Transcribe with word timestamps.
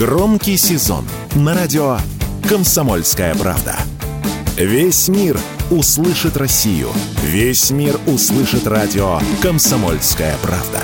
Громкий 0.00 0.56
сезон 0.56 1.04
на 1.34 1.54
радио 1.54 1.98
«Комсомольская 2.48 3.34
правда». 3.34 3.76
Весь 4.56 5.08
мир 5.08 5.38
услышит 5.70 6.38
Россию. 6.38 6.88
Весь 7.22 7.70
мир 7.70 8.00
услышит 8.06 8.66
радио 8.66 9.20
«Комсомольская 9.42 10.34
правда». 10.40 10.80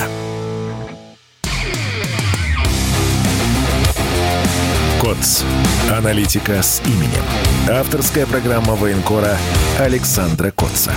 КОЦ. 5.00 5.44
Аналитика 5.90 6.62
с 6.62 6.82
именем. 6.84 7.24
Авторская 7.70 8.26
программа 8.26 8.74
военкора 8.74 9.38
Александра 9.78 10.50
Котца. 10.50 10.92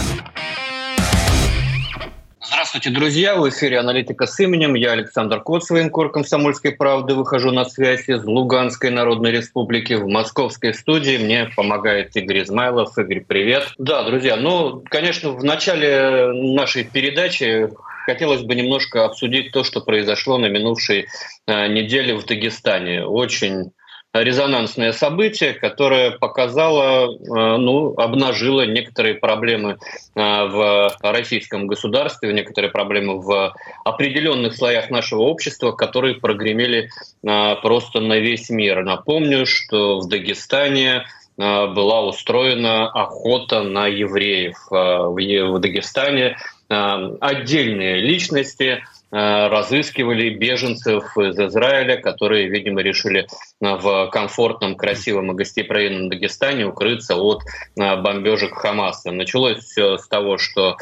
Здравствуйте, 2.71 2.99
друзья! 2.99 3.35
В 3.35 3.49
эфире 3.49 3.79
«Аналитика 3.79 4.27
с 4.27 4.39
именем». 4.39 4.75
Я 4.75 4.91
Александр 4.91 5.41
Коц, 5.41 5.71
военкор 5.71 6.11
«Комсомольской 6.11 6.71
правды». 6.71 7.15
Выхожу 7.15 7.49
на 7.49 7.65
связь 7.65 8.07
из 8.07 8.23
Луганской 8.23 8.91
Народной 8.91 9.31
Республики 9.31 9.93
в 9.93 10.07
московской 10.07 10.75
студии. 10.75 11.17
Мне 11.17 11.49
помогает 11.55 12.15
Игорь 12.15 12.43
Измайлов. 12.43 12.95
Игорь, 12.95 13.21
привет! 13.27 13.73
Да, 13.79 14.03
друзья, 14.03 14.35
ну, 14.35 14.83
конечно, 14.87 15.31
в 15.31 15.43
начале 15.43 16.31
нашей 16.31 16.83
передачи 16.83 17.69
хотелось 18.05 18.43
бы 18.43 18.53
немножко 18.53 19.03
обсудить 19.03 19.51
то, 19.51 19.63
что 19.63 19.81
произошло 19.81 20.37
на 20.37 20.45
минувшей 20.45 21.07
э, 21.47 21.67
неделе 21.69 22.13
в 22.13 22.23
Дагестане. 22.27 23.03
Очень 23.03 23.71
резонансное 24.13 24.91
событие, 24.91 25.53
которое 25.53 26.11
показало, 26.11 27.13
э, 27.13 27.57
ну, 27.57 27.93
обнажило 27.95 28.65
некоторые 28.65 29.15
проблемы 29.15 29.73
э, 29.73 29.77
в 30.15 30.91
российском 31.01 31.67
государстве, 31.67 32.33
некоторые 32.33 32.71
проблемы 32.71 33.21
в 33.21 33.53
определенных 33.85 34.55
слоях 34.55 34.89
нашего 34.89 35.21
общества, 35.21 35.73
которые 35.73 36.15
прогремели 36.15 36.89
э, 37.23 37.55
просто 37.61 37.99
на 37.99 38.17
весь 38.17 38.49
мир. 38.49 38.83
Напомню, 38.83 39.45
что 39.45 39.99
в 39.99 40.07
Дагестане 40.07 41.05
была 41.37 42.01
устроена 42.01 42.89
охота 42.89 43.63
на 43.63 43.87
евреев. 43.87 44.57
В 44.69 45.59
Дагестане 45.59 46.35
отдельные 46.67 48.01
личности– 48.01 48.83
разыскивали 49.11 50.29
беженцев 50.29 51.17
из 51.17 51.37
Израиля, 51.39 51.97
которые, 51.97 52.47
видимо, 52.47 52.81
решили 52.81 53.21
э, 53.21 53.25
в 53.59 54.09
комфортном, 54.11 54.75
красивом 54.75 55.31
и 55.31 55.35
гостеприимном 55.35 56.09
Дагестане 56.09 56.65
укрыться 56.65 57.15
от 57.15 57.41
э, 57.43 57.95
бомбежек 58.01 58.53
Хамаса. 58.53 59.11
Началось 59.11 59.59
все 59.59 59.97
с 59.97 60.07
того, 60.07 60.37
что 60.37 60.77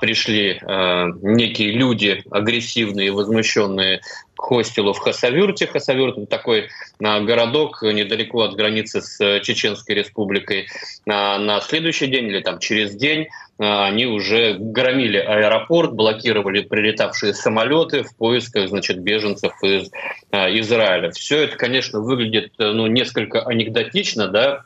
пришли 0.00 0.60
некие 1.22 1.72
люди 1.72 2.22
агрессивные 2.30 3.12
возмущенные 3.12 4.00
хостелу 4.42 4.92
в 4.92 4.98
Хасавюрте. 4.98 5.66
Хасавюрт— 5.66 6.28
такой 6.30 6.68
городок 6.98 7.82
недалеко 7.82 8.42
от 8.42 8.56
границы 8.56 9.00
с 9.00 9.40
Чеченской 9.40 9.94
республикой. 9.94 10.66
На 11.06 11.60
следующий 11.60 12.08
день 12.08 12.26
или 12.26 12.40
там 12.40 12.58
через 12.58 12.94
день 12.94 13.28
а, 13.58 13.86
они 13.86 14.06
уже 14.06 14.56
громили 14.58 15.18
аэропорт, 15.18 15.92
блокировали 15.92 16.62
прилетавшие 16.62 17.32
самолеты 17.34 18.02
в 18.02 18.16
поисках 18.16 18.68
значит, 18.68 18.98
беженцев 18.98 19.52
из 19.62 19.90
а, 20.30 20.48
Израиля. 20.58 21.10
Все 21.10 21.44
это, 21.44 21.56
конечно, 21.56 22.00
выглядит 22.00 22.52
ну, 22.58 22.86
несколько 22.86 23.42
анекдотично, 23.42 24.28
да, 24.28 24.48
а, 24.54 24.64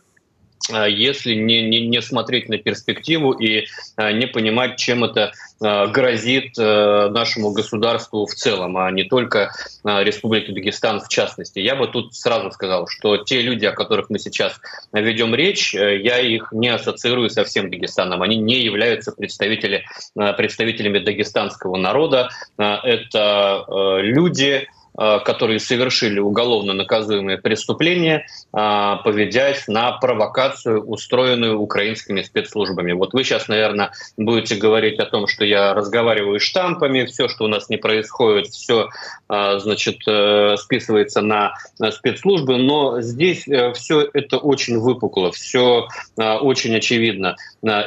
если 0.88 1.34
не, 1.34 1.68
не, 1.68 1.86
не 1.86 2.02
смотреть 2.02 2.48
на 2.48 2.58
перспективу 2.58 3.32
и 3.32 3.66
а, 3.96 4.12
не 4.12 4.26
понимать, 4.26 4.76
чем 4.76 5.04
это 5.04 5.32
а, 5.60 5.86
грозит 5.86 6.56
нашему 6.56 7.52
государству 7.52 8.26
в 8.26 8.34
целом, 8.34 8.76
а 8.76 8.90
не 8.90 9.04
только 9.04 9.52
Республике 9.84 10.52
Дагестан 10.52 11.00
в 11.00 11.08
частности. 11.08 11.58
Я 11.60 11.76
бы 11.76 11.86
тут 11.88 12.14
сразу 12.14 12.50
сказал, 12.50 12.88
что 12.88 13.18
те 13.18 13.40
люди, 13.40 13.64
о 13.66 13.72
которых 13.72 14.10
мы 14.10 14.18
сейчас 14.18 14.58
ведем 14.92 15.34
речь, 15.34 15.74
я 15.74 16.18
их 16.18 16.48
не 16.52 16.68
ассоциирую 16.68 17.30
со 17.30 17.44
всем 17.44 17.70
Дагестаном. 17.70 18.22
Они 18.22 18.36
не 18.36 18.60
являются 18.60 19.12
представители, 19.12 19.84
представителями 20.14 20.98
дагестанского 20.98 21.76
народа. 21.76 22.30
Это 22.58 23.64
люди, 24.02 24.66
Э, 24.66 24.75
которые 24.96 25.60
совершили 25.60 26.18
уголовно 26.18 26.72
наказуемые 26.72 27.38
преступления, 27.38 28.26
э, 28.52 28.96
поведясь 29.04 29.68
на 29.68 29.92
провокацию, 29.92 30.82
устроенную 30.82 31.58
украинскими 31.58 32.22
спецслужбами. 32.22 32.92
Вот 32.92 33.12
вы 33.12 33.24
сейчас, 33.24 33.48
наверное, 33.48 33.92
будете 34.16 34.54
говорить 34.56 34.98
о 34.98 35.06
том, 35.06 35.26
что 35.26 35.44
я 35.44 35.74
разговариваю 35.74 36.40
штампами, 36.40 37.04
все, 37.04 37.28
что 37.28 37.44
у 37.44 37.48
нас 37.48 37.68
не 37.68 37.76
происходит, 37.76 38.48
все, 38.48 38.88
э, 39.28 39.58
значит, 39.58 39.98
списывается 40.58 41.20
на 41.20 41.54
спецслужбы, 41.90 42.56
но 42.56 43.00
здесь 43.00 43.46
все 43.74 44.08
это 44.12 44.38
очень 44.38 44.78
выпукло, 44.78 45.32
все 45.32 45.88
очень 46.16 46.76
очевидно. 46.76 47.36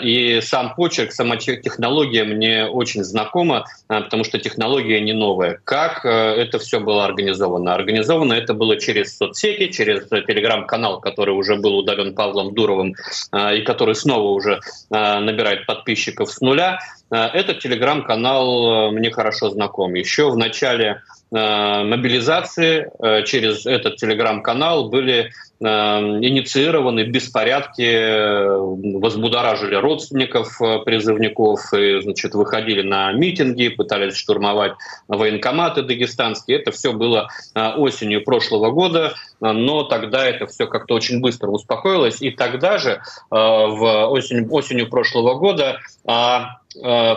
И 0.03 0.39
сам 0.41 0.75
почерк, 0.75 1.11
сама 1.11 1.37
технология 1.37 2.23
мне 2.23 2.65
очень 2.65 3.03
знакома, 3.03 3.65
потому 3.87 4.23
что 4.23 4.39
технология 4.39 4.99
не 5.01 5.13
новая. 5.13 5.59
Как 5.63 6.05
это 6.05 6.59
все 6.59 6.79
было 6.79 6.98
было 6.99 7.05
организовано? 7.05 7.73
Организовано 7.73 8.33
это 8.33 8.53
было 8.53 8.77
через 8.77 9.17
соцсети, 9.17 9.71
через 9.71 10.07
телеграм-канал, 10.09 10.99
который 10.99 11.31
уже 11.31 11.55
был 11.55 11.77
удален 11.77 12.13
Павлом 12.13 12.53
Дуровым 12.53 12.95
а, 13.31 13.53
и 13.53 13.61
который 13.61 13.95
снова 13.95 14.29
уже 14.29 14.59
а, 14.89 15.19
набирает 15.21 15.65
подписчиков 15.65 16.31
с 16.31 16.41
нуля. 16.41 16.79
А, 17.11 17.27
этот 17.29 17.59
телеграм-канал 17.59 18.91
мне 18.91 19.11
хорошо 19.11 19.49
знаком. 19.49 19.93
Еще 19.93 20.29
в 20.29 20.37
начале 20.37 21.01
мобилизации 21.31 22.89
через 23.25 23.67
этот 23.67 23.97
телеграм-канал 23.97 24.89
были 24.89 25.31
инициированы 25.61 27.03
беспорядки, 27.03 27.81
э, 27.81 28.57
возбудоражили 28.57 29.75
родственников 29.75 30.61
э, 30.61 30.79
призывников, 30.85 31.73
и, 31.73 32.01
значит, 32.01 32.33
выходили 32.33 32.81
на 32.81 33.11
митинги, 33.11 33.67
пытались 33.67 34.15
штурмовать 34.15 34.73
военкоматы 35.09 35.81
дагестанские. 35.81 36.59
Это 36.59 36.71
все 36.71 36.93
было 36.93 37.27
э, 37.55 37.73
осенью 37.73 38.23
прошлого 38.23 38.71
года, 38.71 39.15
но 39.41 39.83
тогда 39.83 40.25
это 40.25 40.47
все 40.47 40.65
как-то 40.65 40.95
очень 40.95 41.19
быстро 41.19 41.49
успокоилось. 41.49 42.21
И 42.21 42.31
тогда 42.31 42.77
же, 42.77 43.01
в 43.29 44.07
осень, 44.09 44.45
осенью 44.49 44.89
прошлого 44.89 45.35
года, 45.35 45.79
Э, 46.09 46.58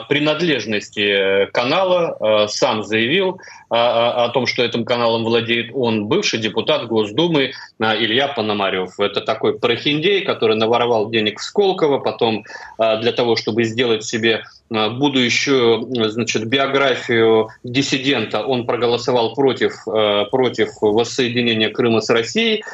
принадлежности 0.09 1.47
канала 1.53 2.17
э, 2.19 2.49
сам 2.49 2.83
заявил 2.83 3.39
о, 3.69 4.29
том, 4.31 4.47
что 4.47 4.63
этим 4.63 4.85
каналом 4.85 5.25
владеет 5.25 5.71
он, 5.75 6.07
бывший 6.07 6.39
депутат 6.39 6.87
Госдумы 6.87 7.43
э, 7.43 7.51
Илья 7.79 8.29
Пономарев. 8.29 8.99
Это 8.99 9.21
такой 9.21 9.59
прохиндей, 9.59 10.25
который 10.25 10.57
наворовал 10.57 11.11
денег 11.11 11.39
в 11.39 11.43
Сколково, 11.43 11.99
потом 11.99 12.45
для 12.79 13.13
того, 13.13 13.37
чтобы 13.37 13.65
сделать 13.65 14.05
себе 14.05 14.45
будущую 14.71 15.89
значит, 16.11 16.47
биографию 16.47 17.49
диссидента, 17.63 18.43
он 18.43 18.67
проголосовал 18.67 19.35
против, 19.35 19.85
против 20.31 20.69
воссоединения 20.81 21.71
Крыма 21.71 22.01
с 22.01 22.09
Россией, 22.11 22.65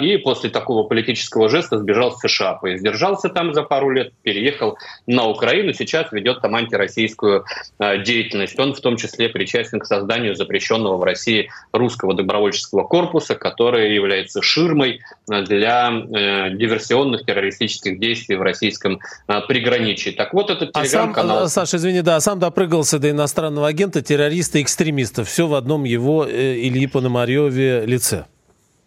и 0.00 0.16
после 0.18 0.50
такого 0.50 0.84
политического 0.84 1.48
жеста 1.48 1.78
сбежал 1.78 2.10
в 2.10 2.18
США. 2.18 2.54
Поиздержался 2.54 3.28
там 3.28 3.54
за 3.54 3.62
пару 3.62 3.90
лет, 3.90 4.12
переехал 4.22 4.76
на 5.06 5.26
Украину, 5.26 5.72
сейчас 5.72 6.10
ведет 6.12 6.40
там 6.40 6.54
антироссийскую 6.54 7.44
э, 7.78 8.02
деятельность. 8.02 8.58
Он 8.58 8.74
в 8.74 8.80
том 8.80 8.96
числе 8.96 9.28
причастен 9.28 9.80
к 9.80 9.86
созданию 9.86 10.34
запрещенного 10.34 10.96
в 10.96 11.04
России 11.04 11.50
русского 11.72 12.14
добровольческого 12.14 12.84
корпуса, 12.84 13.34
который 13.34 13.94
является 13.94 14.42
ширмой 14.42 15.00
э, 15.30 15.42
для 15.42 15.90
э, 15.90 16.50
диверсионных 16.50 17.24
террористических 17.24 17.98
действий 17.98 18.36
в 18.36 18.42
российском 18.42 19.00
приграничии. 19.48 20.10
Так 20.10 20.34
вот, 20.34 20.50
этот 20.50 20.72
телеграм-канал... 20.72 21.33
Саша, 21.48 21.76
извини, 21.76 22.02
да, 22.02 22.20
сам 22.20 22.38
допрыгался 22.38 22.98
до 22.98 23.10
иностранного 23.10 23.68
агента, 23.68 24.02
террориста, 24.02 24.60
экстремиста. 24.60 25.24
Все 25.24 25.46
в 25.46 25.54
одном 25.54 25.84
его 25.84 26.26
Ильи 26.28 26.86
Пономареве 26.86 27.84
лице. 27.86 28.24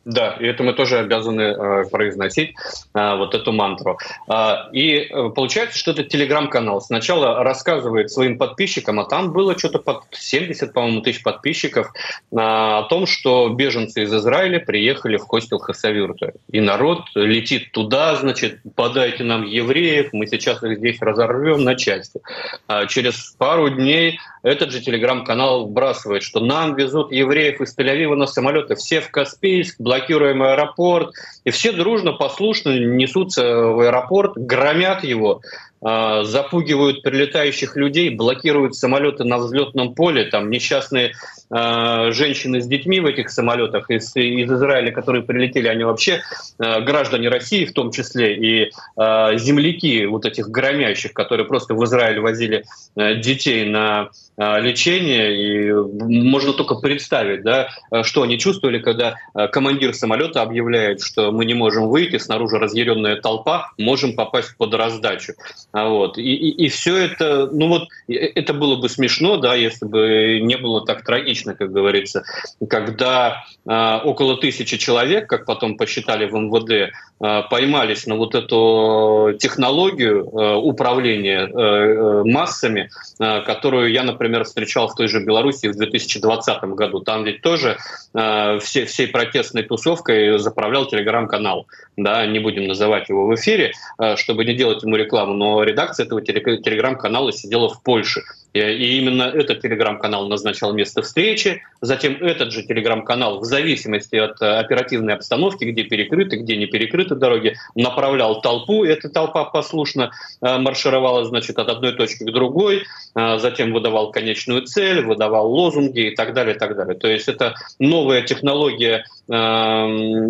Да, 0.07 0.37
и 0.39 0.45
это 0.45 0.63
мы 0.63 0.71
тоже 0.71 0.99
обязаны 0.99 1.41
э, 1.41 1.83
произносить, 1.91 2.55
э, 2.93 3.15
вот 3.17 3.35
эту 3.35 3.51
мантру. 3.51 3.99
Э, 4.31 4.71
и 4.71 4.99
э, 4.99 5.29
получается, 5.35 5.77
что 5.77 5.91
это 5.91 6.03
телеграм-канал. 6.03 6.79
Сначала 6.79 7.43
рассказывает 7.43 8.09
своим 8.09 8.37
подписчикам, 8.37 9.01
а 9.01 9.03
там 9.03 9.33
было 9.33 9.57
что-то 9.59 9.79
под 9.79 10.03
70, 10.11 10.71
по-моему, 10.71 11.01
тысяч 11.01 11.23
подписчиков, 11.23 11.87
э, 11.87 12.35
о 12.37 12.83
том, 12.83 13.05
что 13.05 13.49
беженцы 13.49 14.03
из 14.03 14.13
Израиля 14.13 14.61
приехали 14.61 15.17
в 15.17 15.23
хостел 15.23 15.59
Хасавюрта. 15.59 16.31
И 16.53 16.61
народ 16.61 17.01
летит 17.13 17.73
туда, 17.73 18.15
значит, 18.15 18.61
подайте 18.75 19.25
нам 19.25 19.43
евреев, 19.43 20.13
мы 20.13 20.25
сейчас 20.27 20.63
их 20.63 20.77
здесь 20.77 21.01
разорвем 21.01 21.65
на 21.65 21.75
части. 21.75 22.21
А 22.67 22.85
через 22.85 23.35
пару 23.37 23.67
дней 23.67 24.21
этот 24.47 24.71
же 24.71 24.79
телеграм-канал 24.79 25.67
вбрасывает, 25.67 26.23
что 26.23 26.39
нам 26.39 26.75
везут 26.75 27.11
евреев 27.11 27.59
из 27.59 27.77
Тель-Авива 27.77 28.15
на 28.15 28.27
самолеты, 28.27 28.75
все 28.75 29.01
в 29.01 29.11
Каспийск, 29.11 29.75
блокируем 29.97 30.43
аэропорт, 30.43 31.13
и 31.43 31.49
все 31.49 31.71
дружно, 31.71 32.13
послушно 32.13 32.77
несутся 32.77 33.43
в 33.43 33.79
аэропорт, 33.79 34.33
громят 34.35 35.03
его, 35.03 35.41
а, 35.81 36.23
запугивают 36.23 37.01
прилетающих 37.01 37.75
людей, 37.75 38.09
блокируют 38.09 38.75
самолеты 38.75 39.23
на 39.23 39.37
взлетном 39.37 39.93
поле, 39.95 40.25
там 40.25 40.49
несчастные 40.49 41.13
э, 41.49 42.11
женщины 42.11 42.61
с 42.61 42.67
детьми 42.67 42.99
в 42.99 43.05
этих 43.05 43.29
самолетах 43.29 43.89
из, 43.89 44.15
из 44.15 44.51
Израиля, 44.51 44.91
которые 44.91 45.23
прилетели, 45.23 45.67
они 45.67 45.83
вообще 45.83 46.21
э, 46.59 46.81
граждане 46.81 47.29
России 47.29 47.65
в 47.65 47.73
том 47.73 47.91
числе, 47.91 48.35
и 48.35 48.71
э, 48.97 49.37
земляки 49.37 50.05
вот 50.05 50.25
этих 50.25 50.49
громящих, 50.49 51.13
которые 51.13 51.45
просто 51.45 51.73
в 51.73 51.83
Израиль 51.85 52.19
возили 52.19 52.63
детей 52.95 53.65
на 53.65 54.09
лечение, 54.37 55.35
и 55.35 55.71
можно 55.71 56.53
только 56.53 56.75
представить, 56.75 57.43
да, 57.43 57.69
что 58.03 58.21
они 58.21 58.37
чувствовали, 58.37 58.79
когда 58.79 59.15
командир 59.51 59.93
самолета 59.93 60.41
объявляет, 60.41 61.01
что 61.01 61.31
мы 61.31 61.45
не 61.45 61.53
можем 61.53 61.87
выйти, 61.87 62.17
снаружи 62.17 62.57
разъяренная 62.57 63.15
толпа, 63.19 63.71
можем 63.77 64.15
попасть 64.15 64.55
под 64.57 64.73
раздачу. 64.73 65.33
А 65.71 65.87
вот. 65.87 66.17
И, 66.17 66.33
и, 66.33 66.65
и 66.65 66.69
все 66.69 66.97
это, 66.97 67.49
ну 67.51 67.67
вот, 67.67 67.87
это 68.07 68.53
было 68.53 68.75
бы 68.75 68.89
смешно, 68.89 69.37
да, 69.37 69.55
если 69.55 69.85
бы 69.85 70.39
не 70.41 70.57
было 70.57 70.85
так 70.85 71.03
трагично, 71.03 71.36
как 71.43 71.71
говорится, 71.71 72.23
когда 72.69 73.43
э, 73.65 73.99
около 74.03 74.37
тысячи 74.37 74.77
человек, 74.77 75.27
как 75.27 75.45
потом 75.45 75.77
посчитали 75.77 76.25
в 76.25 76.33
МВД, 76.33 76.71
э, 76.71 77.41
поймались 77.49 78.07
на 78.07 78.15
вот 78.15 78.35
эту 78.35 79.33
технологию 79.39 80.23
э, 80.25 80.55
управления 80.55 81.47
э 81.47 82.23
массами, 82.23 82.89
э, 83.19 83.41
которую 83.41 83.91
я, 83.91 84.03
например, 84.03 84.43
встречал 84.43 84.87
в 84.87 84.95
той 84.95 85.07
же 85.07 85.23
Беларуси 85.23 85.67
в 85.67 85.75
2020 85.75 86.63
году. 86.75 86.99
Там 87.01 87.23
ведь 87.23 87.41
тоже 87.41 87.77
э, 88.13 88.59
все, 88.59 88.85
всей 88.85 89.07
протестной 89.07 89.63
тусовкой 89.63 90.39
заправлял 90.39 90.85
телеграм-канал. 90.85 91.67
Да, 91.95 92.25
не 92.25 92.39
будем 92.39 92.67
называть 92.67 93.09
его 93.09 93.25
в 93.27 93.35
эфире, 93.35 93.71
э, 93.99 94.15
чтобы 94.15 94.45
не 94.45 94.53
делать 94.53 94.83
ему 94.83 94.95
рекламу, 94.95 95.33
но 95.33 95.63
редакция 95.63 96.05
этого 96.05 96.21
телеграм-канала 96.21 97.31
сидела 97.31 97.69
в 97.69 97.81
Польше. 97.81 98.21
И 98.57 98.97
именно 98.97 99.23
этот 99.23 99.61
телеграм-канал 99.61 100.27
назначал 100.27 100.73
место 100.73 101.01
встречи. 101.01 101.61
Затем 101.81 102.17
этот 102.21 102.51
же 102.51 102.63
телеграм-канал, 102.63 103.39
в 103.39 103.43
зависимости 103.43 104.15
от 104.15 104.41
э, 104.41 104.57
оперативной 104.59 105.13
обстановки, 105.13 105.65
где 105.65 105.83
перекрыты, 105.83 106.37
где 106.37 106.55
не 106.57 106.65
перекрыты 106.65 107.15
дороги, 107.15 107.55
направлял 107.75 108.41
толпу. 108.41 108.83
Эта 108.83 109.09
толпа 109.09 109.45
послушно 109.45 110.11
э, 110.41 110.57
маршировала 110.57 111.23
значит, 111.25 111.59
от 111.59 111.69
одной 111.69 111.93
точки 111.93 112.23
к 112.23 112.31
другой. 112.31 112.83
Э, 113.15 113.37
затем 113.37 113.73
выдавал 113.73 114.11
конечную 114.11 114.63
цель, 114.63 115.05
выдавал 115.05 115.51
лозунги 115.51 116.11
и 116.11 116.15
так 116.15 116.33
далее. 116.33 116.55
И 116.55 116.57
так 116.57 116.75
далее. 116.75 116.95
То 116.97 117.07
есть 117.07 117.27
это 117.27 117.55
новая 117.79 118.21
технология 118.21 119.05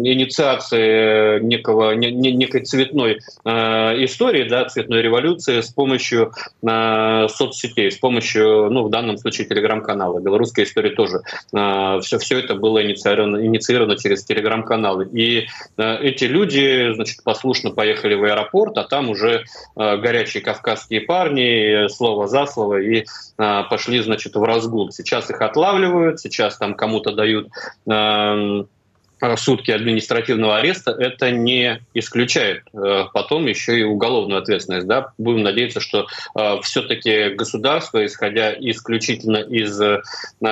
инициации 0.07 1.39
некого, 1.39 1.91
некой 1.91 2.61
цветной 2.65 3.19
истории, 3.45 4.49
да, 4.49 4.65
цветной 4.65 5.03
революции 5.03 5.61
с 5.61 5.67
помощью 5.67 6.33
соцсетей, 6.63 7.91
с 7.91 7.97
помощью, 7.97 8.16
ну, 8.69 8.83
в 8.83 8.89
данном 8.89 9.17
случае, 9.17 9.47
телеграм-канала. 9.47 10.19
Белорусская 10.19 10.63
история 10.63 10.91
тоже. 10.91 11.21
Все, 11.47 11.57
а, 11.57 11.99
все 12.01 12.39
это 12.39 12.55
было 12.55 12.83
инициировано, 12.83 13.45
инициировано 13.45 13.97
через 13.97 14.23
телеграм-каналы. 14.23 15.07
И 15.07 15.47
а, 15.77 15.97
эти 16.01 16.25
люди, 16.25 16.93
значит, 16.93 17.23
послушно 17.23 17.71
поехали 17.71 18.15
в 18.15 18.23
аэропорт, 18.23 18.77
а 18.77 18.83
там 18.83 19.09
уже 19.09 19.45
а, 19.75 19.97
горячие 19.97 20.43
кавказские 20.43 21.01
парни, 21.01 21.87
слово 21.89 22.27
за 22.27 22.45
слово, 22.45 22.81
и 22.81 23.05
пошли, 23.37 23.99
значит, 23.99 24.35
в 24.35 24.43
разгул. 24.43 24.91
Сейчас 24.91 25.29
их 25.29 25.41
отлавливают, 25.41 26.19
сейчас 26.19 26.57
там 26.57 26.73
кому-то 26.73 27.11
дают 27.11 27.49
сутки 29.35 29.71
административного 29.71 30.57
ареста, 30.57 30.91
это 30.91 31.31
не 31.31 31.81
исключает 31.93 32.63
э, 32.73 33.05
потом 33.13 33.45
еще 33.45 33.79
и 33.79 33.83
уголовную 33.83 34.41
ответственность. 34.41 34.87
Да? 34.87 35.13
Будем 35.17 35.43
надеяться, 35.43 35.79
что 35.79 36.07
э, 36.35 36.61
все-таки 36.61 37.29
государство, 37.29 38.05
исходя 38.05 38.53
исключительно 38.53 39.37
из 39.37 39.79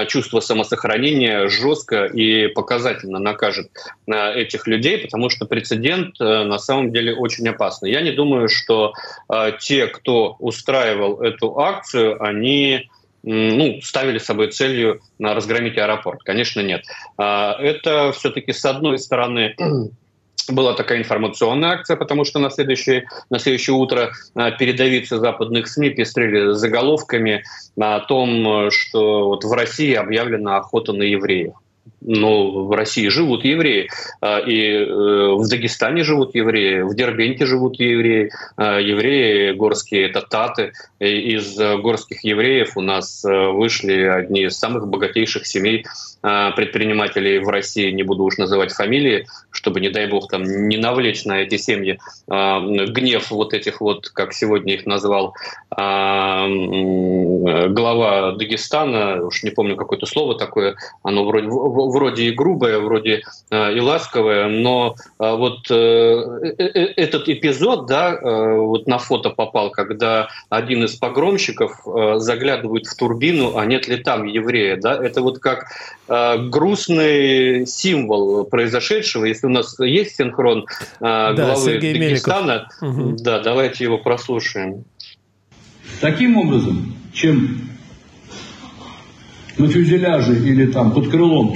чувства 0.07 0.39
самосохранения, 0.39 1.47
жестко 1.47 2.05
и 2.05 2.47
показательно 2.47 3.19
накажет 3.19 3.69
этих 4.07 4.67
людей, 4.67 4.99
потому 4.99 5.29
что 5.29 5.45
прецедент 5.45 6.19
на 6.19 6.57
самом 6.59 6.91
деле 6.91 7.13
очень 7.15 7.47
опасный. 7.47 7.91
Я 7.91 8.01
не 8.01 8.11
думаю, 8.11 8.49
что 8.49 8.93
те, 9.59 9.87
кто 9.87 10.35
устраивал 10.39 11.21
эту 11.21 11.59
акцию, 11.59 12.21
они 12.23 12.89
ну, 13.25 13.81
ставили 13.81 14.19
собой 14.19 14.51
целью 14.51 15.01
разгромить 15.19 15.77
аэропорт? 15.77 16.21
Конечно, 16.23 16.61
нет. 16.61 16.83
А, 17.17 17.57
это 17.59 18.11
все-таки, 18.11 18.53
с 18.53 18.63
одной 18.65 18.99
стороны, 18.99 19.55
была 20.47 20.73
такая 20.73 20.99
информационная 20.99 21.71
акция, 21.71 21.97
потому 21.97 22.23
что 22.23 22.39
на 22.39 22.51
следующее, 22.51 23.07
на 23.31 23.39
следующее 23.39 23.75
утро 23.75 24.11
а, 24.35 24.51
передовицы 24.51 25.17
западных 25.17 25.67
СМИ 25.67 25.89
пестрели 25.89 26.53
заголовками 26.53 27.43
о 27.79 27.99
том, 28.01 28.69
что 28.69 29.25
вот 29.29 29.43
в 29.43 29.51
России 29.51 29.93
объявлена 29.93 30.57
охота 30.57 30.93
на 30.93 31.03
евреев 31.03 31.53
но 32.07 32.65
в 32.65 32.71
России 32.71 33.07
живут 33.07 33.45
евреи, 33.45 33.89
а, 34.21 34.39
и 34.39 34.61
э, 34.61 34.85
в 34.85 35.47
Дагестане 35.49 36.03
живут 36.03 36.35
евреи, 36.35 36.81
в 36.81 36.93
Дербенте 36.95 37.45
живут 37.45 37.79
евреи, 37.79 38.31
а, 38.57 38.79
евреи 38.79 39.53
горские 39.53 40.07
это 40.07 40.21
таты. 40.21 40.73
Из 40.99 41.57
горских 41.57 42.23
евреев 42.23 42.77
у 42.77 42.81
нас 42.81 43.25
э, 43.25 43.47
вышли 43.49 44.03
одни 44.03 44.43
из 44.43 44.55
самых 44.57 44.87
богатейших 44.87 45.47
семей 45.47 45.85
а, 46.21 46.51
предпринимателей 46.51 47.39
в 47.39 47.49
России, 47.49 47.89
не 47.91 48.03
буду 48.03 48.23
уж 48.23 48.37
называть 48.37 48.71
фамилии, 48.71 49.25
чтобы, 49.51 49.81
не 49.81 49.89
дай 49.89 50.07
бог, 50.07 50.29
там 50.29 50.43
не 50.43 50.77
навлечь 50.77 51.25
на 51.25 51.41
эти 51.41 51.57
семьи 51.57 51.99
гнев 52.27 53.31
вот 53.31 53.53
этих 53.53 53.81
вот, 53.81 54.09
как 54.09 54.33
сегодня 54.33 54.73
их 54.73 54.85
назвал 54.85 55.33
глава 55.69 56.41
Дагестана, 58.31 59.23
уж 59.23 59.43
не 59.43 59.51
помню 59.51 59.75
какое-то 59.75 60.05
слово 60.05 60.37
такое, 60.37 60.75
оно 61.03 61.25
вроде 61.25 61.47
вроде 61.95 62.23
и 62.25 62.31
грубое, 62.31 62.79
вроде 62.79 63.23
э, 63.49 63.77
и 63.77 63.79
ласковое, 63.79 64.49
но 64.49 64.95
э, 65.17 65.35
вот 65.35 65.71
э, 65.71 66.53
этот 66.97 67.29
эпизод, 67.29 67.87
да, 67.87 68.19
вот 68.21 68.85
на 68.87 68.97
фото 68.97 69.29
попал, 69.29 69.71
когда 69.71 70.27
один 70.49 70.83
из 70.83 70.95
погромщиков 70.95 71.79
заглядывает 72.17 72.85
в 72.87 72.95
турбину, 72.97 73.57
а 73.57 73.65
нет 73.65 73.87
ли 73.87 73.97
там 73.97 74.25
еврея, 74.25 74.77
да, 74.77 74.93
это 75.01 75.21
вот 75.21 75.39
как 75.39 75.67
грустный 76.07 77.65
символ 77.65 78.45
произошедшего. 78.45 79.25
Если 79.25 79.47
у 79.47 79.49
нас 79.49 79.79
есть 79.79 80.17
синхрон 80.17 80.65
да, 80.99 81.33
главы 81.33 81.61
Сергей 81.61 81.93
Дагестана, 81.93 82.67
угу. 82.81 83.15
да, 83.19 83.39
давайте 83.39 83.85
его 83.85 83.97
прослушаем. 83.97 84.83
Таким 86.01 86.37
образом, 86.37 86.93
чем 87.13 87.69
на 89.57 89.67
фюзеляже 89.67 90.37
или 90.37 90.65
там 90.71 90.91
под 90.91 91.09
крылом 91.09 91.55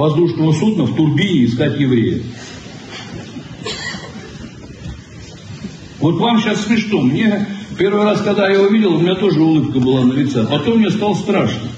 воздушного 0.00 0.52
судна 0.52 0.84
в 0.84 0.96
турбине 0.96 1.44
искать 1.44 1.78
евреев. 1.78 2.24
Вот 6.00 6.16
вам 6.16 6.40
сейчас 6.40 6.64
смешно. 6.64 7.02
Мне 7.02 7.46
первый 7.78 8.04
раз, 8.04 8.22
когда 8.22 8.48
я 8.48 8.54
его 8.54 8.68
видел, 8.68 8.94
у 8.94 9.00
меня 9.00 9.14
тоже 9.14 9.40
улыбка 9.40 9.78
была 9.78 10.04
на 10.04 10.14
лице. 10.14 10.42
А 10.42 10.46
потом 10.46 10.78
мне 10.78 10.90
стало 10.90 11.14
страшно. 11.14 11.68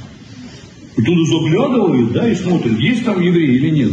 И 0.97 1.03
туда 1.03 1.25
заглядывают, 1.25 2.13
да, 2.13 2.29
и 2.29 2.35
смотрят, 2.35 2.79
есть 2.79 3.05
там 3.05 3.21
евреи 3.21 3.57
или 3.57 3.71
нет. 3.71 3.93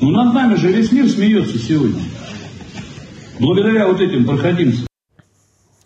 Ну 0.00 0.10
над 0.10 0.34
нами 0.34 0.56
же 0.56 0.72
весь 0.72 0.90
мир 0.92 1.08
смеется 1.08 1.58
сегодня. 1.58 2.02
Благодаря 3.38 3.86
вот 3.86 4.00
этим 4.00 4.26
проходимцам. 4.26 4.86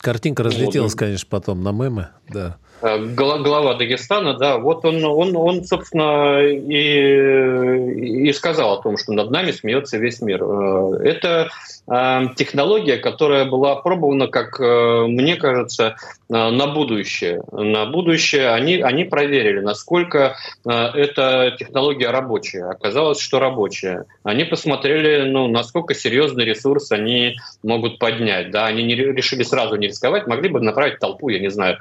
Картинка 0.07 0.41
разлетелась, 0.43 0.95
конечно, 0.95 1.27
потом 1.29 1.63
на 1.63 1.73
мемы, 1.73 2.07
да. 2.29 2.55
Э, 2.81 2.97
глава 2.97 3.73
Дагестана, 3.73 4.35
да, 4.35 4.57
вот 4.57 4.85
он, 4.85 5.03
он, 5.03 5.35
он 5.35 5.65
собственно, 5.65 6.39
и, 6.41 8.29
и 8.29 8.31
сказал 8.31 8.79
о 8.79 8.81
том, 8.81 8.95
что 8.97 9.11
над 9.11 9.31
нами 9.31 9.51
смеется 9.51 9.97
весь 9.97 10.21
мир. 10.21 10.41
Э, 10.43 10.97
это 11.03 11.49
э, 11.87 12.21
технология, 12.37 12.95
которая 12.95 13.43
была 13.49 13.73
опробована, 13.73 14.27
как 14.27 14.57
мне 14.59 15.35
кажется, 15.35 15.97
на 16.29 16.67
будущее. 16.67 17.41
На 17.51 17.85
будущее 17.85 18.49
они, 18.49 18.81
они 18.81 19.05
проверили, 19.05 19.59
насколько 19.59 20.37
эта 20.65 21.55
технология 21.57 22.09
рабочая. 22.09 22.65
Оказалось, 22.65 23.19
что 23.19 23.39
рабочая. 23.39 24.05
Они 24.23 24.43
посмотрели, 24.43 25.29
ну, 25.29 25.47
насколько 25.47 25.93
серьезный 25.93 26.45
ресурс 26.45 26.91
они 26.91 27.37
могут 27.63 27.99
поднять. 27.99 28.51
Да? 28.51 28.65
Они 28.65 28.83
не 28.83 28.95
решили 28.95 29.43
сразу 29.43 29.75
не 29.75 29.87
рисковать, 29.87 30.27
могли 30.27 30.49
бы 30.49 30.59
направить 30.59 30.99
толпу, 30.99 31.29
я 31.29 31.39
не 31.39 31.49
знаю. 31.49 31.77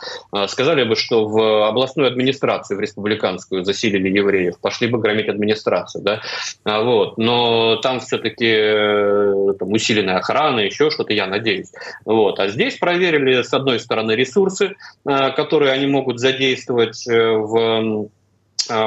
Сказали 0.46 0.84
бы, 0.84 0.96
что 0.96 1.26
в 1.26 1.68
областную 1.68 2.08
администрацию, 2.08 2.76
в 2.78 2.80
республиканскую, 2.80 3.64
заселили 3.64 4.08
евреев, 4.08 4.58
пошли 4.60 4.86
бы 4.86 4.98
громить 4.98 5.28
администрацию. 5.28 6.04
Да? 6.04 6.20
Вот. 6.64 7.18
Но 7.18 7.76
там 7.76 8.00
все-таки 8.00 8.46
э, 8.46 9.54
там, 9.58 9.72
усиленная 9.72 10.18
охрана, 10.18 10.60
еще 10.60 10.90
что-то, 10.90 11.12
я 11.12 11.26
надеюсь. 11.26 11.72
Вот. 12.04 12.38
А 12.38 12.48
здесь 12.48 12.76
проверили, 12.76 13.42
с 13.42 13.52
одной 13.52 13.80
стороны, 13.80 14.12
ресурсы, 14.36 14.76
э, 15.08 15.30
которые 15.32 15.72
они 15.72 15.86
могут 15.86 16.20
задействовать 16.20 17.06
э, 17.08 17.32
в 17.36 18.08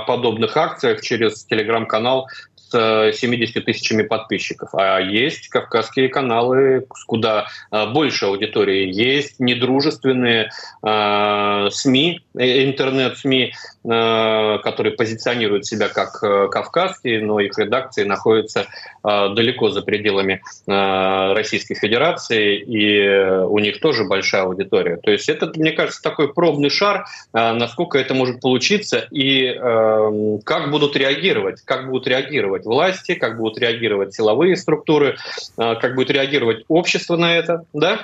подобных 0.07 0.57
акциях 0.57 0.99
через 1.01 1.45
телеграм-канал 1.45 2.27
с 2.57 3.13
70 3.13 3.63
тысячами 3.63 4.03
подписчиков. 4.03 4.71
А 4.73 4.99
есть 4.99 5.47
кавказские 5.47 6.09
каналы 6.09 6.85
куда 7.07 7.47
больше 7.93 8.25
аудитории. 8.25 8.91
Есть 8.93 9.39
недружественные 9.39 10.49
СМИ, 10.81 12.19
интернет-СМИ, 12.33 13.53
которые 13.83 14.95
позиционируют 14.95 15.65
себя 15.65 15.87
как 15.87 16.19
кавказские, 16.51 17.21
но 17.21 17.39
их 17.39 17.57
редакции 17.57 18.03
находятся 18.03 18.67
далеко 19.03 19.69
за 19.69 19.81
пределами 19.81 20.41
Российской 20.67 21.75
Федерации, 21.75 22.57
и 22.57 23.07
у 23.45 23.57
них 23.59 23.79
тоже 23.79 24.03
большая 24.03 24.43
аудитория. 24.43 24.97
То 24.97 25.11
есть 25.11 25.29
это, 25.29 25.51
мне 25.55 25.71
кажется, 25.71 26.01
такой 26.01 26.33
пробный 26.33 26.69
шар, 26.69 27.05
насколько 27.33 27.97
это 27.97 28.13
может 28.13 28.41
получиться 28.41 29.07
и 29.11 29.45
э, 29.45 30.39
как 30.43 30.71
будут 30.71 30.95
реагировать, 30.95 31.61
как 31.63 31.87
будут 31.87 32.07
реагировать 32.07 32.65
власти, 32.65 33.15
как 33.15 33.37
будут 33.37 33.59
реагировать 33.59 34.13
силовые 34.13 34.55
структуры, 34.55 35.17
э, 35.57 35.75
как 35.75 35.95
будет 35.95 36.11
реагировать 36.11 36.65
общество 36.67 37.15
на 37.15 37.35
это, 37.37 37.63
да? 37.73 38.01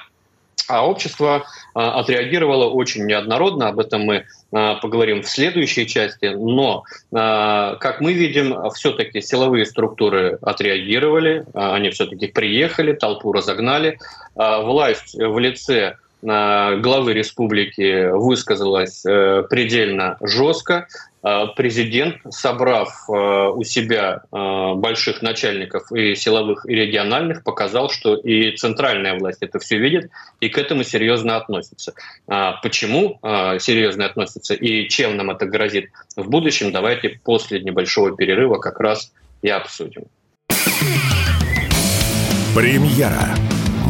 А 0.68 0.88
общество 0.88 1.46
э, 1.76 1.80
отреагировало 1.80 2.70
очень 2.70 3.06
неоднородно, 3.06 3.68
об 3.68 3.80
этом 3.80 4.02
мы 4.02 4.16
э, 4.16 4.76
поговорим 4.82 5.22
в 5.22 5.28
следующей 5.28 5.86
части, 5.86 6.26
но, 6.26 6.84
э, 7.12 7.76
как 7.80 8.02
мы 8.02 8.14
видим, 8.14 8.72
все-таки 8.72 9.22
силовые 9.22 9.66
структуры 9.66 10.40
отреагировали, 10.42 11.46
они 11.54 11.92
все-таки 11.92 12.28
приехали, 12.28 12.94
толпу 12.94 13.32
разогнали, 13.32 14.00
власть 14.36 15.14
в 15.14 15.38
лице 15.40 15.98
главы 16.25 17.13
республики 17.13 18.10
высказалась 18.12 19.05
э, 19.05 19.44
предельно 19.50 20.17
жестко. 20.22 20.88
Э, 21.24 21.46
президент, 21.55 22.17
собрав 22.29 22.89
э, 23.08 23.13
у 23.53 23.63
себя 23.63 24.24
больших 24.32 25.22
начальников 25.22 25.91
и 25.91 26.15
силовых, 26.15 26.65
и 26.67 26.74
региональных, 26.74 27.44
показал, 27.44 27.89
что 27.89 28.15
и 28.15 28.55
центральная 28.55 29.17
власть 29.20 29.41
это 29.41 29.60
все 29.60 29.77
видит 29.77 30.10
и 30.39 30.50
к 30.50 30.58
этому 30.58 30.84
серьезно 30.84 31.38
относится. 31.38 31.94
Почему 32.62 33.20
серьезно 33.60 34.05
относится 34.05 34.53
и 34.53 34.88
чем 34.89 35.17
нам 35.17 35.32
это 35.32 35.46
грозит 35.46 35.89
в 36.15 36.29
будущем, 36.29 36.72
давайте 36.72 37.20
после 37.24 37.60
небольшого 37.62 38.15
перерыва 38.15 38.58
как 38.58 38.79
раз 38.79 39.12
и 39.41 39.50
обсудим. 39.50 40.03
Премьера 42.55 43.36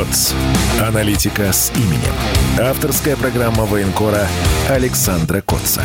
КОЦ. 0.00 0.34
Аналитика 0.80 1.52
с 1.52 1.70
именем. 1.76 2.14
Авторская 2.58 3.16
программа 3.16 3.66
военкора 3.66 4.26
Александра 4.70 5.42
Котца. 5.42 5.82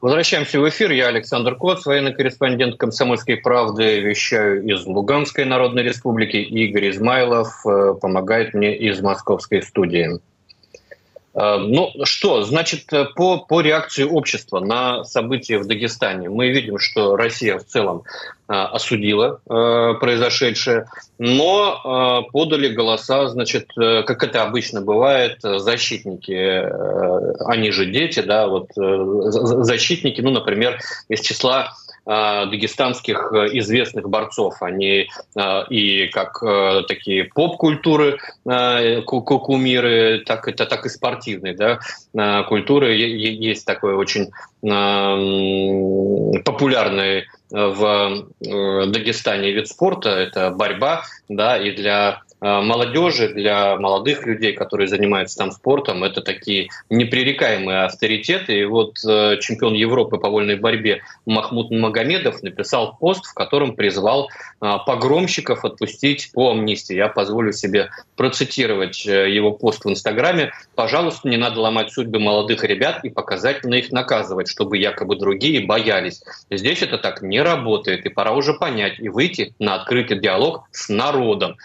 Возвращаемся 0.00 0.58
в 0.58 0.66
эфир. 0.70 0.90
Я 0.90 1.08
Александр 1.08 1.54
Коц, 1.54 1.84
военный 1.84 2.14
корреспондент 2.14 2.78
«Комсомольской 2.78 3.36
правды». 3.36 4.00
Вещаю 4.00 4.64
из 4.64 4.86
Луганской 4.86 5.44
Народной 5.44 5.82
Республики. 5.82 6.36
Игорь 6.36 6.90
Измайлов 6.90 7.60
э, 7.66 7.94
помогает 8.00 8.54
мне 8.54 8.74
из 8.74 9.00
московской 9.02 9.62
студии. 9.62 10.20
Э, 11.38 11.58
ну 11.58 11.92
что, 12.04 12.42
значит, 12.42 12.92
э, 12.92 13.06
по, 13.14 13.38
по 13.38 13.60
реакции 13.60 14.02
общества 14.02 14.60
на 14.60 15.04
события 15.04 15.58
в 15.58 15.66
Дагестане 15.66 16.28
мы 16.28 16.48
видим, 16.48 16.78
что 16.78 17.16
Россия 17.16 17.58
в 17.58 17.64
целом 17.64 18.02
э, 18.48 18.52
осудила 18.52 19.40
произошедшее, 19.46 20.86
но 21.18 22.26
подали 22.32 22.68
голоса, 22.68 23.28
значит, 23.28 23.70
как 23.74 24.22
это 24.22 24.42
обычно 24.42 24.80
бывает, 24.80 25.38
защитники, 25.42 26.32
они 27.44 27.70
же 27.70 27.86
дети, 27.86 28.20
да, 28.20 28.46
вот 28.46 28.70
защитники, 28.74 30.20
ну, 30.20 30.30
например, 30.30 30.80
из 31.08 31.20
числа 31.20 31.72
Э, 31.87 31.87
дагестанских 32.08 33.32
э, 33.32 33.58
известных 33.58 34.08
борцов. 34.08 34.62
Они 34.62 35.08
э, 35.36 35.64
и 35.68 36.06
как 36.08 36.42
такие 36.88 37.24
поп-культуры, 37.24 38.18
кумиры, 38.44 40.22
так, 40.26 40.48
это, 40.48 40.66
так 40.66 40.86
и 40.86 40.88
спортивные 40.88 41.54
да, 41.54 41.78
культуры. 42.44 42.94
Есть 42.94 43.66
такой 43.66 43.94
очень 43.94 44.30
популярный 46.44 47.26
в 47.50 48.26
Дагестане 48.40 49.52
вид 49.52 49.68
спорта, 49.68 50.10
это 50.10 50.50
борьба, 50.50 51.02
да, 51.28 51.56
и 51.56 51.70
для 51.72 52.22
Э, 52.27 52.27
молодежи, 52.40 53.28
для 53.28 53.76
молодых 53.76 54.26
людей, 54.26 54.52
которые 54.52 54.88
занимаются 54.88 55.38
там 55.38 55.50
спортом, 55.50 56.04
это 56.04 56.20
такие 56.20 56.68
непререкаемые 56.90 57.84
авторитеты. 57.84 58.60
И 58.60 58.64
вот 58.64 58.98
э, 59.04 59.38
чемпион 59.40 59.74
Европы 59.74 60.18
по 60.18 60.28
вольной 60.28 60.56
борьбе 60.56 61.02
Махмуд 61.26 61.70
Магомедов 61.70 62.42
написал 62.42 62.96
пост, 62.98 63.26
в 63.26 63.34
котором 63.34 63.74
призвал 63.74 64.28
э, 64.60 64.72
погромщиков 64.86 65.64
отпустить 65.64 66.30
по 66.32 66.52
амнистии. 66.52 66.94
Я 66.94 67.08
позволю 67.08 67.52
себе 67.52 67.90
процитировать 68.16 69.04
его 69.04 69.52
пост 69.52 69.84
в 69.84 69.90
Инстаграме. 69.90 70.52
«Пожалуйста, 70.74 71.28
не 71.28 71.36
надо 71.36 71.60
ломать 71.60 71.92
судьбы 71.92 72.18
молодых 72.18 72.64
ребят 72.64 73.04
и 73.04 73.10
показательно 73.10 73.74
их 73.74 73.90
наказывать, 73.92 74.48
чтобы 74.48 74.78
якобы 74.78 75.16
другие 75.16 75.64
боялись. 75.66 76.22
Здесь 76.50 76.82
это 76.82 76.98
так 76.98 77.22
не 77.22 77.40
работает, 77.40 78.06
и 78.06 78.08
пора 78.08 78.32
уже 78.32 78.54
понять 78.54 78.98
и 78.98 79.08
выйти 79.08 79.54
на 79.58 79.74
открытый 79.74 80.18
диалог 80.18 80.64
с 80.72 80.88
народом 80.88 81.56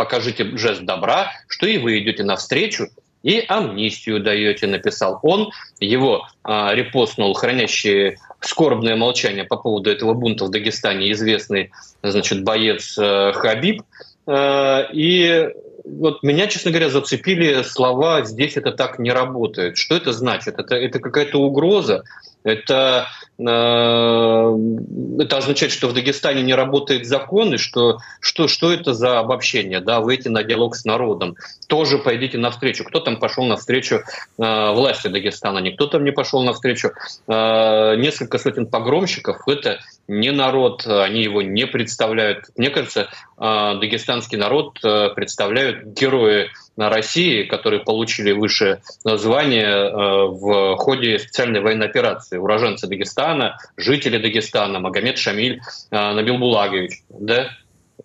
покажите 0.00 0.56
жест 0.56 0.84
добра, 0.84 1.30
что 1.46 1.66
и 1.66 1.76
вы 1.76 1.98
идете 1.98 2.24
навстречу 2.24 2.88
и 3.22 3.44
амнистию 3.46 4.22
даете, 4.22 4.66
написал 4.66 5.20
он. 5.22 5.50
Его 5.78 6.26
а, 6.42 6.74
репостнул 6.74 7.34
хранящий 7.34 8.16
скорбное 8.40 8.96
молчание 8.96 9.44
по 9.44 9.58
поводу 9.58 9.90
этого 9.90 10.14
бунта 10.14 10.46
в 10.46 10.50
Дагестане 10.50 11.12
известный 11.12 11.70
значит, 12.02 12.44
боец 12.44 12.96
а, 12.98 13.32
Хабиб. 13.34 13.82
А, 14.26 14.88
и 14.90 15.50
вот 15.84 16.22
меня, 16.22 16.46
честно 16.46 16.70
говоря, 16.70 16.88
зацепили 16.88 17.62
слова 17.62 18.24
«здесь 18.24 18.56
это 18.56 18.72
так 18.72 18.98
не 18.98 19.10
работает». 19.10 19.76
Что 19.76 19.96
это 19.96 20.14
значит? 20.14 20.58
Это, 20.58 20.76
это 20.76 20.98
какая-то 20.98 21.42
угроза? 21.42 22.04
Это, 22.42 23.08
э, 23.38 23.42
это 23.42 25.36
означает, 25.36 25.72
что 25.72 25.88
в 25.88 25.92
Дагестане 25.92 26.42
не 26.42 26.54
работает 26.54 27.06
закон, 27.06 27.54
и 27.54 27.56
что, 27.58 27.98
что, 28.20 28.48
что 28.48 28.72
это 28.72 28.94
за 28.94 29.18
обобщение? 29.18 29.80
Да, 29.80 30.00
выйти 30.00 30.28
на 30.28 30.42
диалог 30.42 30.74
с 30.74 30.84
народом. 30.84 31.36
Тоже 31.68 31.98
пойдите 31.98 32.38
навстречу. 32.38 32.84
Кто 32.84 33.00
там 33.00 33.18
пошел 33.18 33.44
навстречу 33.44 33.96
э, 33.96 34.02
власти 34.72 35.08
Дагестана? 35.08 35.58
Никто 35.58 35.86
там 35.86 36.04
не 36.04 36.12
пошел 36.12 36.42
навстречу. 36.42 36.92
Э, 37.28 37.96
несколько 37.96 38.38
сотен 38.38 38.66
погромщиков– 38.66 39.42
это 39.46 39.80
не 40.08 40.32
народ, 40.32 40.86
они 40.86 41.22
его 41.22 41.42
не 41.42 41.66
представляют. 41.66 42.46
Мне 42.56 42.70
кажется, 42.70 43.10
э, 43.38 43.74
дагестанский 43.80 44.38
народ 44.38 44.78
э, 44.82 45.10
представляют 45.14 45.84
герои 45.84 46.50
России, 46.88 47.42
которые 47.42 47.80
получили 47.80 48.32
высшее 48.32 48.82
звание 49.04 49.66
э, 49.66 49.92
в 50.26 50.76
ходе 50.76 51.18
специальной 51.18 51.60
военной 51.60 51.86
операции. 51.86 52.38
Уроженцы 52.38 52.86
Дагестана, 52.86 53.58
жители 53.76 54.18
Дагестана, 54.18 54.80
Магомед 54.80 55.18
Шамиль 55.18 55.60
э, 55.90 56.12
Набил 56.12 56.38
Булагович. 56.38 57.02
Да? 57.10 57.50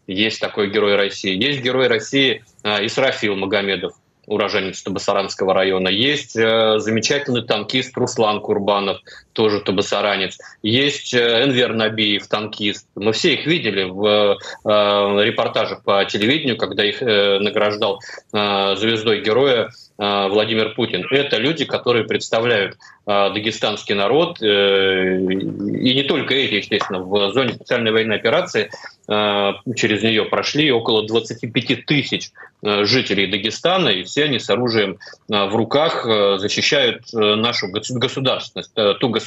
Есть 0.08 0.40
такой 0.40 0.70
герой 0.70 0.96
России. 0.96 1.36
Есть 1.36 1.62
герой 1.62 1.88
России 1.88 2.44
э, 2.64 2.86
Исрафил 2.86 3.36
Магомедов, 3.36 3.94
уроженец 4.28 4.82
Табасаранского 4.82 5.54
района. 5.54 5.88
Есть 5.88 6.36
э, 6.36 6.80
замечательный 6.80 7.44
танкист 7.44 7.96
Руслан 7.98 8.42
Курбанов, 8.42 9.00
тоже 9.36 9.60
табасаранец. 9.60 10.40
Есть 10.64 11.14
э, 11.14 11.44
Энвер 11.44 11.74
Набиев, 11.74 12.28
танкист. 12.28 12.88
Мы 12.96 13.12
все 13.12 13.34
их 13.34 13.46
видели 13.46 13.84
в 13.84 14.06
э, 14.06 15.24
репортажах 15.24 15.84
по 15.84 16.04
телевидению, 16.06 16.58
когда 16.58 16.84
их 16.84 17.02
э, 17.02 17.40
награждал 17.40 18.00
э, 18.34 18.76
звездой 18.78 19.22
героя 19.22 19.70
Владимир 19.98 20.74
Путин. 20.74 21.08
Это 21.10 21.38
люди, 21.38 21.64
которые 21.64 22.04
представляют 22.04 22.78
дагестанский 23.06 23.96
народ, 23.96 24.42
и 24.42 25.94
не 25.96 26.04
только 26.04 26.34
эти, 26.34 26.56
естественно, 26.56 27.00
в 27.00 27.32
зоне 27.32 27.54
специальной 27.54 27.94
военной 27.94 28.18
операции 28.18 28.70
через 29.08 30.04
нее 30.04 30.26
прошли 30.26 30.70
около 30.70 31.08
25 31.08 31.86
тысяч 31.86 32.32
жителей 32.62 33.28
Дагестана, 33.28 33.88
и 33.88 34.04
все 34.04 34.26
они 34.26 34.38
с 34.38 34.50
оружием 34.50 34.98
в 35.30 35.56
руках 35.56 36.04
защищают 36.40 37.04
нашу 37.14 37.70
государственность, 37.70 38.74
ту 38.74 39.08
государственность, 39.08 39.25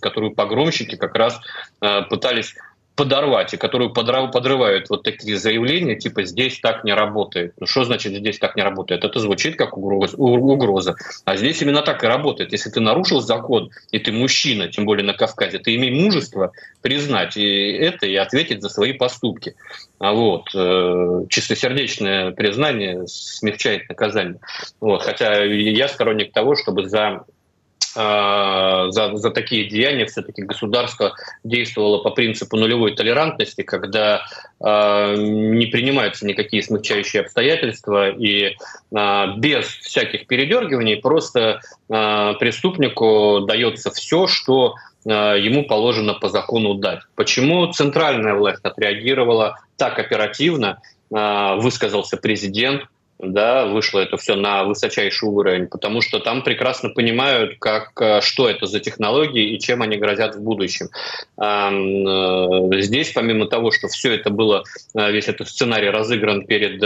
которую 0.00 0.34
погромщики 0.34 0.96
как 0.96 1.14
раз 1.14 1.40
пытались 2.08 2.54
подорвать, 2.96 3.52
и 3.52 3.58
которую 3.58 3.92
подрывают 3.92 4.88
вот 4.88 5.02
такие 5.02 5.36
заявления, 5.36 5.96
типа 5.96 6.24
«здесь 6.24 6.58
так 6.60 6.82
не 6.82 6.94
работает». 6.94 7.52
Ну 7.60 7.66
что 7.66 7.84
значит 7.84 8.14
«здесь 8.14 8.38
так 8.38 8.56
не 8.56 8.62
работает»? 8.62 9.04
Это 9.04 9.20
звучит 9.20 9.56
как 9.56 9.76
угроза. 9.76 10.96
А 11.26 11.36
здесь 11.36 11.60
именно 11.60 11.82
так 11.82 12.02
и 12.02 12.06
работает. 12.06 12.52
Если 12.52 12.70
ты 12.70 12.80
нарушил 12.80 13.20
закон, 13.20 13.70
и 13.90 13.98
ты 13.98 14.12
мужчина, 14.12 14.68
тем 14.68 14.86
более 14.86 15.04
на 15.04 15.12
Кавказе, 15.12 15.58
ты 15.58 15.76
имей 15.76 15.90
мужество 15.90 16.52
признать 16.80 17.36
и 17.36 17.72
это 17.72 18.06
и 18.06 18.16
ответить 18.16 18.62
за 18.62 18.70
свои 18.70 18.94
поступки. 18.94 19.54
А 19.98 20.12
вот 20.12 20.48
э, 20.54 21.24
чистосердечное 21.28 22.30
признание 22.32 23.06
смягчает 23.06 23.88
наказание. 23.90 24.40
Вот. 24.80 25.02
Хотя 25.02 25.44
я 25.44 25.88
сторонник 25.88 26.32
того, 26.32 26.56
чтобы 26.56 26.88
за 26.88 27.24
за, 27.96 29.10
за 29.14 29.30
такие 29.30 29.68
деяния 29.68 30.04
все-таки 30.04 30.42
государство 30.42 31.14
действовало 31.44 32.02
по 32.02 32.10
принципу 32.10 32.56
нулевой 32.56 32.94
толерантности, 32.94 33.62
когда 33.62 34.26
э, 34.60 35.14
не 35.16 35.66
принимаются 35.66 36.26
никакие 36.26 36.62
смягчающие 36.62 37.22
обстоятельства 37.22 38.10
и 38.10 38.48
э, 38.48 39.26
без 39.38 39.64
всяких 39.66 40.26
передергиваний 40.26 40.96
просто 40.96 41.60
э, 41.88 42.34
преступнику 42.38 43.46
дается 43.46 43.90
все, 43.90 44.26
что 44.26 44.74
ему 45.04 45.64
положено 45.66 46.14
по 46.14 46.28
закону 46.28 46.74
дать. 46.74 46.98
Почему 47.14 47.72
центральная 47.72 48.34
власть 48.34 48.64
отреагировала 48.64 49.56
так 49.76 50.00
оперативно, 50.00 50.80
высказался 51.10 52.16
президент, 52.16 52.82
да, 53.18 53.66
вышло 53.66 54.00
это 54.00 54.16
все 54.18 54.34
на 54.34 54.64
высочайший 54.64 55.28
уровень, 55.28 55.68
потому 55.68 56.02
что 56.02 56.18
там 56.18 56.42
прекрасно 56.42 56.90
понимают, 56.90 57.56
как, 57.58 57.92
э, 58.00 58.20
что 58.20 58.48
это 58.48 58.66
за 58.66 58.78
технологии 58.80 59.54
и 59.54 59.58
чем 59.58 59.82
они 59.82 59.96
грозят 59.96 60.36
в 60.36 60.42
будущем. 60.42 60.88
Э, 61.40 62.80
здесь, 62.82 63.12
помимо 63.12 63.46
того, 63.46 63.70
что 63.70 63.88
все 63.88 64.14
это 64.14 64.30
было, 64.30 64.64
э, 64.94 65.10
весь 65.12 65.28
этот 65.28 65.48
сценарий 65.48 65.88
разыгран 65.88 66.44
перед 66.44 66.82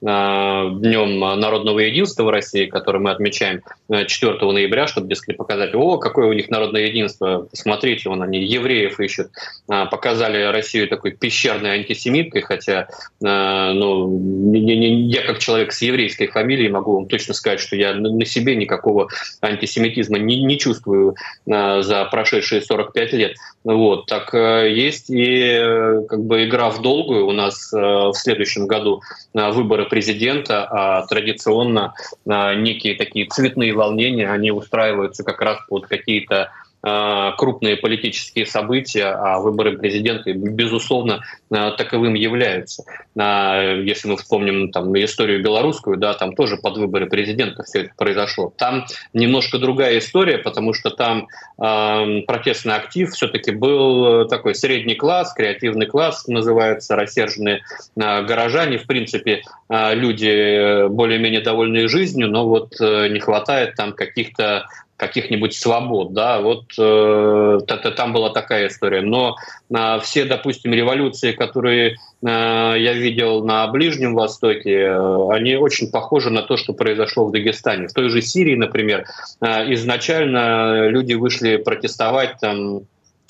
Днем 0.00 1.18
народного 1.18 1.78
единства 1.78 2.24
в 2.24 2.30
России, 2.30 2.66
который 2.66 3.00
мы 3.00 3.10
отмечаем 3.10 3.62
4 3.88 4.38
ноября, 4.52 4.86
чтобы, 4.86 5.08
дескать, 5.08 5.36
показать, 5.36 5.74
о, 5.74 5.98
какое 5.98 6.26
у 6.26 6.32
них 6.32 6.50
народное 6.50 6.82
единство, 6.82 7.46
посмотрите, 7.50 8.08
вон 8.08 8.22
они 8.22 8.44
евреев 8.44 9.00
ищут. 9.00 9.28
Показали 9.66 10.42
Россию 10.52 10.88
такой 10.88 11.12
пещерной 11.12 11.70
антисемиткой, 11.78 12.42
хотя 12.42 12.88
ну, 13.20 14.62
я 14.64 15.22
как 15.22 15.38
человек 15.38 15.72
с 15.72 15.80
еврейской 15.80 16.26
фамилией 16.26 16.68
могу 16.68 16.96
вам 16.96 17.08
точно 17.08 17.32
сказать, 17.32 17.60
что 17.60 17.76
я 17.76 17.94
на 17.94 18.26
себе 18.26 18.56
никакого 18.56 19.08
антисемитизма 19.40 20.18
не, 20.18 20.42
не 20.42 20.58
чувствую 20.58 21.14
за 21.46 22.08
прошедшие 22.10 22.60
45 22.60 23.12
лет. 23.14 23.36
Вот, 23.64 24.06
так 24.06 24.34
э, 24.34 24.70
есть 24.70 25.08
и 25.08 25.40
э, 25.40 26.02
как 26.06 26.22
бы 26.22 26.44
игра 26.44 26.68
в 26.68 26.82
долгую. 26.82 27.26
У 27.26 27.32
нас 27.32 27.72
э, 27.72 27.78
в 27.78 28.12
следующем 28.12 28.66
году 28.66 29.00
выборы 29.32 29.86
президента, 29.94 30.66
а 30.68 31.06
традиционно 31.06 31.94
некие 32.26 32.96
такие 32.96 33.26
цветные 33.26 33.72
волнения, 33.72 34.28
они 34.28 34.50
устраиваются 34.50 35.22
как 35.22 35.40
раз 35.40 35.58
под 35.68 35.86
какие-то 35.86 36.50
крупные 36.84 37.76
политические 37.76 38.46
события, 38.46 39.06
а 39.06 39.38
выборы 39.38 39.78
президента, 39.78 40.32
безусловно, 40.32 41.22
э, 41.50 41.70
таковым 41.78 42.14
являются. 42.14 42.84
Э, 43.16 43.80
если 43.82 44.08
мы 44.08 44.16
вспомним 44.16 44.70
там, 44.70 44.94
историю 44.96 45.42
белорусскую, 45.42 45.96
да, 45.96 46.14
там 46.14 46.34
тоже 46.34 46.56
под 46.56 46.76
выборы 46.76 47.06
президента 47.06 47.62
все 47.62 47.82
это 47.82 47.92
произошло. 47.96 48.52
Там 48.56 48.84
немножко 49.12 49.58
другая 49.58 49.98
история, 49.98 50.38
потому 50.38 50.74
что 50.74 50.90
там 50.90 51.28
э, 51.58 52.20
протестный 52.26 52.74
актив 52.74 53.10
все-таки 53.10 53.50
был 53.50 54.28
такой 54.28 54.54
средний 54.54 54.94
класс, 54.94 55.32
креативный 55.32 55.86
класс, 55.86 56.26
называется, 56.26 56.96
рассерженные 56.96 57.62
э, 57.96 58.22
горожане. 58.22 58.78
В 58.78 58.86
принципе, 58.86 59.42
э, 59.68 59.94
люди 59.94 60.88
более-менее 60.88 61.40
довольные 61.40 61.88
жизнью, 61.88 62.28
но 62.28 62.48
вот 62.48 62.74
э, 62.80 63.08
не 63.08 63.20
хватает 63.20 63.74
там 63.74 63.92
каких-то 63.92 64.66
каких-нибудь 64.96 65.54
свобод, 65.54 66.12
да, 66.12 66.40
вот 66.40 66.64
э, 66.78 67.58
там 67.96 68.12
была 68.12 68.30
такая 68.30 68.68
история. 68.68 69.00
Но 69.00 69.36
э, 69.74 69.98
все, 70.02 70.24
допустим, 70.24 70.72
революции, 70.72 71.32
которые 71.32 71.90
э, 71.90 71.96
я 72.22 72.92
видел 72.92 73.44
на 73.44 73.66
Ближнем 73.66 74.14
Востоке, 74.14 74.72
э, 74.72 75.28
они 75.30 75.56
очень 75.56 75.90
похожи 75.90 76.30
на 76.30 76.42
то, 76.42 76.56
что 76.56 76.72
произошло 76.72 77.26
в 77.26 77.32
Дагестане. 77.32 77.88
В 77.88 77.92
той 77.92 78.08
же 78.08 78.22
Сирии, 78.22 78.54
например, 78.54 79.04
э, 79.40 79.74
изначально 79.74 80.88
люди 80.88 81.14
вышли 81.14 81.56
протестовать 81.56 82.36
там 82.40 82.82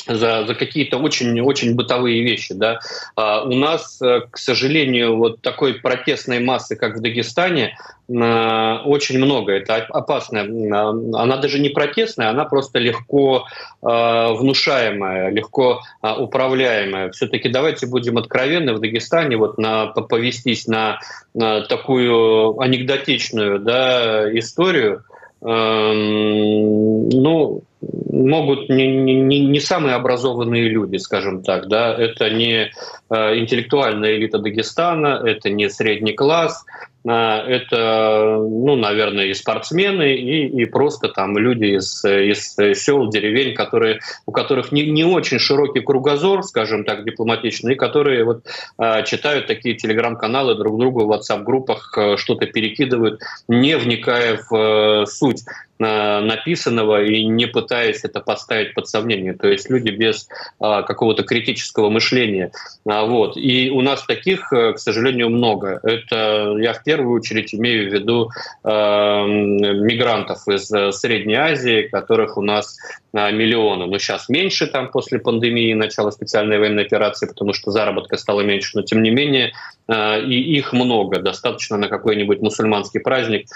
за, 0.06 0.46
за 0.46 0.54
какие-то 0.54 0.98
очень-очень 0.98 1.74
бытовые 1.74 2.22
вещи. 2.22 2.54
Да. 2.54 2.80
А 3.16 3.42
у 3.44 3.52
нас, 3.52 4.00
э, 4.02 4.22
к 4.30 4.38
сожалению, 4.38 5.16
вот 5.16 5.40
такой 5.40 5.74
протестной 5.74 6.40
массы, 6.40 6.76
как 6.76 6.96
в 6.96 7.00
Дагестане, 7.00 7.76
э, 8.08 8.76
очень 8.84 9.18
много. 9.18 9.52
Это 9.52 9.76
опасно. 9.76 10.40
Она 10.40 11.36
даже 11.36 11.58
не 11.58 11.68
протестная, 11.68 12.30
она 12.30 12.44
просто 12.44 12.78
легко 12.78 13.46
э, 13.82 13.86
внушаемая, 13.86 15.30
легко 15.30 15.82
управляемая. 16.02 17.10
Все-таки 17.10 17.48
давайте 17.48 17.86
будем 17.86 18.18
откровенны, 18.18 18.74
в 18.74 18.80
Дагестане 18.80 19.36
вот 19.36 19.58
на, 19.58 19.86
повестись 19.86 20.66
на, 20.66 21.00
на 21.34 21.62
такую 21.62 22.60
анекдотичную 22.60 23.58
да, 23.58 24.30
историю, 24.38 25.04
ну, 25.44 27.62
могут 28.10 28.70
не, 28.70 28.96
не, 28.96 29.40
не 29.40 29.60
самые 29.60 29.94
образованные 29.94 30.68
люди, 30.68 30.96
скажем 30.96 31.42
так, 31.42 31.68
да, 31.68 31.94
это 31.94 32.30
не 32.30 32.72
э, 33.10 33.38
интеллектуальная 33.38 34.16
элита 34.16 34.38
Дагестана, 34.38 35.20
это 35.22 35.50
не 35.50 35.68
средний 35.68 36.14
класс, 36.14 36.64
это, 37.06 38.38
ну, 38.40 38.76
наверное, 38.76 39.26
и 39.26 39.34
спортсмены, 39.34 40.14
и, 40.14 40.46
и 40.46 40.64
просто 40.64 41.08
там 41.08 41.36
люди 41.36 41.76
из, 41.76 42.02
из 42.04 42.56
сел, 42.82 43.08
деревень, 43.08 43.54
которые, 43.54 44.00
у 44.24 44.32
которых 44.32 44.72
не, 44.72 44.86
не 44.86 45.04
очень 45.04 45.38
широкий 45.38 45.80
кругозор, 45.80 46.42
скажем 46.42 46.84
так, 46.84 47.04
дипломатичный, 47.04 47.74
и 47.74 47.76
которые 47.76 48.24
вот, 48.24 48.44
а, 48.78 49.02
читают 49.02 49.46
такие 49.46 49.74
телеграм-каналы 49.74 50.54
друг 50.54 50.78
другу 50.78 51.04
в 51.04 51.12
WhatsApp-группах, 51.12 51.92
э, 51.98 52.16
что-то 52.16 52.46
перекидывают, 52.46 53.20
не 53.48 53.76
вникая 53.76 54.40
в 54.48 54.56
э, 54.56 55.06
суть 55.06 55.42
написанного 55.84 57.02
и 57.02 57.24
не 57.24 57.46
пытаясь 57.46 58.04
это 58.04 58.20
поставить 58.20 58.74
под 58.74 58.88
сомнение. 58.88 59.34
То 59.34 59.48
есть 59.48 59.70
люди 59.70 59.90
без 59.90 60.28
а, 60.60 60.82
какого-то 60.82 61.22
критического 61.22 61.90
мышления. 61.90 62.52
А, 62.86 63.04
вот. 63.04 63.36
И 63.36 63.70
у 63.70 63.80
нас 63.82 64.04
таких, 64.04 64.52
э, 64.52 64.72
к 64.72 64.78
сожалению, 64.78 65.30
много. 65.30 65.80
Это 65.82 66.56
я 66.58 66.72
в 66.72 66.82
первую 66.82 67.14
очередь 67.20 67.54
имею 67.54 67.90
в 67.90 67.92
виду 67.92 68.30
а, 68.62 69.24
мигрантов 69.26 70.46
из 70.48 70.70
э, 70.72 70.92
Средней 70.92 71.34
Азии, 71.34 71.88
которых 71.90 72.36
у 72.38 72.42
нас 72.42 72.76
миллионы. 73.12 73.86
Но 73.86 73.98
сейчас 73.98 74.28
меньше 74.28 74.66
там 74.66 74.90
после 74.90 75.20
пандемии 75.20 75.70
и 75.70 75.74
начала 75.74 76.10
специальной 76.10 76.58
военной 76.58 76.84
операции, 76.84 77.26
потому 77.28 77.52
что 77.52 77.70
заработка 77.70 78.16
стала 78.16 78.40
меньше. 78.40 78.72
Но 78.74 78.82
тем 78.82 79.02
не 79.02 79.10
менее 79.10 79.52
и 79.88 80.56
их 80.56 80.72
много. 80.72 81.20
Достаточно 81.20 81.76
на 81.76 81.86
какой-нибудь 81.86 82.40
мусульманский 82.40 82.98
праздник 82.98 83.46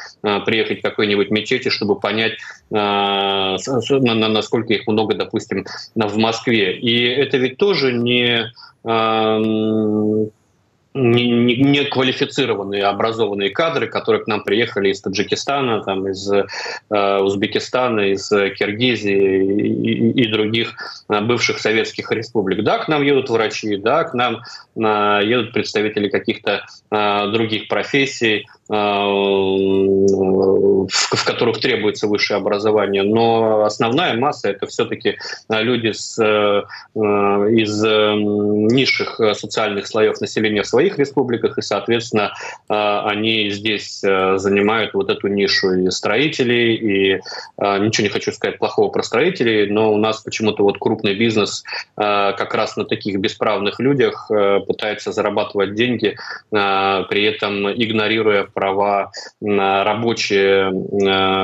приехать 0.46 0.78
в 0.78 0.82
какой-нибудь 0.82 1.32
мечети, 1.32 1.70
чтобы 1.70 1.98
понять, 1.98 2.17
а, 2.72 3.56
насколько 4.28 4.74
их 4.74 4.86
много, 4.86 5.14
допустим, 5.14 5.64
в 5.94 6.16
Москве. 6.18 6.78
И 6.78 7.04
это 7.04 7.38
ведь 7.38 7.56
тоже 7.56 7.92
не 7.92 8.52
неквалифицированные, 10.94 12.84
образованные 12.84 13.50
кадры, 13.50 13.88
которые 13.88 14.24
к 14.24 14.26
нам 14.26 14.42
приехали 14.42 14.88
из 14.90 15.00
Таджикистана, 15.00 15.82
там, 15.82 16.08
из 16.08 16.30
э, 16.30 16.46
Узбекистана, 16.90 18.12
из 18.12 18.28
Киргизии 18.28 19.44
и, 19.44 20.22
и 20.22 20.26
других 20.28 20.74
э, 21.08 21.20
бывших 21.20 21.58
советских 21.58 22.10
республик. 22.10 22.64
Да, 22.64 22.78
к 22.78 22.88
нам 22.88 23.02
едут 23.02 23.28
врачи, 23.30 23.76
да, 23.76 24.04
к 24.04 24.14
нам 24.14 24.40
э, 24.76 25.20
едут 25.24 25.52
представители 25.52 26.08
каких-то 26.08 26.64
э, 26.90 27.30
других 27.32 27.68
профессий, 27.68 28.46
в 28.68 30.06
которых 31.24 31.60
требуется 31.60 32.06
высшее 32.06 32.38
образование, 32.38 33.02
но 33.02 33.64
основная 33.64 34.14
масса 34.14 34.50
это 34.50 34.66
все-таки 34.66 35.16
люди 35.48 35.92
с, 35.92 36.18
из 36.94 37.82
низших 37.82 39.18
социальных 39.34 39.86
слоев 39.86 40.20
населения 40.20 40.62
в 40.62 40.66
своих 40.66 40.98
республиках, 40.98 41.56
и, 41.56 41.62
соответственно, 41.62 42.34
они 42.68 43.48
здесь 43.50 44.00
занимают 44.00 44.92
вот 44.92 45.08
эту 45.08 45.28
нишу 45.28 45.72
и 45.72 45.90
строителей, 45.90 46.74
и 46.74 47.20
ничего 47.58 48.04
не 48.04 48.10
хочу 48.10 48.32
сказать 48.32 48.58
плохого 48.58 48.90
про 48.90 49.02
строителей, 49.02 49.70
но 49.70 49.92
у 49.92 49.96
нас 49.96 50.20
почему-то 50.20 50.62
вот 50.62 50.78
крупный 50.78 51.14
бизнес 51.14 51.64
как 51.96 52.54
раз 52.54 52.76
на 52.76 52.84
таких 52.84 53.18
бесправных 53.18 53.80
людях 53.80 54.30
пытается 54.66 55.12
зарабатывать 55.12 55.74
деньги, 55.74 56.16
при 56.50 57.24
этом 57.24 57.70
игнорируя 57.70 58.44
права 58.58 59.12
рабочие 59.40 60.72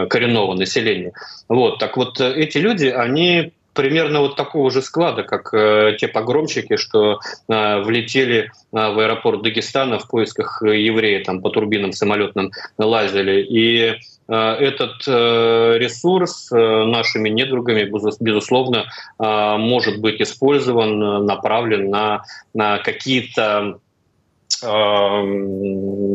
коренного 0.09 0.55
населения. 0.55 1.13
Вот, 1.49 1.79
так 1.79 1.97
вот 1.97 2.21
эти 2.21 2.59
люди, 2.59 2.87
они 2.87 3.53
примерно 3.75 4.21
вот 4.21 4.37
такого 4.37 4.71
же 4.71 4.81
склада, 4.81 5.23
как 5.25 5.53
э, 5.53 5.97
те 5.99 6.09
погромщики, 6.09 6.77
что 6.77 7.19
э, 7.49 7.81
влетели 7.83 8.45
э, 8.45 8.49
в 8.71 8.99
аэропорт 8.99 9.43
Дагестана 9.43 9.99
в 9.99 10.09
поисках 10.09 10.63
еврея, 10.63 11.23
там 11.25 11.43
по 11.43 11.51
турбинам 11.51 11.93
самолетным 11.93 12.53
лазили. 12.79 13.43
И 13.43 13.99
этот 14.27 15.07
ресурс 15.07 16.51
нашими 16.51 17.29
недругами, 17.29 17.83
безусловно, 18.21 18.87
может 19.19 20.01
быть 20.01 20.23
использован, 20.23 21.27
направлен 21.27 21.91
на, 21.91 22.23
на 22.55 22.79
какие-то 22.79 23.81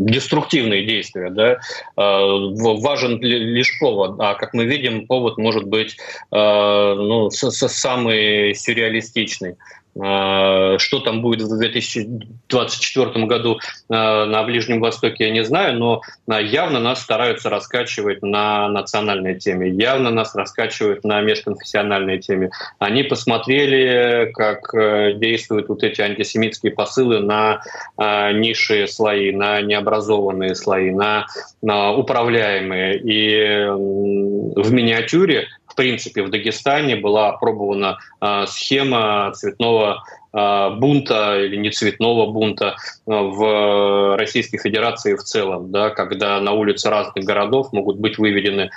деструктивные 0.08 0.86
действия. 0.86 1.30
Да? 1.30 1.60
Важен 1.96 3.20
лишь 3.22 3.78
повод, 3.80 4.16
а 4.20 4.36
как 4.36 4.54
мы 4.54 4.66
видим, 4.66 5.08
повод 5.08 5.38
может 5.38 5.66
быть 5.68 5.98
ну, 6.32 7.30
самый 7.32 8.54
сюрреалистичный. 8.56 9.56
А, 9.98 10.78
что 10.78 11.00
там 11.00 11.22
будет 11.22 11.42
в 11.42 11.58
2024 11.58 13.26
году 13.26 13.60
а, 13.90 14.26
на 14.26 14.44
Ближнем 14.44 14.80
Востоке, 14.82 15.26
я 15.26 15.32
не 15.32 15.44
знаю, 15.44 15.78
но 15.78 16.02
а, 16.28 16.40
явно 16.40 16.80
нас 16.80 17.02
стараются 17.02 17.50
раскачивать 17.50 18.22
на 18.22 18.70
национальной 18.70 19.38
теме, 19.40 19.70
явно 19.70 20.12
нас 20.12 20.36
раскачивают 20.36 21.04
на 21.04 21.22
межконфессиональной 21.22 22.20
теме. 22.20 22.52
Они 22.78 23.04
посмотрели, 23.04 24.32
как 24.34 24.74
э, 24.74 25.14
действуют 25.14 25.70
вот 25.70 25.84
эти 25.84 26.02
антисемитские 26.02 26.72
посылы 26.72 27.20
на 27.20 27.62
низшие 27.98 28.88
слои, 28.88 29.32
на 29.32 29.62
необразованные 29.62 30.56
слои, 30.56 30.92
на, 30.92 31.28
на 31.62 31.92
управляемые. 31.92 33.00
И 33.00 33.66
в 33.70 34.72
миниатюре 34.72 35.48
принципе, 35.80 36.24
в 36.24 36.30
Дагестане 36.30 36.98
была 36.98 37.30
опробована 37.30 38.00
э, 38.20 38.46
схема 38.48 39.32
цветного 39.34 40.04
э, 40.34 40.70
бунта 40.72 41.40
или 41.40 41.56
не 41.56 41.72
цветного 41.72 42.30
бунта 42.30 42.76
э, 42.76 43.02
в 43.06 44.18
Российской 44.18 44.58
Федерации 44.58 45.16
в 45.16 45.24
целом, 45.24 45.72
да, 45.72 45.90
когда 45.90 46.42
на 46.42 46.52
улице 46.52 46.90
разных 46.90 47.24
городов 47.24 47.72
могут 47.72 47.98
быть 47.98 48.18
выведены 48.18 48.72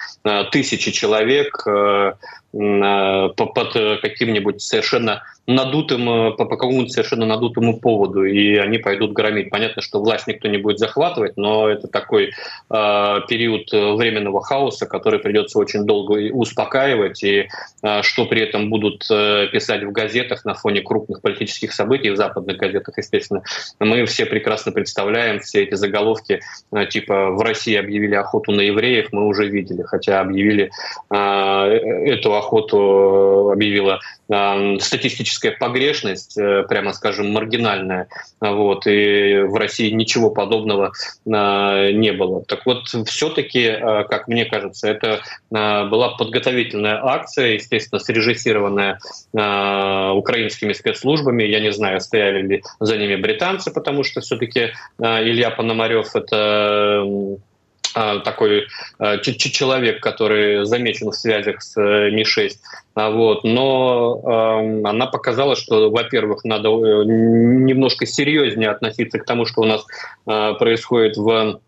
тысячи 0.53 0.93
человек 0.93 1.65
под 1.65 3.73
каким-нибудь 4.03 4.63
совершенно 4.63 5.25
надутым, 5.47 6.09
э, 6.09 6.31
по, 6.33 6.45
по 6.45 6.57
какому-то 6.57 6.89
совершенно 6.91 7.27
надутому 7.27 7.81
поводу, 7.81 8.25
и 8.25 8.57
они 8.57 8.79
пойдут 8.79 9.13
громить. 9.13 9.51
Понятно, 9.51 9.83
что 9.83 10.01
власть 10.01 10.27
никто 10.27 10.49
не 10.49 10.59
будет 10.59 10.79
захватывать, 10.79 11.37
но 11.37 11.69
это 11.69 11.89
такой 11.89 12.27
э, 12.27 12.31
период 13.29 13.71
временного 13.73 14.43
хаоса, 14.43 14.87
который 14.87 15.19
придется 15.19 15.59
очень 15.59 15.85
долго 15.85 16.33
успокаивать, 16.33 17.23
и 17.25 17.49
э, 17.83 18.03
что 18.03 18.27
при 18.27 18.43
этом 18.43 18.71
будут 18.71 19.05
э, 19.11 19.49
писать 19.51 19.83
в 19.83 19.91
газетах 19.91 20.45
на 20.45 20.55
фоне 20.55 20.81
крупных 20.81 21.21
политических 21.21 21.73
событий, 21.73 22.11
в 22.11 22.17
западных 22.17 22.57
газетах, 22.57 22.97
естественно, 22.99 23.43
мы 23.81 24.07
все 24.07 24.27
прекрасно 24.27 24.71
представляем 24.73 25.41
все 25.41 25.65
эти 25.65 25.75
заголовки, 25.75 26.41
э, 26.73 26.87
типа 26.87 27.31
«в 27.31 27.41
России 27.41 27.75
объявили 27.75 28.15
охоту 28.15 28.53
на 28.53 28.61
евреев», 28.61 29.09
мы 29.13 29.27
уже 29.27 29.49
видели, 29.49 29.83
хотя 29.83 30.21
объявили 30.21 30.71
э, 31.11 31.17
эту 31.17 32.35
охоту, 32.37 33.51
объявила 33.51 34.01
статистическая 35.33 35.53
погрешность, 35.53 36.39
э, 36.39 36.65
прямо 36.69 36.93
скажем, 36.93 37.33
маргинальная. 37.33 38.09
Вот, 38.41 38.87
и 38.87 39.41
в 39.41 39.55
России 39.55 39.91
ничего 39.91 40.31
подобного 40.31 40.93
а, 41.31 41.91
не 41.91 42.13
было. 42.13 42.45
Так 42.45 42.67
вот, 42.67 42.89
все-таки, 43.07 43.67
а, 43.69 44.05
как 44.05 44.29
мне 44.29 44.45
кажется, 44.45 44.89
это 44.89 45.21
а, 45.55 45.87
была 45.87 46.11
подготовительная 46.17 47.01
акция, 47.03 47.55
естественно, 47.55 47.99
срежиссированная 47.99 48.99
украинскими 49.33 50.73
спецслужбами. 50.73 51.45
Я 51.45 51.61
не 51.61 51.73
знаю, 51.73 52.01
стояли 52.01 52.43
ли 52.43 52.63
за 52.81 52.97
ними 52.97 53.17
британцы, 53.17 53.71
потому 53.71 54.05
что 54.05 54.21
все-таки 54.21 54.73
Илья 54.99 55.51
Пономарев— 55.51 56.11
это 56.15 56.37
а, 56.37 57.37
такой 57.95 58.67
а, 58.99 59.19
человек, 59.19 60.03
который 60.03 60.65
замечен 60.65 61.11
в 61.11 61.15
связях 61.15 61.63
с 61.63 61.77
э, 61.77 62.11
Ми-6. 62.11 62.53
А, 62.95 63.11
вот. 63.11 63.45
Но 63.45 64.83
она 64.85 65.07
показала, 65.07 65.57
что, 65.57 65.91
во-первых, 65.91 66.45
надо 66.45 66.69
э, 66.69 67.05
немножко 67.05 68.07
серьезнее 68.07 68.71
относиться 68.71 69.19
к 69.19 69.25
тому, 69.25 69.45
что 69.47 69.63
у 69.63 69.67
нас 69.67 69.85
происходит 70.25 71.17
в 71.17 71.29
Э, 71.33 71.59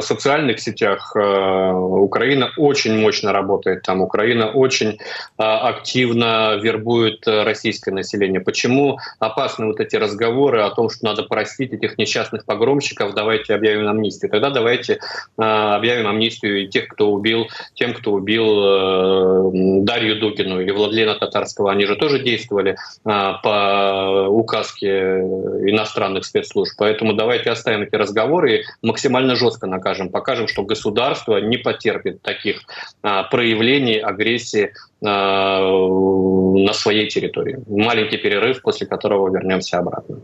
социальных 0.00 0.60
сетях 0.60 1.12
э, 1.16 1.72
Украина 1.72 2.50
очень 2.56 2.98
мощно 2.98 3.32
работает 3.32 3.82
там. 3.82 4.00
Украина 4.00 4.50
очень 4.50 4.90
э, 4.90 4.96
активно 5.38 6.56
вербует 6.56 7.26
российское 7.26 7.90
население. 7.90 8.40
Почему 8.40 8.98
опасны 9.18 9.66
вот 9.66 9.80
эти 9.80 9.96
разговоры 9.96 10.62
о 10.62 10.70
том, 10.70 10.90
что 10.90 11.04
надо 11.04 11.22
простить 11.24 11.72
этих 11.72 11.98
несчастных 11.98 12.44
погромщиков, 12.44 13.14
давайте 13.14 13.54
объявим 13.54 13.88
амнистию. 13.88 14.30
Тогда 14.30 14.50
давайте 14.50 15.00
объявим 15.36 16.06
амнистию 16.06 16.62
и 16.62 16.68
тех, 16.68 16.88
кто 16.88 17.10
убил, 17.10 17.48
тем, 17.74 17.94
кто 17.94 18.12
убил 18.12 19.82
Дарью 19.84 20.20
Дугину 20.20 20.60
или 20.60 20.70
Владлена 20.70 21.14
Татарского. 21.14 21.70
Они 21.70 21.86
же 21.86 21.96
тоже 21.96 22.20
действовали 22.20 22.76
по 23.04 24.26
указке 24.28 24.88
иностранных 24.88 26.24
спецслужб. 26.24 26.74
Поэтому 26.78 27.14
давайте 27.14 27.50
оставим 27.50 27.82
эти 27.82 27.94
разговоры 27.94 28.56
и 28.56 28.64
максимально 28.82 29.36
жестко 29.36 29.66
накажем, 29.72 30.10
покажем, 30.10 30.46
что 30.46 30.62
государство 30.62 31.38
не 31.38 31.56
потерпит 31.56 32.22
таких 32.22 32.60
а, 33.02 33.24
проявлений 33.24 33.98
агрессии 33.98 34.72
а, 35.04 35.60
на 35.60 36.72
своей 36.72 37.08
территории. 37.08 37.58
Маленький 37.66 38.18
перерыв, 38.18 38.62
после 38.62 38.86
которого 38.86 39.34
вернемся 39.34 39.78
обратно. 39.78 40.20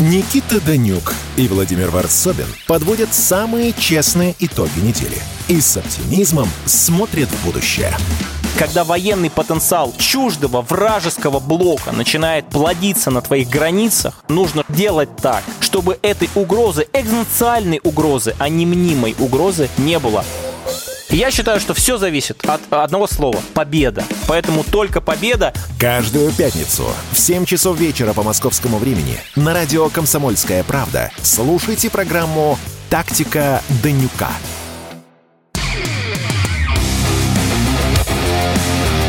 Никита 0.00 0.64
Данюк 0.64 1.12
и 1.36 1.48
Владимир 1.48 1.90
Варсобин 1.90 2.46
подводят 2.68 3.12
самые 3.12 3.72
честные 3.72 4.32
итоги 4.38 4.78
недели 4.78 5.18
и 5.48 5.60
с 5.60 5.76
оптимизмом 5.76 6.46
смотрят 6.66 7.28
в 7.28 7.46
будущее. 7.46 7.90
Когда 8.58 8.82
военный 8.82 9.30
потенциал 9.30 9.94
чуждого 9.98 10.62
вражеского 10.62 11.38
блока 11.38 11.92
начинает 11.92 12.48
плодиться 12.48 13.08
на 13.12 13.20
твоих 13.20 13.48
границах, 13.48 14.24
нужно 14.28 14.64
делать 14.68 15.16
так, 15.16 15.44
чтобы 15.60 15.96
этой 16.02 16.28
угрозы, 16.34 16.88
экзистенциальной 16.92 17.80
угрозы, 17.84 18.34
а 18.40 18.48
не 18.48 18.66
мнимой 18.66 19.14
угрозы 19.20 19.70
не 19.78 20.00
было. 20.00 20.24
Я 21.08 21.30
считаю, 21.30 21.60
что 21.60 21.72
все 21.72 21.98
зависит 21.98 22.44
от 22.46 22.60
одного 22.70 23.06
слова– 23.06 23.40
победа. 23.54 24.04
Поэтому 24.26 24.64
только 24.64 25.00
победа. 25.00 25.54
Каждую 25.78 26.32
пятницу 26.32 26.84
в 27.12 27.18
7 27.18 27.44
часов 27.44 27.78
вечера 27.78 28.12
по 28.12 28.24
московскому 28.24 28.78
времени 28.78 29.20
на 29.36 29.54
радио 29.54 29.88
«Комсомольская 29.88 30.64
правда» 30.64 31.12
слушайте 31.22 31.90
программу 31.90 32.58
«Тактика 32.90 33.62
Данюка». 33.84 34.30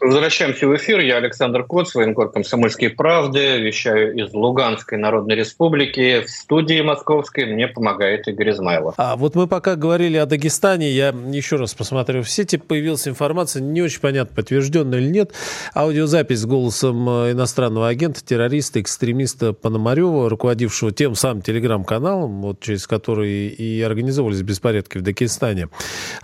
Возвращаемся 0.00 0.66
в 0.66 0.74
эфир. 0.76 1.00
Я 1.00 1.18
Александр 1.18 1.62
Коц, 1.62 1.94
военкор 1.94 2.32
«Комсомольские 2.32 2.88
правды». 2.88 3.58
Вещаю 3.58 4.14
из 4.16 4.32
Луганской 4.32 4.96
Народной 4.96 5.34
Республики. 5.34 6.22
В 6.22 6.30
студии 6.30 6.80
московской 6.80 7.44
мне 7.44 7.68
помогает 7.68 8.26
Игорь 8.26 8.52
Измайлов. 8.52 8.94
А 8.96 9.16
вот 9.16 9.34
мы 9.34 9.46
пока 9.46 9.76
говорили 9.76 10.16
о 10.16 10.24
Дагестане. 10.24 10.90
Я 10.90 11.08
еще 11.08 11.56
раз 11.56 11.74
посмотрел 11.74 12.22
в 12.22 12.30
сети. 12.30 12.56
Появилась 12.56 13.06
информация, 13.06 13.60
не 13.60 13.82
очень 13.82 14.00
понятно, 14.00 14.34
подтвержденная 14.34 15.00
или 15.00 15.08
нет. 15.08 15.32
Аудиозапись 15.74 16.38
с 16.38 16.46
голосом 16.46 17.06
э, 17.06 17.32
иностранного 17.32 17.88
агента, 17.88 18.24
террориста, 18.24 18.80
экстремиста 18.80 19.52
Пономарева, 19.52 20.30
руководившего 20.30 20.92
тем 20.92 21.14
самым 21.14 21.42
телеграм-каналом, 21.42 22.40
вот, 22.40 22.60
через 22.60 22.86
который 22.86 23.48
и 23.48 23.82
организовывались 23.82 24.40
беспорядки 24.40 24.96
в 24.96 25.02
Дагестане. 25.02 25.68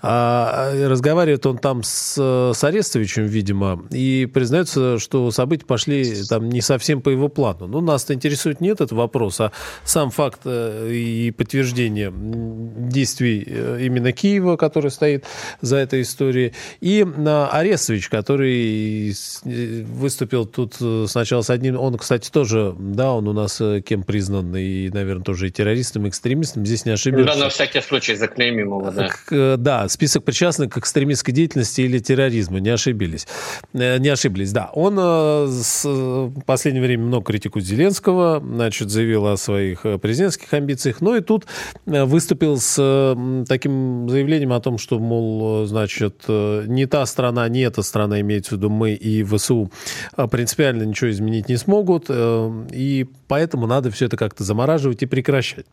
А, 0.01 0.73
разговаривает 0.89 1.45
он 1.45 1.59
там 1.59 1.83
с, 1.83 2.17
с 2.55 2.65
Арестовичем, 2.65 3.27
видимо, 3.27 3.66
терроризма 3.67 3.89
и 3.91 4.27
признается, 4.27 4.99
что 4.99 5.31
события 5.31 5.67
пошли 5.67 6.23
там 6.29 6.49
не 6.49 6.61
совсем 6.61 7.01
по 7.01 7.09
его 7.09 7.29
плану. 7.29 7.67
Но 7.67 7.81
нас-то 7.81 8.15
интересует 8.15 8.61
не 8.61 8.69
этот 8.69 8.93
вопрос, 8.93 9.41
а 9.41 9.53
сам 9.85 10.11
факт 10.11 10.41
э, 10.45 10.91
и 10.93 11.31
подтверждение 11.31 12.13
действий 12.15 13.45
э, 13.47 13.79
именно 13.83 14.13
Киева, 14.13 14.57
который 14.57 14.91
стоит 14.91 15.25
за 15.61 15.77
этой 15.77 16.03
историей, 16.03 16.53
и 16.81 17.07
Арестович, 17.27 18.09
который 18.09 19.15
выступил 19.45 20.47
тут 20.47 20.77
сначала 21.09 21.43
с 21.43 21.51
одним, 21.51 21.79
он, 21.79 21.97
кстати, 21.97 22.31
тоже, 22.31 22.75
да, 22.79 23.13
он 23.13 23.29
у 23.29 23.33
нас 23.33 23.61
кем 23.85 24.03
признан, 24.03 24.55
и, 24.57 24.89
наверное, 24.91 25.25
тоже 25.25 25.49
и 25.49 25.51
террористом, 25.51 26.07
и 26.07 26.09
экстремистом, 26.09 26.67
здесь 26.67 26.85
не 26.85 26.93
ошибешься. 26.93 27.35
Да, 27.35 27.45
на 27.45 27.49
всякий 27.49 27.81
случай 27.81 28.15
заклеймим 28.15 28.67
его, 28.67 28.91
да. 28.91 29.57
Да, 29.57 29.89
список 29.89 30.25
причастных 30.25 30.73
к 30.73 30.79
экстремистской 30.79 31.35
деятельности 31.35 31.81
или 31.83 31.99
терроризму, 31.99 32.59
не 32.59 32.71
ошибились. 32.71 33.27
Э, 33.73 33.99
не 33.99 34.09
ошиблись, 34.09 34.53
да. 34.53 34.71
Он 34.73 34.99
э, 34.99 35.47
в 35.47 36.43
последнее 36.45 36.83
время 36.83 37.05
много 37.05 37.27
критикует 37.27 37.65
Зеленского, 37.65 38.43
значит, 38.45 38.91
заявил 38.91 39.27
о 39.27 39.37
своих 39.37 39.85
э, 39.85 39.99
президентских 39.99 40.53
амбициях, 40.53 41.01
но 41.01 41.17
и 41.17 41.21
тут 41.21 41.47
выступил 41.87 42.59
с 42.59 42.77
таким 43.49 44.09
заявлением 44.09 44.53
о 44.53 44.61
том, 44.61 44.79
что, 44.79 44.99
мол, 44.99 45.67
значит, 45.67 46.25
не 46.29 46.87
та 46.87 47.07
страна, 47.07 47.49
не 47.49 47.61
эта 47.61 47.83
страна, 47.83 48.21
имеется 48.21 48.55
в 48.55 48.59
виду 48.59 48.71
мы 48.71 48.93
и 48.93 49.23
ВСУ, 49.23 49.71
принципиально 50.31 50.85
ничего 50.85 51.11
изменить 51.11 51.49
не 51.49 51.57
смогут, 51.57 52.07
и 52.11 53.07
поэтому 53.29 53.67
надо 53.67 53.91
все 53.91 54.07
это 54.07 54.17
как-то 54.17 54.45
замораживать 54.45 55.03
и 55.03 55.07
прекращать. 55.07 55.67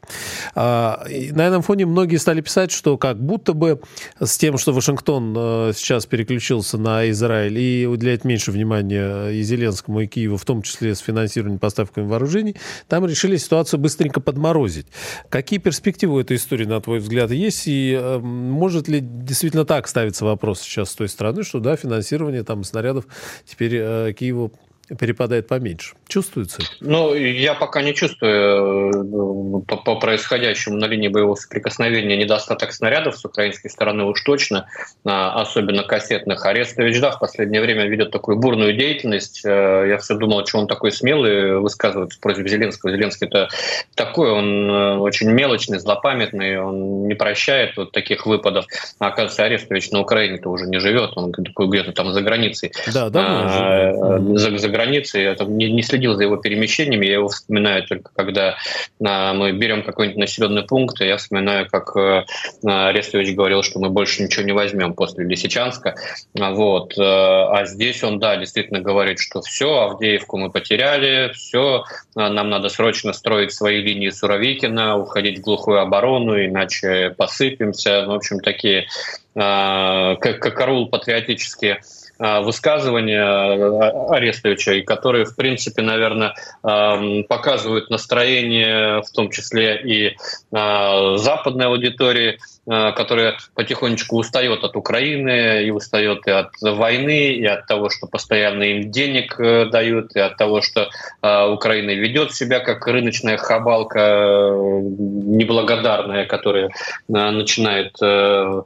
А, 0.55 1.03
на 1.31 1.47
этом 1.47 1.61
фоне 1.61 1.85
многие 1.85 2.17
стали 2.17 2.41
писать, 2.41 2.71
что 2.71 2.97
как 2.97 3.21
будто 3.21 3.53
бы 3.53 3.81
с 4.19 4.37
тем, 4.37 4.57
что 4.57 4.73
Вашингтон 4.73 5.33
сейчас 5.75 6.05
переключился 6.05 6.77
на 6.77 7.09
Израиль 7.09 7.57
и 7.57 7.72
уделяет 7.85 8.25
меньше 8.25 8.51
внимания 8.51 9.29
и 9.29 9.41
Зеленскому, 9.41 10.01
и 10.01 10.07
Киеву, 10.07 10.37
в 10.37 10.45
том 10.45 10.61
числе 10.61 10.95
с 10.95 10.99
финансированием 10.99 11.59
поставками 11.59 12.07
вооружений, 12.07 12.55
там 12.87 13.05
решили 13.05 13.37
ситуацию 13.37 13.79
быстренько 13.79 14.19
подморозить. 14.19 14.87
Какие 15.29 15.59
перспективы 15.59 16.15
у 16.15 16.19
этой 16.19 16.37
истории, 16.37 16.65
на 16.65 16.79
твой 16.81 16.99
взгляд, 16.99 17.31
есть? 17.31 17.67
И 17.67 17.97
э, 17.99 18.19
может 18.19 18.87
ли 18.87 18.99
действительно 19.01 19.65
так 19.65 19.87
ставиться 19.87 20.25
вопрос 20.25 20.61
сейчас 20.61 20.91
с 20.91 20.95
той 20.95 21.09
стороны, 21.09 21.43
что 21.43 21.59
да, 21.59 21.75
финансирование 21.75 22.43
там 22.43 22.63
снарядов 22.63 23.05
теперь 23.45 23.75
э, 23.75 24.13
Киеву 24.17 24.53
перепадает 24.87 25.47
поменьше. 25.47 25.95
Чувствуется? 26.07 26.61
Ну, 26.81 27.13
я 27.13 27.53
пока 27.53 27.81
не 27.81 27.93
чувствую 27.93 29.61
э, 29.61 29.65
по, 29.65 29.77
по 29.77 29.95
происходящему 29.95 30.75
на 30.75 30.85
линии 30.85 31.07
боевого 31.07 31.35
соприкосновения 31.35 32.17
недостаток 32.17 32.73
снарядов 32.73 33.17
с 33.17 33.23
украинской 33.23 33.69
стороны 33.69 34.03
уж 34.03 34.21
точно, 34.23 34.67
а, 35.05 35.41
особенно 35.41 35.83
кассетных. 35.83 36.45
Арестович, 36.45 36.99
да, 36.99 37.11
в 37.11 37.19
последнее 37.19 37.61
время 37.61 37.87
ведет 37.87 38.11
такую 38.11 38.37
бурную 38.37 38.73
деятельность. 38.75 39.43
Э, 39.45 39.85
я 39.87 39.97
все 39.99 40.15
думал, 40.15 40.45
что 40.45 40.59
он 40.59 40.67
такой 40.67 40.91
смелый 40.91 41.59
высказывается 41.59 42.19
против 42.19 42.47
Зеленского. 42.47 42.91
Зеленский 42.91 43.27
это 43.27 43.47
такой, 43.95 44.31
он 44.31 44.69
э, 44.69 44.97
очень 44.97 45.31
мелочный, 45.31 45.79
злопамятный, 45.79 46.59
он 46.59 47.07
не 47.07 47.15
прощает 47.15 47.77
вот 47.77 47.93
таких 47.93 48.25
выпадов. 48.25 48.65
А 48.99 49.07
оказывается, 49.07 49.45
Арестович 49.45 49.91
на 49.91 50.01
Украине-то 50.01 50.49
уже 50.49 50.65
не 50.65 50.79
живет, 50.79 51.11
он 51.15 51.31
где-то 51.31 51.93
там 51.93 52.13
за 52.13 52.21
границей. 52.21 52.73
Да, 52.93 53.09
да, 53.09 53.23
а, 53.25 54.19
за, 54.19 54.57
за 54.57 54.72
границы, 54.73 55.19
я 55.19 55.35
там 55.35 55.57
не, 55.57 55.71
не 55.71 55.83
следил 55.83 56.15
за 56.15 56.23
его 56.23 56.37
перемещениями, 56.37 57.05
я 57.05 57.13
его 57.13 57.29
вспоминаю 57.29 57.85
только 57.87 58.11
когда 58.15 58.57
а, 59.05 59.33
мы 59.33 59.51
берем 59.51 59.83
какой-нибудь 59.83 60.19
населенный 60.19 60.63
пункт, 60.63 60.99
и 61.01 61.05
я 61.05 61.17
вспоминаю, 61.17 61.67
как 61.69 61.95
а, 61.95 62.25
Арестович 62.65 63.35
говорил, 63.35 63.63
что 63.63 63.79
мы 63.79 63.89
больше 63.89 64.23
ничего 64.23 64.43
не 64.43 64.51
возьмем 64.51 64.93
после 64.93 65.25
Лисичанска. 65.25 65.95
А, 66.39 66.51
вот. 66.51 66.93
А, 66.97 67.59
а 67.59 67.65
здесь 67.65 68.03
он, 68.03 68.19
да, 68.19 68.35
действительно 68.35 68.81
говорит, 68.81 69.19
что 69.19 69.41
все, 69.41 69.69
Авдеевку 69.81 70.37
мы 70.37 70.49
потеряли, 70.49 71.31
все, 71.33 71.83
а, 72.15 72.29
нам 72.29 72.49
надо 72.49 72.69
срочно 72.69 73.13
строить 73.13 73.53
свои 73.53 73.81
линии 73.81 74.09
Суровикина, 74.09 74.97
уходить 74.97 75.39
в 75.39 75.41
глухую 75.41 75.79
оборону, 75.79 76.43
иначе 76.43 77.13
посыпемся. 77.15 78.03
Ну, 78.05 78.13
в 78.13 78.15
общем, 78.15 78.39
такие 78.39 78.87
а, 79.35 80.15
как, 80.17 80.39
как 80.39 80.55
караул 80.55 80.89
патриотические 80.89 81.81
высказывания 82.41 83.23
а, 83.23 84.15
Арестовича, 84.15 84.73
и 84.73 84.81
которые, 84.81 85.25
в 85.25 85.35
принципе, 85.35 85.81
наверное, 85.81 86.33
показывают 87.27 87.89
настроение, 87.89 89.01
в 89.01 89.11
том 89.11 89.29
числе 89.29 89.81
и 89.81 90.15
а, 90.51 91.17
западной 91.17 91.67
аудитории, 91.67 92.39
которая 92.65 93.35
потихонечку 93.55 94.15
устает 94.15 94.63
от 94.63 94.77
Украины, 94.77 95.65
и 95.65 95.69
устает 95.69 96.25
и 96.27 96.31
от 96.31 96.51
войны, 96.61 97.33
и 97.33 97.45
от 97.45 97.67
того, 97.67 97.89
что 97.89 98.07
постоянно 98.07 98.63
им 98.63 98.89
денег 98.89 99.37
э, 99.37 99.65
дают, 99.65 100.15
и 100.15 100.19
от 100.19 100.37
того, 100.37 100.61
что 100.61 100.89
Украина 101.21 101.91
ведет 101.91 102.33
себя 102.33 102.61
как 102.61 102.87
рыночная 102.87 103.35
хабалка 103.37 103.99
э, 103.99 104.53
неблагодарная, 104.53 106.25
которая 106.25 106.69
начинает 107.07 107.95
э, 108.01 108.61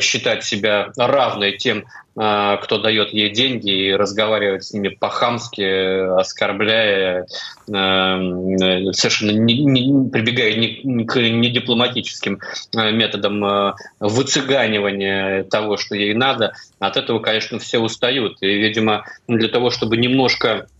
считать 0.00 0.44
себя 0.44 0.92
равной 0.96 1.56
тем, 1.56 1.86
кто 2.14 2.78
дает 2.78 3.12
ей 3.12 3.30
деньги 3.30 3.70
и 3.70 3.92
разговаривать 3.92 4.64
с 4.64 4.72
ними 4.72 4.88
по-хамски, 4.88 6.18
оскорбляя, 6.18 7.26
эм, 7.68 8.92
совершенно 8.92 9.30
не, 9.30 9.64
не, 9.64 10.10
прибегая 10.10 10.54
не, 10.54 11.04
к 11.04 11.16
недипломатическим 11.16 12.40
э, 12.76 12.92
методам 12.92 13.44
э, 13.44 13.74
выцыганивания 14.00 15.44
того, 15.44 15.76
что 15.76 15.94
ей 15.94 16.14
надо. 16.14 16.52
От 16.78 16.96
этого, 16.96 17.20
конечно, 17.20 17.58
все 17.58 17.78
устают. 17.78 18.38
И, 18.40 18.46
видимо, 18.46 19.04
для 19.28 19.48
того, 19.48 19.70
чтобы 19.70 19.96
немножко 19.96 20.66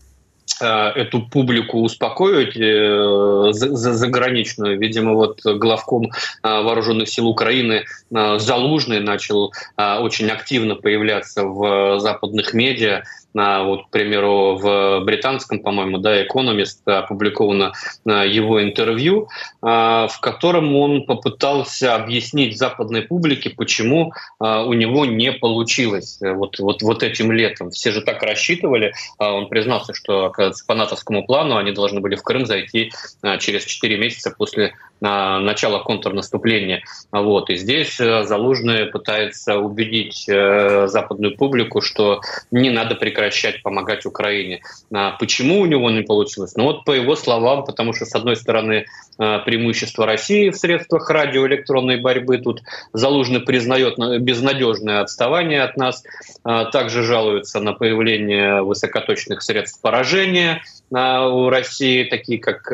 эту 0.59 1.21
публику 1.21 1.81
успокоить 1.81 2.55
э, 2.55 3.49
заграничную. 3.51 4.77
Видимо, 4.77 5.13
вот 5.13 5.41
главком 5.43 6.05
э, 6.05 6.09
вооруженных 6.43 7.09
сил 7.09 7.27
Украины 7.27 7.85
Залужный 8.11 8.99
начал 8.99 9.53
очень 9.77 10.29
активно 10.29 10.75
появляться 10.75 11.45
в 11.45 11.99
западных 11.99 12.53
медиа, 12.53 13.03
вот, 13.33 13.85
к 13.85 13.89
примеру, 13.89 14.57
в 14.57 14.99
британском, 15.05 15.59
по-моему, 15.59 15.99
да, 15.99 16.21
Economist 16.21 16.79
опубликовано 16.85 17.71
его 18.03 18.61
интервью, 18.61 19.29
в 19.61 20.17
котором 20.19 20.75
он 20.75 21.05
попытался 21.05 21.95
объяснить 21.95 22.57
западной 22.57 23.03
публике, 23.03 23.49
почему 23.51 24.11
у 24.39 24.73
него 24.73 25.05
не 25.05 25.31
получилось 25.31 26.19
вот, 26.19 26.59
вот, 26.59 26.81
вот 26.81 27.03
этим 27.03 27.31
летом. 27.31 27.71
Все 27.71 27.91
же 27.91 28.01
так 28.01 28.21
рассчитывали. 28.21 28.93
Он 29.17 29.47
признался, 29.47 29.93
что, 29.93 30.30
оказывается, 30.31 30.65
по 30.65 30.75
натовскому 30.75 31.25
плану 31.25 31.57
они 31.57 31.71
должны 31.71 32.01
были 32.01 32.15
в 32.15 32.23
Крым 32.23 32.45
зайти 32.45 32.91
через 33.39 33.63
4 33.65 33.97
месяца 33.97 34.33
после 34.35 34.73
начала 35.01 35.79
контрнаступления. 35.79 36.83
Вот. 37.11 37.49
И 37.49 37.55
здесь 37.55 37.99
э, 37.99 38.23
Залужный 38.23 38.85
пытается 38.85 39.57
убедить 39.57 40.25
э, 40.29 40.85
западную 40.87 41.35
публику, 41.35 41.81
что 41.81 42.21
не 42.51 42.69
надо 42.69 42.93
прекращать 42.93 43.63
помогать 43.63 44.05
Украине. 44.05 44.61
Почему 45.19 45.61
у 45.61 45.65
него 45.65 45.89
не 45.89 46.03
получилось? 46.03 46.55
Ну 46.55 46.65
вот 46.65 46.85
по 46.85 46.91
его 46.91 47.15
словам, 47.15 47.65
потому 47.65 47.93
что, 47.93 48.05
с 48.05 48.13
одной 48.13 48.35
стороны, 48.35 48.85
э, 49.17 49.39
преимущество 49.39 50.05
России 50.05 50.51
в 50.51 50.55
средствах 50.55 51.09
радиоэлектронной 51.09 51.99
борьбы. 51.99 52.37
Тут 52.37 52.61
Залужный 52.93 53.39
признает 53.39 53.97
безнадежное 54.21 55.01
отставание 55.01 55.63
от 55.63 55.77
нас. 55.77 56.03
Также 56.43 57.03
жалуется 57.03 57.59
на 57.59 57.73
появление 57.73 58.61
высокоточных 58.61 59.41
средств 59.41 59.81
поражения 59.81 60.20
у 60.93 61.49
России, 61.49 62.03
такие 62.03 62.39
как 62.39 62.69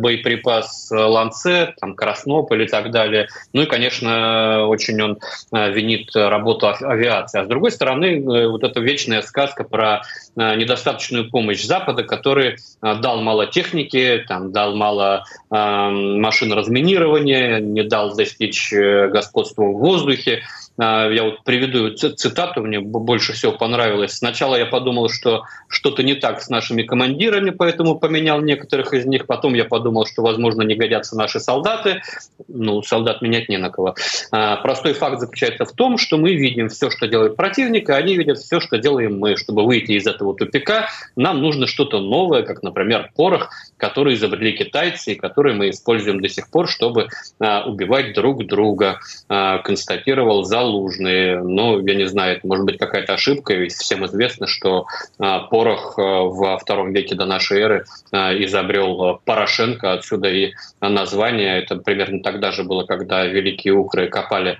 боеприпас 0.00 0.88
«Ланцет», 0.90 1.76
там, 1.80 1.94
Краснополь 1.94 2.64
и 2.64 2.66
так 2.66 2.90
далее. 2.90 3.28
Ну 3.52 3.62
и, 3.62 3.66
конечно, 3.66 4.66
очень 4.66 5.00
он 5.00 5.18
э, 5.52 5.72
винит 5.72 6.10
работу 6.14 6.68
авиации. 6.68 7.40
А 7.40 7.44
с 7.44 7.48
другой 7.48 7.70
стороны, 7.70 8.18
э, 8.18 8.46
вот 8.48 8.64
эта 8.64 8.80
вечная 8.80 9.22
сказка 9.22 9.64
про 9.64 10.02
э, 10.36 10.56
недостаточную 10.56 11.30
помощь 11.30 11.62
Запада, 11.62 12.02
который 12.02 12.56
дал 12.80 13.20
мало 13.20 13.46
техники, 13.46 14.24
там, 14.26 14.52
дал 14.52 14.74
мало 14.74 15.24
машин 15.50 16.52
разминирования, 16.52 17.58
не 17.58 17.82
дал 17.82 18.14
достичь 18.14 18.72
господства 18.72 19.64
в 19.64 19.78
воздухе. 19.78 20.42
Я 20.80 21.24
вот 21.24 21.44
приведу 21.44 21.90
цитату, 21.94 22.62
мне 22.62 22.80
больше 22.80 23.34
всего 23.34 23.52
понравилось. 23.52 24.14
Сначала 24.14 24.56
я 24.56 24.66
подумал, 24.66 25.10
что 25.10 25.44
что-то 25.68 26.02
не 26.02 26.14
так 26.14 26.40
с 26.40 26.48
нашими 26.48 26.82
командирами, 26.82 27.50
поэтому 27.50 27.98
поменял 27.98 28.40
некоторых 28.40 28.94
из 28.94 29.04
них. 29.04 29.26
Потом 29.26 29.54
я 29.54 29.64
подумал, 29.64 30.06
что, 30.06 30.22
возможно, 30.22 30.62
не 30.62 30.74
годятся 30.74 31.16
наши 31.16 31.40
солдаты 31.40 32.00
ну, 32.48 32.82
солдат 32.82 33.22
менять 33.22 33.48
не 33.48 33.58
на 33.58 33.70
кого. 33.70 33.94
А, 34.30 34.56
простой 34.56 34.92
факт 34.92 35.20
заключается 35.20 35.64
в 35.64 35.72
том, 35.72 35.98
что 35.98 36.16
мы 36.16 36.34
видим 36.34 36.68
все, 36.68 36.90
что 36.90 37.06
делает 37.06 37.36
противник, 37.36 37.88
а 37.90 37.96
они 37.96 38.16
видят 38.16 38.38
все, 38.38 38.60
что 38.60 38.78
делаем 38.78 39.18
мы. 39.18 39.36
Чтобы 39.36 39.64
выйти 39.64 39.92
из 39.92 40.06
этого 40.06 40.34
тупика, 40.34 40.88
нам 41.16 41.40
нужно 41.40 41.66
что-то 41.66 42.00
новое, 42.00 42.42
как, 42.42 42.62
например, 42.62 43.10
порох, 43.14 43.50
который 43.76 44.14
изобрели 44.14 44.52
китайцы 44.52 45.12
и 45.12 45.14
который 45.14 45.54
мы 45.54 45.70
используем 45.70 46.20
до 46.20 46.28
сих 46.28 46.50
пор, 46.50 46.68
чтобы 46.68 47.08
а, 47.38 47.64
убивать 47.64 48.14
друг 48.14 48.44
друга, 48.46 49.00
а, 49.28 49.58
констатировал 49.58 50.44
зал 50.44 50.69
Залужный. 50.70 51.42
Ну, 51.42 51.84
я 51.84 51.94
не 51.96 52.04
знаю, 52.04 52.36
это 52.36 52.46
может 52.46 52.64
быть 52.64 52.78
какая-то 52.78 53.14
ошибка, 53.14 53.54
ведь 53.54 53.72
всем 53.72 54.06
известно, 54.06 54.46
что 54.46 54.86
порох 55.18 55.98
во 55.98 56.58
втором 56.58 56.92
веке 56.92 57.16
до 57.16 57.26
нашей 57.26 57.60
эры 57.60 57.84
изобрел 58.12 59.20
Порошенко, 59.24 59.92
отсюда 59.92 60.28
и 60.28 60.52
название. 60.80 61.58
Это 61.58 61.74
примерно 61.74 62.22
тогда 62.22 62.52
же 62.52 62.62
было, 62.62 62.84
когда 62.84 63.24
великие 63.24 63.74
укры 63.74 64.06
копали 64.08 64.58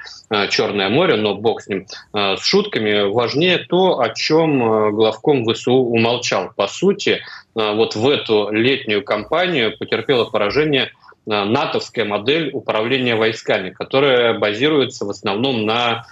Черное 0.48 0.88
море, 0.88 1.14
но 1.14 1.36
бог 1.36 1.62
с 1.62 1.68
ним, 1.68 1.86
с 2.12 2.42
шутками. 2.42 3.08
Важнее 3.08 3.58
то, 3.58 4.00
о 4.00 4.12
чем 4.12 4.92
главком 4.92 5.44
ВСУ 5.44 5.74
умолчал. 5.74 6.50
По 6.56 6.66
сути, 6.66 7.20
вот 7.54 7.94
в 7.94 8.08
эту 8.08 8.50
летнюю 8.50 9.04
кампанию 9.04 9.76
потерпела 9.78 10.24
поражение 10.24 10.90
натовская 11.26 12.04
модель 12.04 12.50
управления 12.52 13.14
войсками, 13.14 13.70
которая 13.70 14.38
базируется 14.38 15.04
в 15.04 15.10
основном 15.10 15.64
на 15.64 16.04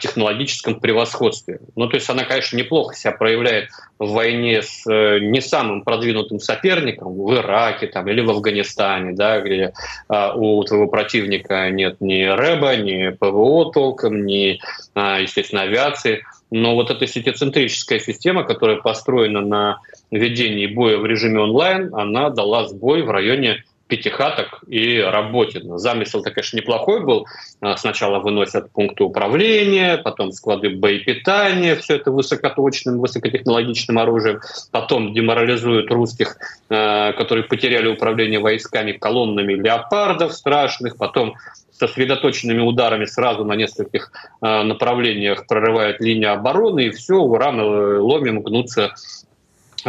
технологическом 0.00 0.80
превосходстве. 0.80 1.60
Ну, 1.76 1.86
то 1.86 1.94
есть 1.94 2.10
она, 2.10 2.24
конечно, 2.24 2.56
неплохо 2.56 2.96
себя 2.96 3.12
проявляет 3.12 3.68
в 4.00 4.10
войне 4.10 4.62
с 4.62 4.84
э, 4.90 5.20
не 5.20 5.40
самым 5.40 5.82
продвинутым 5.82 6.40
соперником 6.40 7.14
в 7.14 7.34
Ираке 7.34 7.86
там, 7.86 8.08
или 8.08 8.20
в 8.20 8.30
Афганистане, 8.30 9.12
да, 9.12 9.40
где 9.40 9.72
а, 10.08 10.34
у 10.34 10.62
твоего 10.64 10.88
противника 10.88 11.70
нет 11.70 12.00
ни 12.00 12.24
РЭБа, 12.24 12.76
ни 12.76 13.10
ПВО 13.10 13.72
толком, 13.72 14.26
ни, 14.26 14.60
а, 14.94 15.20
естественно, 15.20 15.62
авиации. 15.62 16.24
Но 16.50 16.74
вот 16.74 16.90
эта 16.90 17.06
сетицентрическая 17.06 18.00
система, 18.00 18.42
которая 18.42 18.78
построена 18.78 19.40
на 19.40 19.80
ведении 20.10 20.66
боя 20.66 20.98
в 20.98 21.06
режиме 21.06 21.40
онлайн, 21.40 21.94
она 21.94 22.30
дала 22.30 22.66
сбой 22.66 23.02
в 23.02 23.10
районе 23.10 23.62
пятихаток 23.90 24.62
и 24.66 24.98
Работина. 24.98 25.76
Замысел-то, 25.76 26.30
конечно, 26.30 26.56
неплохой 26.56 27.04
был. 27.04 27.26
А, 27.60 27.76
сначала 27.76 28.20
выносят 28.20 28.70
пункты 28.70 29.04
управления, 29.04 29.98
потом 29.98 30.32
склады 30.32 30.70
боепитания, 30.70 31.76
все 31.76 31.96
это 31.96 32.10
высокоточным, 32.10 32.98
высокотехнологичным 33.00 33.98
оружием. 33.98 34.40
Потом 34.70 35.12
деморализуют 35.12 35.90
русских, 35.90 36.36
а, 36.70 37.12
которые 37.12 37.44
потеряли 37.44 37.88
управление 37.88 38.40
войсками 38.40 38.92
колоннами 38.92 39.54
леопардов 39.54 40.32
страшных. 40.32 40.96
Потом 40.96 41.34
сосредоточенными 41.72 42.60
ударами 42.60 43.06
сразу 43.06 43.44
на 43.44 43.54
нескольких 43.54 44.12
а, 44.40 44.62
направлениях 44.62 45.46
прорывают 45.46 46.00
линию 46.00 46.32
обороны, 46.32 46.86
и 46.86 46.90
все, 46.90 47.14
ура, 47.14 47.50
ломим, 47.50 48.42
гнутся 48.42 48.94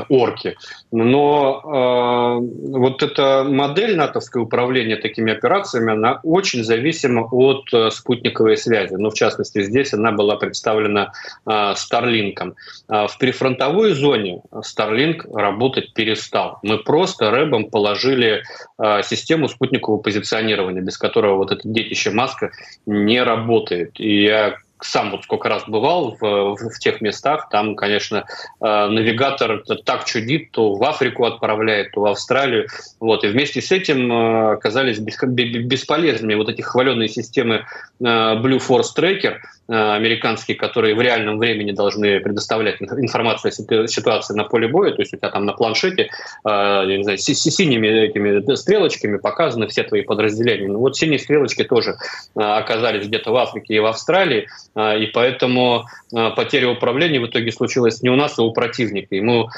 орки. 0.10 0.56
Но 0.92 1.62
э, 1.64 2.78
вот 2.78 3.04
эта 3.04 3.44
модель 3.44 3.96
натовского 3.96 4.44
управления 4.44 4.96
такими 4.96 5.32
операциями, 5.32 5.94
она 5.94 6.20
очень 6.24 6.64
зависима 6.64 7.28
от 7.32 7.74
э, 7.74 7.92
спутниковой 7.92 8.58
связи. 8.58 8.96
Ну, 8.96 9.10
в 9.10 9.14
частности, 9.14 9.64
здесь 9.64 9.94
она 9.94 10.12
была 10.12 10.36
представлена 10.36 11.12
э, 11.46 11.74
Старлинком. 11.76 12.56
Э, 12.90 13.08
в 13.08 13.18
прифронтовой 13.18 13.94
зоне 13.94 14.42
Старлинк 14.62 15.26
работать 15.34 15.94
перестал. 15.94 16.60
Мы 16.64 16.78
просто 16.78 17.32
рэбом 17.32 17.70
положили 17.70 18.44
э, 18.78 19.04
систему 19.04 19.48
спутникового 19.48 20.02
позиционирования, 20.02 20.82
без 20.82 20.98
которого 20.98 21.38
вот 21.38 21.52
это 21.52 21.62
детище 21.64 22.12
Маска 22.12 22.52
не 22.86 23.22
работает. 23.24 24.00
И 24.00 24.24
я 24.24 24.56
сам 24.82 25.12
вот 25.12 25.24
сколько 25.24 25.50
раз 25.50 25.64
бывал 25.68 26.18
в, 26.20 26.22
в, 26.22 26.70
в 26.70 26.80
тех 26.80 27.02
местах, 27.02 27.50
там, 27.50 27.76
конечно, 27.76 28.26
э, 28.60 28.88
навигатор 28.88 29.64
так 29.86 30.06
чудит, 30.06 30.52
то 30.52 30.74
в 30.74 30.84
Африку 30.84 31.26
отправляет, 31.26 31.92
то 31.92 32.02
в 32.02 32.06
Австралию. 32.06 32.68
Вот. 33.00 33.24
И 33.24 33.28
вместе 33.28 33.62
с 33.62 33.72
этим 33.72 34.12
э, 34.12 34.54
оказались 34.54 35.00
бесполезными 35.00 36.34
вот 36.36 36.50
эти 36.50 36.62
хваленные 36.62 37.08
системы 37.08 37.66
э, 38.00 38.04
Blue 38.04 38.60
Force 38.60 38.96
Tracker, 38.96 39.38
американские, 39.68 40.58
которые 40.58 40.96
в 40.96 41.02
реальном 41.02 41.38
времени 41.38 41.72
должны 41.72 42.20
предоставлять 42.20 42.82
информацию 42.82 43.52
о 43.52 43.88
ситуации 43.88 44.34
на 44.34 44.44
поле 44.44 44.68
боя, 44.68 44.92
то 44.92 45.02
есть 45.02 45.14
у 45.14 45.18
тебя 45.18 45.30
там 45.30 45.46
на 45.46 45.54
планшете, 45.54 46.04
э, 46.04 46.10
я 46.46 46.98
не 46.98 47.04
знаю, 47.04 47.18
с 47.18 47.24
синими 47.24 47.88
этими 47.88 48.56
стрелочками 48.56 49.18
показаны 49.18 49.68
все 49.68 49.84
твои 49.84 50.02
подразделения. 50.02 50.68
Ну 50.68 50.80
вот 50.80 50.98
синие 50.98 51.20
стрелочки 51.20 51.64
тоже 51.64 51.96
э, 52.36 52.42
оказались 52.42 53.08
где-то 53.08 53.32
в 53.32 53.38
Африке 53.38 53.76
и 53.76 53.80
в 53.80 53.86
Австралии, 53.86 54.48
и 54.76 55.06
поэтому 55.14 55.86
потеря 56.12 56.70
управления 56.70 57.20
в 57.20 57.28
итоге 57.28 57.52
случилась 57.52 58.02
не 58.02 58.10
у 58.10 58.16
нас, 58.16 58.40
а 58.40 58.44
у 58.44 58.54
противника. 58.54 59.16
Ему 59.16 59.50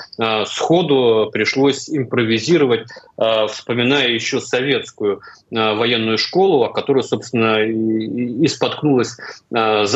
сходу 0.45 1.29
пришлось 1.31 1.89
импровизировать, 1.89 2.87
вспоминая 3.47 4.09
еще 4.09 4.39
советскую 4.39 5.21
военную 5.51 6.17
школу, 6.17 6.63
о 6.63 6.69
которой, 6.69 7.03
собственно, 7.03 7.61
и 7.63 8.47
споткнулась 8.47 9.17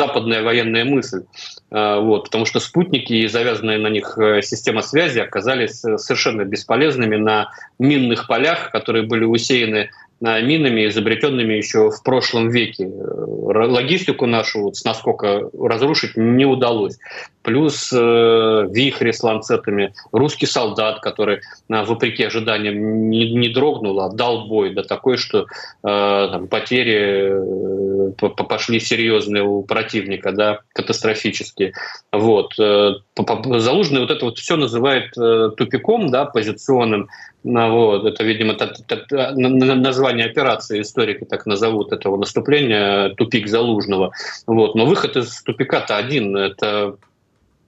западная 0.08 0.42
военная 0.42 0.84
мысль. 0.84 1.24
А, 1.70 2.00
вот, 2.00 2.24
потому 2.24 2.46
что 2.46 2.60
спутники 2.60 3.12
и 3.12 3.28
завязанная 3.28 3.78
на 3.78 3.88
них 3.88 4.16
э, 4.18 4.40
система 4.42 4.82
связи 4.82 5.18
оказались 5.18 5.84
э, 5.84 5.98
совершенно 5.98 6.44
бесполезными 6.44 7.16
на 7.16 7.50
минных 7.78 8.26
полях, 8.26 8.70
которые 8.72 9.06
были 9.06 9.24
усеяны 9.24 9.90
минами, 10.20 10.88
изобретенными 10.88 11.54
еще 11.54 11.90
в 11.90 12.02
прошлом 12.02 12.50
веке. 12.50 12.86
Логистику 12.88 14.26
нашу, 14.26 14.62
вот, 14.62 14.74
насколько 14.84 15.50
разрушить 15.58 16.16
не 16.16 16.44
удалось. 16.44 16.98
Плюс 17.42 17.90
э, 17.92 18.66
вихри 18.70 19.12
с 19.12 19.22
ланцетами, 19.22 19.94
русский 20.12 20.44
солдат, 20.44 21.00
который, 21.00 21.36
э, 21.36 21.84
вопреки 21.84 22.24
ожиданиям, 22.24 23.08
не, 23.08 23.32
не 23.32 23.48
дрогнул, 23.48 24.00
а 24.00 24.10
дал 24.10 24.48
бой, 24.48 24.74
да 24.74 24.82
такой, 24.82 25.16
что 25.16 25.42
э, 25.42 25.44
там, 25.82 26.48
потери 26.48 28.12
э, 28.12 28.28
пошли 28.48 28.80
серьезные 28.80 29.44
у 29.44 29.62
противника, 29.62 30.32
да, 30.32 30.60
катастрофические. 30.74 31.72
Вот. 32.12 32.52
Э, 32.58 32.96
Залужный 33.16 34.00
вот 34.00 34.10
это 34.10 34.24
вот 34.26 34.38
все 34.38 34.56
называет 34.56 35.16
э, 35.16 35.50
тупиком, 35.56 36.10
да, 36.10 36.26
позиционным, 36.26 37.08
вот, 37.44 38.04
это, 38.04 38.24
видимо, 38.24 38.54
т- 38.54 38.66
т- 38.86 38.96
т- 38.96 39.32
название 39.32 40.26
операции 40.26 40.82
историки 40.82 41.24
так 41.24 41.46
назовут 41.46 41.92
этого 41.92 42.16
наступления 42.16 43.10
«Тупик 43.14 43.48
Залужного». 43.48 44.12
Вот. 44.46 44.74
Но 44.74 44.86
выход 44.86 45.16
из 45.16 45.42
тупика-то 45.42 45.96
один– 45.96 46.36
это 46.36 46.96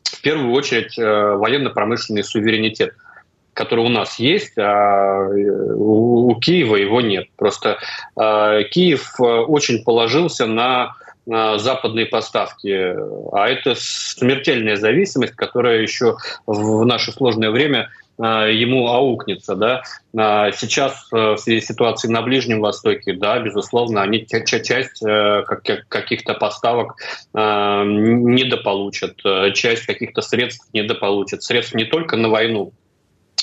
в 0.03 0.23
первую 0.23 0.53
очередь 0.53 0.99
э, 0.99 1.35
военно-промышленный 1.35 2.25
суверенитет 2.25 2.95
который 3.53 3.85
у 3.85 3.89
нас 3.89 4.19
есть, 4.19 4.57
а 4.57 5.29
э, 5.29 5.75
у 5.75 6.35
Киева 6.41 6.77
его 6.77 7.01
нет. 7.03 7.27
Просто 7.37 7.79
э, 8.19 8.63
Киев 8.71 9.15
очень 9.19 9.85
положился 9.85 10.47
на 10.47 10.95
западные 11.27 12.07
поставки. 12.07 12.97
А 13.33 13.47
это 13.47 13.75
смертельная 13.77 14.77
зависимость, 14.77 15.35
которая 15.37 15.81
еще 15.81 16.17
в 16.47 16.85
наше 16.85 17.13
сложное 17.13 17.51
время 17.51 17.83
а, 17.83 18.00
ему 18.27 18.89
аукнется. 18.89 19.55
Да? 19.57 19.83
А, 20.17 20.53
сейчас 20.53 21.09
э, 21.13 21.33
в 21.33 21.39
связи 21.39 21.61
с 21.61 21.67
ситуацией 21.67 22.13
на 22.13 22.23
Ближнем 22.23 22.61
Востоке, 22.61 23.15
да, 23.15 23.39
безусловно, 23.39 24.03
они 24.03 24.27
часть 24.27 25.03
э, 25.03 25.45
каких-то 25.89 26.35
поставок 26.35 26.97
недополучат, 27.33 29.15
э, 29.25 29.53
часть 29.53 29.87
каких-то 29.87 30.21
средств 30.23 30.67
недополучат. 30.73 31.43
Средств 31.43 31.75
не 31.75 31.85
только 31.85 32.17
на 32.17 32.29
войну, 32.29 32.73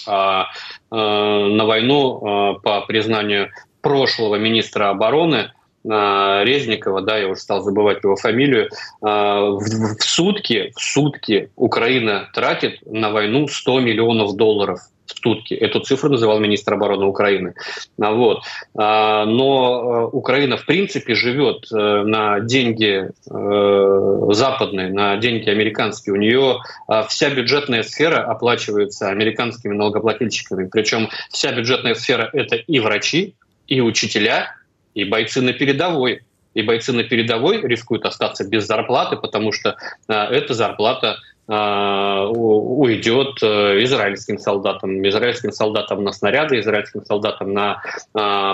а 0.05 0.47
на 0.89 1.65
войну, 1.65 2.59
по 2.63 2.79
признанию 2.87 3.49
прошлого 3.81 4.35
министра 4.35 4.89
обороны, 4.89 5.51
Резникова, 5.87 7.01
да, 7.01 7.17
я 7.17 7.27
уже 7.27 7.39
стал 7.39 7.61
забывать 7.61 8.03
его 8.03 8.15
фамилию, 8.15 8.69
в, 9.01 9.59
в 9.99 10.03
сутки, 10.03 10.71
в 10.75 10.81
сутки 10.81 11.49
Украина 11.55 12.29
тратит 12.33 12.79
на 12.85 13.09
войну 13.09 13.47
100 13.47 13.79
миллионов 13.79 14.35
долларов 14.35 14.79
в 15.07 15.19
сутки. 15.23 15.53
Эту 15.53 15.79
цифру 15.79 16.09
называл 16.09 16.39
министр 16.39 16.73
обороны 16.73 17.05
Украины. 17.05 17.53
Вот. 17.97 18.43
Но 18.75 20.09
Украина, 20.11 20.57
в 20.57 20.65
принципе, 20.65 21.15
живет 21.15 21.65
э, 21.71 22.03
на 22.03 22.39
деньги 22.41 23.09
э, 23.29 24.33
западные, 24.33 24.89
на 24.89 25.17
деньги 25.17 25.49
американские. 25.49 26.13
У 26.13 26.17
нее 26.17 26.59
вся 27.07 27.29
бюджетная 27.29 27.83
сфера 27.83 28.23
оплачивается 28.25 29.09
американскими 29.09 29.73
налогоплательщиками. 29.73 30.67
Причем 30.67 31.09
вся 31.31 31.51
бюджетная 31.51 31.95
сфера— 31.95 32.29
это 32.33 32.55
и 32.55 32.79
врачи, 32.79 33.35
и 33.67 33.81
учителя, 33.81 34.55
и 34.97 35.03
бойцы 35.03 35.41
на 35.41 35.53
передовой. 35.53 36.23
И 36.55 36.63
бойцы 36.63 36.91
на 36.91 37.03
передовой 37.03 37.61
рискуют 37.61 38.05
остаться 38.05 38.43
без 38.43 38.65
зарплаты, 38.65 39.15
потому 39.15 39.51
что 39.51 39.77
э, 40.07 40.13
эта 40.13 40.55
зарплата 40.55 41.19
уйдет 41.47 43.41
израильским 43.41 44.37
солдатам, 44.37 45.07
израильским 45.07 45.51
солдатам 45.51 46.03
на 46.03 46.11
снаряды, 46.11 46.59
израильским 46.59 47.05
солдатам 47.05 47.53
на 47.53 47.81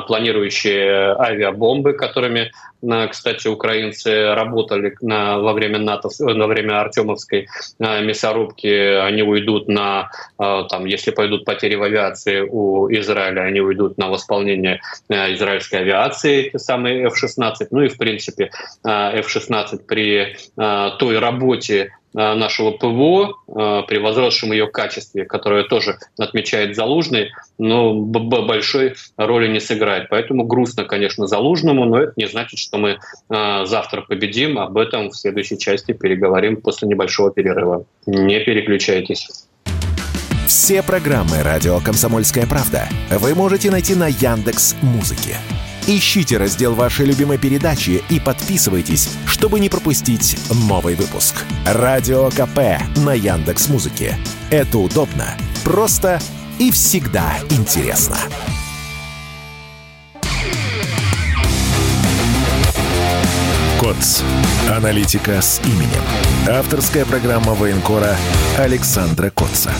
планирующие 0.08 1.16
авиабомбы, 1.18 1.94
которыми 1.94 2.52
кстати, 3.10 3.48
украинцы 3.48 4.34
работали 4.34 4.96
на, 5.02 5.40
во 5.40 5.54
время 5.54 5.80
НАТО, 5.80 6.10
во 6.20 6.48
время 6.48 6.82
Артемовской 6.82 7.48
мясорубки, 7.80 8.68
они 8.68 9.24
уйдут 9.24 9.70
на, 9.70 10.12
там, 10.38 10.86
если 10.86 11.12
пойдут 11.12 11.46
потери 11.46 11.76
в 11.76 11.84
авиации 11.84 12.42
у 12.42 12.92
Израиля, 12.92 13.42
они 13.42 13.62
уйдут 13.62 13.98
на 13.98 14.10
восполнение 14.10 14.82
израильской 15.10 15.80
авиации, 15.80 16.50
те 16.50 16.60
самые 16.60 17.06
F-16. 17.08 17.68
Ну 17.72 17.84
и, 17.84 17.88
в 17.88 17.98
принципе, 17.98 18.52
F-16 18.84 19.86
при 19.88 20.36
той 20.56 21.20
работе 21.20 21.94
Э, 21.94 22.03
нашего 22.14 22.72
ПВО 22.72 23.34
э, 23.48 23.82
при 23.88 23.98
возросшем 23.98 24.52
ее 24.52 24.68
качестве, 24.68 25.26
которое 25.26 25.64
тоже 25.64 25.98
отмечает 26.18 26.76
Залужный, 26.76 27.32
но 27.58 27.94
большой 27.94 28.96
роли 29.18 29.48
не 29.48 29.60
сыграет. 29.60 30.10
Поэтому 30.10 30.44
грустно, 30.46 30.86
конечно, 30.86 31.28
Залужному, 31.28 31.86
но 31.86 32.00
это 32.00 32.14
не 32.16 32.28
значит, 32.28 32.60
что 32.60 32.78
мы 32.78 32.98
э, 33.30 33.66
завтра 33.66 34.02
победим. 34.02 34.60
Об 34.60 34.78
этом 34.78 35.10
в 35.10 35.16
следующей 35.16 35.58
части 35.58 35.94
переговорим 35.94 36.62
после 36.62 36.88
небольшого 36.88 37.32
перерыва. 37.32 37.86
Не 38.06 38.40
переключайтесь. 38.40 39.48
Все 40.48 40.84
программы 40.84 41.42
радио 41.42 41.80
Комсомольская 41.80 42.46
правда 42.46 42.88
вы 43.10 43.34
можете 43.34 43.72
найти 43.72 43.96
на 43.96 44.08
Яндекс 44.08 44.76
Музыке. 44.82 45.38
Ищите 45.86 46.38
раздел 46.38 46.76
вашей 46.76 47.06
любимой 47.06 47.38
передачи 47.38 48.02
и 48.10 48.18
подписывайтесь, 48.18 49.10
чтобы 49.26 49.60
не 49.60 49.68
пропустить 49.68 50.38
новый 50.50 50.96
выпуск. 50.96 51.44
Радио 51.66 52.30
КП 52.30 52.82
на 53.04 53.14
Яндекс 53.14 53.68
Музыке. 53.68 54.18
Это 54.50 54.78
удобно, 54.78 55.36
просто 55.66 56.22
и 56.58 56.72
всегда 56.72 57.34
интересно. 57.50 58.18
КОЦ. 63.82 64.24
Аналитика 64.70 65.42
с 65.42 65.60
именем. 65.66 66.02
Авторская 66.50 67.04
программа 67.04 67.54
военкора 67.56 68.16
Александра 68.58 69.30
Котца. 69.30 69.74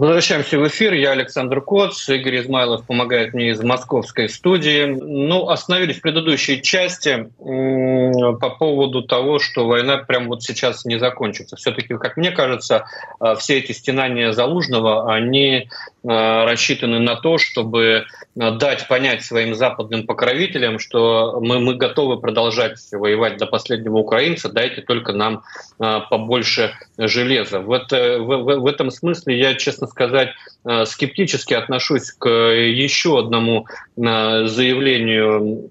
Возвращаемся 0.00 0.58
в 0.58 0.66
эфир. 0.66 0.94
Я 0.94 1.10
Александр 1.10 1.60
Коц. 1.60 2.08
Игорь 2.08 2.40
Измайлов 2.40 2.86
помогает 2.86 3.34
мне 3.34 3.50
из 3.50 3.62
московской 3.62 4.30
студии. 4.30 4.86
Ну, 4.86 5.50
остановились 5.50 5.98
в 5.98 6.00
предыдущей 6.00 6.62
части 6.62 7.28
по 7.38 8.50
поводу 8.58 9.02
того, 9.02 9.38
что 9.38 9.66
война 9.66 9.98
прямо 9.98 10.28
вот 10.28 10.42
сейчас 10.42 10.86
не 10.86 10.98
закончится. 10.98 11.56
Все-таки, 11.56 11.98
как 11.98 12.16
мне 12.16 12.30
кажется, 12.30 12.86
э, 13.20 13.34
все 13.38 13.58
эти 13.58 13.72
стенания 13.72 14.32
Залужного, 14.32 15.12
они 15.12 15.52
э, 15.54 15.64
рассчитаны 16.02 16.98
на 16.98 17.16
то, 17.16 17.36
чтобы 17.36 18.06
дать 18.34 18.86
понять 18.86 19.24
своим 19.24 19.54
западным 19.54 20.06
покровителям, 20.06 20.78
что 20.78 21.40
мы, 21.40 21.58
мы 21.58 21.74
готовы 21.74 22.20
продолжать 22.20 22.78
воевать 22.92 23.38
до 23.38 23.46
последнего 23.46 23.98
украинца, 23.98 24.48
дайте 24.48 24.82
только 24.82 25.12
нам 25.12 25.42
э, 25.80 26.00
побольше 26.08 26.74
железа. 26.96 27.60
В, 27.60 27.72
это, 27.72 28.18
в, 28.20 28.60
в 28.60 28.66
этом 28.66 28.90
смысле 28.90 29.36
я, 29.38 29.54
честно 29.54 29.88
сказать, 29.88 30.30
э, 30.64 30.84
скептически 30.84 31.54
отношусь 31.54 32.12
к 32.12 32.28
еще 32.28 33.18
одному 33.18 33.66
э, 33.96 34.46
заявлению 34.46 35.70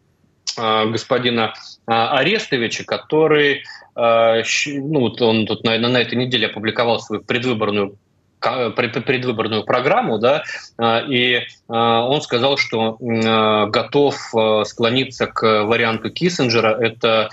э, 0.57 0.85
господина 0.87 1.53
Арестовича, 1.85 2.83
который 2.83 3.63
ну, 3.95 5.15
он 5.19 5.47
тут 5.47 5.63
на, 5.63 5.77
на 5.77 5.97
этой 5.97 6.15
неделе 6.15 6.47
опубликовал 6.47 6.99
свою 6.99 7.23
предвыборную 7.23 7.97
предвыборную 8.39 9.63
программу, 9.63 10.17
да, 10.17 10.43
и 11.07 11.41
он 11.67 12.21
сказал, 12.21 12.57
что 12.57 12.97
готов 12.99 14.15
склониться 14.65 15.27
к 15.27 15.65
варианту 15.65 16.09
Киссинджера, 16.09 16.77
это 16.79 17.29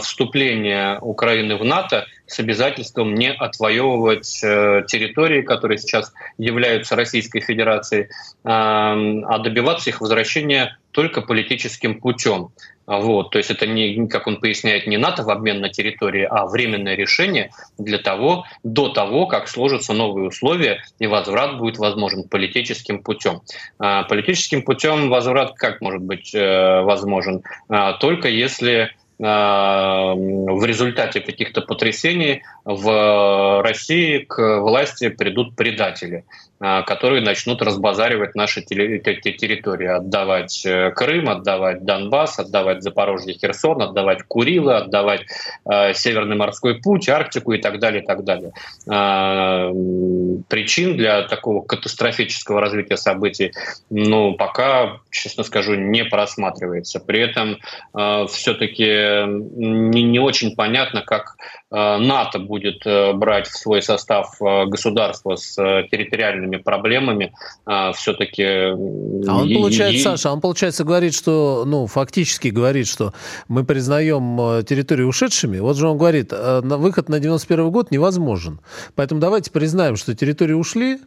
вступление 0.00 0.98
Украины 1.00 1.56
в 1.56 1.64
НАТО 1.64 2.06
с 2.28 2.38
обязательством 2.38 3.14
не 3.14 3.32
отвоевывать 3.32 4.40
э, 4.44 4.84
территории, 4.86 5.42
которые 5.42 5.78
сейчас 5.78 6.12
являются 6.36 6.94
Российской 6.94 7.40
Федерацией, 7.40 8.08
а 8.44 9.38
добиваться 9.38 9.90
их 9.90 10.00
возвращения 10.00 10.76
только 10.98 11.20
политическим 11.20 12.00
путем. 12.00 12.48
Вот, 12.84 13.30
то 13.30 13.38
есть 13.38 13.52
это 13.52 13.68
не, 13.68 14.08
как 14.08 14.26
он 14.26 14.40
поясняет, 14.40 14.88
не 14.88 14.96
НАТО 14.96 15.22
в 15.22 15.30
обмен 15.30 15.60
на 15.60 15.68
территории, 15.68 16.26
а 16.28 16.46
временное 16.46 16.96
решение 16.96 17.52
для 17.78 17.98
того, 17.98 18.46
до 18.64 18.88
того, 18.88 19.26
как 19.26 19.46
сложатся 19.46 19.92
новые 19.92 20.26
условия 20.26 20.82
и 20.98 21.06
возврат 21.06 21.56
будет 21.56 21.78
возможен 21.78 22.24
политическим 22.28 23.00
путем. 23.04 23.42
А, 23.78 24.02
политическим 24.02 24.62
путем 24.62 25.08
возврат 25.08 25.52
как 25.54 25.80
может 25.80 26.02
быть 26.02 26.34
э, 26.34 26.80
возможен? 26.80 27.44
А, 27.68 27.92
только 27.92 28.28
если 28.28 28.90
в 29.20 30.64
результате 30.64 31.20
каких-то 31.20 31.60
потрясений 31.60 32.42
в 32.64 33.62
России 33.64 34.18
к 34.18 34.60
власти 34.60 35.08
придут 35.08 35.56
предатели. 35.56 36.24
А, 36.60 36.82
которые 36.82 37.22
начнут 37.22 37.62
разбазаривать 37.62 38.34
наши 38.34 38.62
территории, 38.62 39.86
отдавать 39.86 40.66
э, 40.66 40.90
Крым, 40.90 41.28
отдавать 41.28 41.84
Донбасс, 41.84 42.40
отдавать 42.40 42.82
Запорожье, 42.82 43.34
Херсон, 43.34 43.80
отдавать 43.80 44.24
Курилы, 44.24 44.74
отдавать 44.74 45.20
э, 45.70 45.94
Северный 45.94 46.34
морской 46.34 46.80
путь, 46.80 47.08
Арктику 47.08 47.52
и 47.52 47.58
так 47.58 47.78
далее, 47.78 48.02
и 48.02 48.04
так 48.04 48.24
далее. 48.24 48.50
А, 48.90 49.70
причин 50.48 50.96
для 50.96 51.22
такого 51.28 51.64
катастрофического 51.64 52.60
развития 52.60 52.96
событий, 52.96 53.52
ну, 53.88 54.34
пока, 54.34 54.98
честно 55.10 55.44
скажу, 55.44 55.76
не 55.76 56.04
просматривается. 56.04 56.98
При 56.98 57.20
этом 57.20 57.58
все-таки 58.28 59.24
не 59.28 60.18
очень 60.18 60.56
понятно, 60.56 61.02
как 61.02 61.36
НАТО 61.70 62.38
будет 62.38 62.82
брать 62.84 63.46
в 63.46 63.56
свой 63.56 63.82
состав 63.82 64.36
государства 64.40 65.36
с 65.36 65.54
территориальными 65.90 66.56
проблемами 66.56 67.32
все-таки... 67.94 68.42
А 68.42 69.42
он 69.42 69.52
получается, 69.52 70.02
Саша, 70.02 70.32
он 70.32 70.40
получается 70.40 70.84
говорит, 70.84 71.14
что, 71.14 71.64
ну, 71.66 71.86
фактически 71.86 72.48
говорит, 72.48 72.86
что 72.86 73.12
мы 73.48 73.64
признаем 73.64 74.40
э, 74.40 74.62
территории 74.62 75.04
ушедшими. 75.04 75.58
Вот 75.58 75.76
же 75.76 75.88
он 75.88 75.98
говорит, 75.98 76.32
э, 76.32 76.60
выход 76.62 77.08
на 77.08 77.20
91 77.20 77.70
год 77.70 77.90
невозможен. 77.90 78.60
Поэтому 78.94 79.20
давайте 79.20 79.50
признаем, 79.50 79.96
что 79.96 80.14
территории 80.14 80.54
ушли, 80.54 80.98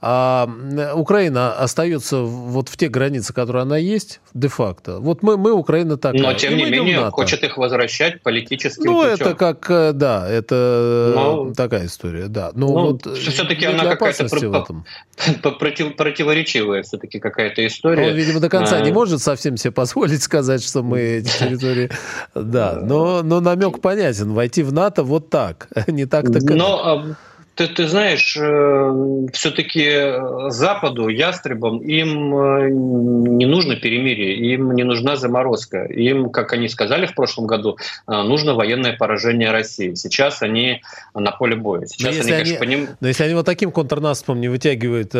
а 0.00 0.48
Украина 0.94 1.52
остается 1.52 2.18
вот 2.18 2.68
в 2.68 2.76
тех 2.76 2.90
границах, 2.90 3.34
которые 3.34 3.62
она 3.62 3.78
есть, 3.78 4.20
де-факто. 4.32 5.00
Вот 5.00 5.22
мы, 5.22 5.36
мы 5.36 5.52
Украина 5.52 5.96
такая. 5.96 6.22
Но, 6.22 6.32
тем 6.34 6.56
не 6.56 6.70
менее, 6.70 7.10
хочет 7.10 7.42
их 7.42 7.56
возвращать 7.56 8.22
политическим 8.22 8.92
Ну, 8.92 9.02
путем. 9.02 9.14
это 9.14 9.34
как, 9.34 9.70
э, 9.70 9.92
да, 9.92 10.28
это 10.28 11.12
Но... 11.14 11.52
такая 11.54 11.86
история, 11.86 12.28
да. 12.28 12.52
Но 12.54 12.68
ну, 12.68 12.72
вот 12.72 13.18
все-таки 13.18 13.66
она 13.66 13.84
какая-то 13.84 14.28
против, 15.58 15.96
противоречивая 15.96 16.82
все-таки 16.82 17.18
какая-то 17.18 17.66
история. 17.66 18.08
Он, 18.08 18.14
видимо, 18.14 18.40
до 18.40 18.48
конца 18.48 18.76
а... 18.76 18.80
не 18.80 18.92
может 18.92 19.20
совсем 19.20 19.56
себе 19.56 19.72
позволить 19.72 20.22
сказать, 20.28 20.62
что 20.62 20.82
мы 20.82 21.00
эти 21.18 21.38
территории... 21.38 21.90
Да, 22.34 22.80
но, 22.82 23.22
но 23.22 23.40
намек 23.40 23.80
понятен. 23.80 24.32
Войти 24.32 24.62
в 24.62 24.72
НАТО 24.72 25.02
вот 25.02 25.30
так, 25.30 25.68
не 25.88 26.06
так-то... 26.06 26.38
Но 26.54 27.16
ты, 27.58 27.66
ты 27.66 27.88
знаешь, 27.88 28.36
э, 28.40 29.26
все-таки 29.32 30.12
Западу, 30.48 31.08
ястребам, 31.08 31.78
им 31.78 32.32
э, 32.32 32.70
не 32.70 33.46
нужно 33.46 33.74
перемирие, 33.74 34.36
им 34.54 34.74
не 34.74 34.84
нужна 34.84 35.16
заморозка. 35.16 35.86
Им, 35.86 36.30
как 36.30 36.52
они 36.52 36.68
сказали 36.68 37.06
в 37.06 37.16
прошлом 37.16 37.48
году, 37.48 37.76
э, 38.06 38.12
нужно 38.12 38.54
военное 38.54 38.96
поражение 38.96 39.50
России. 39.50 39.94
Сейчас 39.94 40.40
они 40.40 40.82
на 41.14 41.32
поле 41.32 41.56
боя. 41.56 41.84
Сейчас 41.86 42.12
но, 42.12 42.16
если 42.16 42.30
они, 42.30 42.42
конечно, 42.44 42.58
поним... 42.60 42.88
но 43.00 43.08
если 43.08 43.24
они 43.24 43.34
вот 43.34 43.44
таким 43.44 43.72
контрнаступом 43.72 44.40
не 44.40 44.46
вытягивают, 44.46 45.10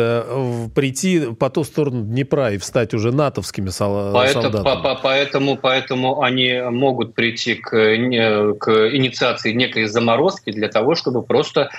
прийти 0.73 1.33
по 1.37 1.49
ту 1.49 1.65
сторону 1.65 2.05
Днепра 2.05 2.53
и 2.53 2.57
встать 2.57 2.93
уже 2.93 3.11
натовскими 3.11 3.67
солдатами. 3.67 4.63
По, 4.63 4.77
по, 4.77 4.95
поэтому, 4.95 5.57
поэтому 5.57 6.21
они 6.21 6.61
могут 6.69 7.15
прийти 7.15 7.55
к, 7.55 7.69
к 7.69 8.95
инициации 8.95 9.51
некой 9.51 9.87
заморозки 9.87 10.51
для 10.51 10.69
того, 10.69 10.95
чтобы 10.95 11.21
просто 11.21 11.69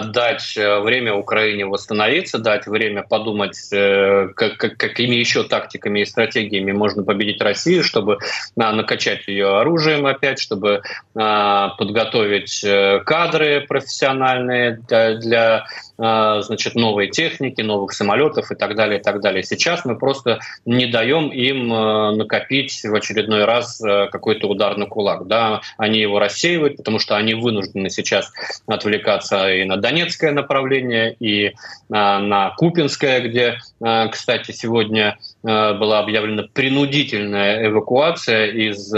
дать 0.00 0.56
э, 0.56 0.80
время 0.80 1.14
Украине 1.14 1.66
восстановиться, 1.66 2.38
дать 2.38 2.66
время 2.66 3.02
подумать, 3.02 3.58
э, 3.72 4.28
как, 4.34 4.56
как, 4.56 4.76
какими 4.76 5.16
еще 5.16 5.44
тактиками 5.44 6.00
и 6.00 6.04
стратегиями 6.04 6.72
можно 6.72 7.02
победить 7.02 7.40
Россию, 7.40 7.84
чтобы 7.84 8.18
а, 8.58 8.72
накачать 8.72 9.26
ее 9.28 9.58
оружием 9.58 10.06
опять, 10.06 10.40
чтобы 10.40 10.82
а, 11.14 11.70
подготовить 11.70 12.62
э, 12.64 13.00
кадры 13.04 13.64
профессиональные 13.68 14.80
для, 14.88 15.14
для 15.14 15.66
значит, 16.02 16.74
новой 16.74 17.08
техники, 17.08 17.60
новых 17.60 17.92
самолетов 17.92 18.50
и 18.50 18.56
так 18.56 18.74
далее, 18.74 18.98
и 18.98 19.02
так 19.02 19.20
далее. 19.20 19.44
Сейчас 19.44 19.84
мы 19.84 19.96
просто 19.96 20.40
не 20.66 20.86
даем 20.86 21.28
им 21.28 21.68
накопить 22.18 22.82
в 22.82 22.92
очередной 22.92 23.44
раз 23.44 23.80
какой-то 24.10 24.48
ударный 24.48 24.86
кулак. 24.86 25.28
Да, 25.28 25.60
они 25.76 26.00
его 26.00 26.18
рассеивают, 26.18 26.78
потому 26.78 26.98
что 26.98 27.16
они 27.16 27.34
вынуждены 27.34 27.88
сейчас 27.88 28.32
отвлекаться 28.66 29.52
и 29.52 29.64
на 29.64 29.76
Донецкое 29.76 30.32
направление, 30.32 31.14
и 31.20 31.52
на 31.88 32.50
Купинское, 32.56 33.20
где, 33.20 33.58
кстати, 34.10 34.50
сегодня 34.50 35.18
была 35.42 35.98
объявлена 35.98 36.44
принудительная 36.52 37.66
эвакуация 37.66 38.46
из 38.46 38.90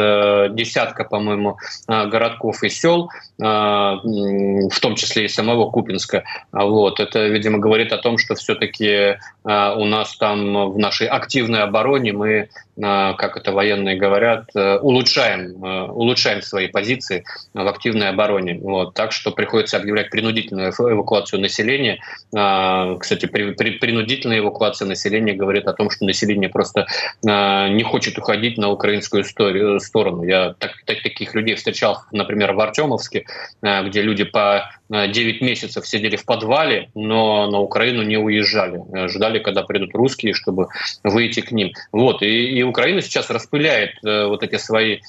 десятка, 0.54 1.04
по-моему, 1.04 1.56
городков 1.88 2.62
и 2.62 2.68
сел, 2.68 3.08
в 3.38 4.80
том 4.80 4.94
числе 4.96 5.24
и 5.24 5.28
самого 5.28 5.70
Купинска. 5.70 6.24
Вот. 6.52 7.00
Это, 7.00 7.26
видимо, 7.26 7.58
говорит 7.58 7.92
о 7.92 7.98
том, 7.98 8.18
что 8.18 8.34
все-таки 8.34 9.16
у 9.44 9.84
нас 9.84 10.16
там 10.16 10.70
в 10.70 10.78
нашей 10.78 11.06
активной 11.06 11.62
обороне 11.62 12.12
мы 12.12 12.48
как 12.76 13.36
это 13.36 13.52
военные 13.52 13.96
говорят, 13.96 14.50
э, 14.54 14.78
улучшаем, 14.78 15.64
э, 15.64 15.82
улучшаем 15.90 16.42
свои 16.42 16.66
позиции 16.66 17.24
в 17.52 17.66
активной 17.66 18.08
обороне. 18.08 18.58
Вот. 18.60 18.94
Так 18.94 19.12
что 19.12 19.30
приходится 19.30 19.76
объявлять 19.76 20.10
принудительную 20.10 20.70
эвакуацию 20.70 21.40
населения. 21.40 22.00
Кстати, 22.30 23.26
при, 23.26 23.52
при, 23.52 23.72
принудительная 23.72 24.38
эвакуация 24.38 24.86
населения 24.86 25.34
говорит 25.34 25.66
о 25.66 25.72
том, 25.72 25.90
что 25.90 26.04
население 26.04 26.48
просто 26.48 26.86
не 27.22 27.82
хочет 27.82 28.18
уходить 28.18 28.58
на 28.58 28.70
украинскую 28.70 29.22
историю, 29.22 29.80
сторону. 29.80 30.24
Я 30.24 30.54
так, 30.58 30.72
так, 30.84 31.02
таких 31.02 31.34
людей 31.34 31.54
встречал, 31.54 32.02
например, 32.10 32.52
в 32.52 32.60
Артемовске, 32.60 33.26
э, 33.62 33.84
где 33.84 34.02
люди 34.02 34.24
по 34.24 34.70
9 34.90 35.40
месяцев 35.40 35.86
сидели 35.86 36.16
в 36.16 36.24
подвале, 36.24 36.90
но 36.94 37.50
на 37.50 37.60
Украину 37.60 38.02
не 38.02 38.18
уезжали. 38.18 38.82
Ждали, 39.08 39.38
когда 39.38 39.62
придут 39.62 39.94
русские, 39.94 40.34
чтобы 40.34 40.68
выйти 41.02 41.40
к 41.40 41.52
ним. 41.52 41.72
Вот. 41.92 42.22
И, 42.22 42.58
и 42.58 42.62
Украина 42.62 43.00
сейчас 43.00 43.30
распыляет 43.30 43.92
э, 44.04 44.26
вот 44.26 44.42
эти 44.42 44.56
свои 44.56 44.96
э, 44.96 45.00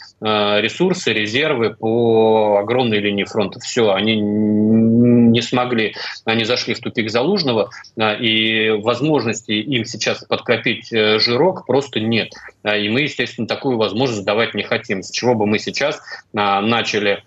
ресурсы, 0.62 1.12
резервы 1.14 1.72
по 1.72 2.58
огромной 2.60 3.00
линии 3.00 3.26
фронта. 3.26 3.60
Все, 3.60 3.92
они 3.92 4.16
не 4.20 5.42
смогли, 5.42 5.96
они 6.24 6.46
зашли 6.46 6.74
в 6.74 6.80
тупик 6.80 7.10
Залужного, 7.10 7.70
э, 7.98 8.18
и 8.20 8.70
возможности 8.72 9.52
им 9.52 9.86
сейчас 9.86 10.24
подкопить 10.26 10.92
э, 10.92 11.20
жирок 11.20 11.66
просто 11.66 12.00
нет. 12.00 12.32
Э, 12.64 12.80
и 12.80 12.90
мы, 12.90 13.02
естественно, 13.02 13.48
такую 13.48 13.78
возможность 13.78 14.26
давать 14.26 14.54
не 14.54 14.64
хотим. 14.64 15.04
С 15.04 15.12
чего 15.12 15.36
бы 15.36 15.46
мы 15.46 15.60
сейчас 15.60 15.98
э, 15.98 16.00
начали 16.34 17.24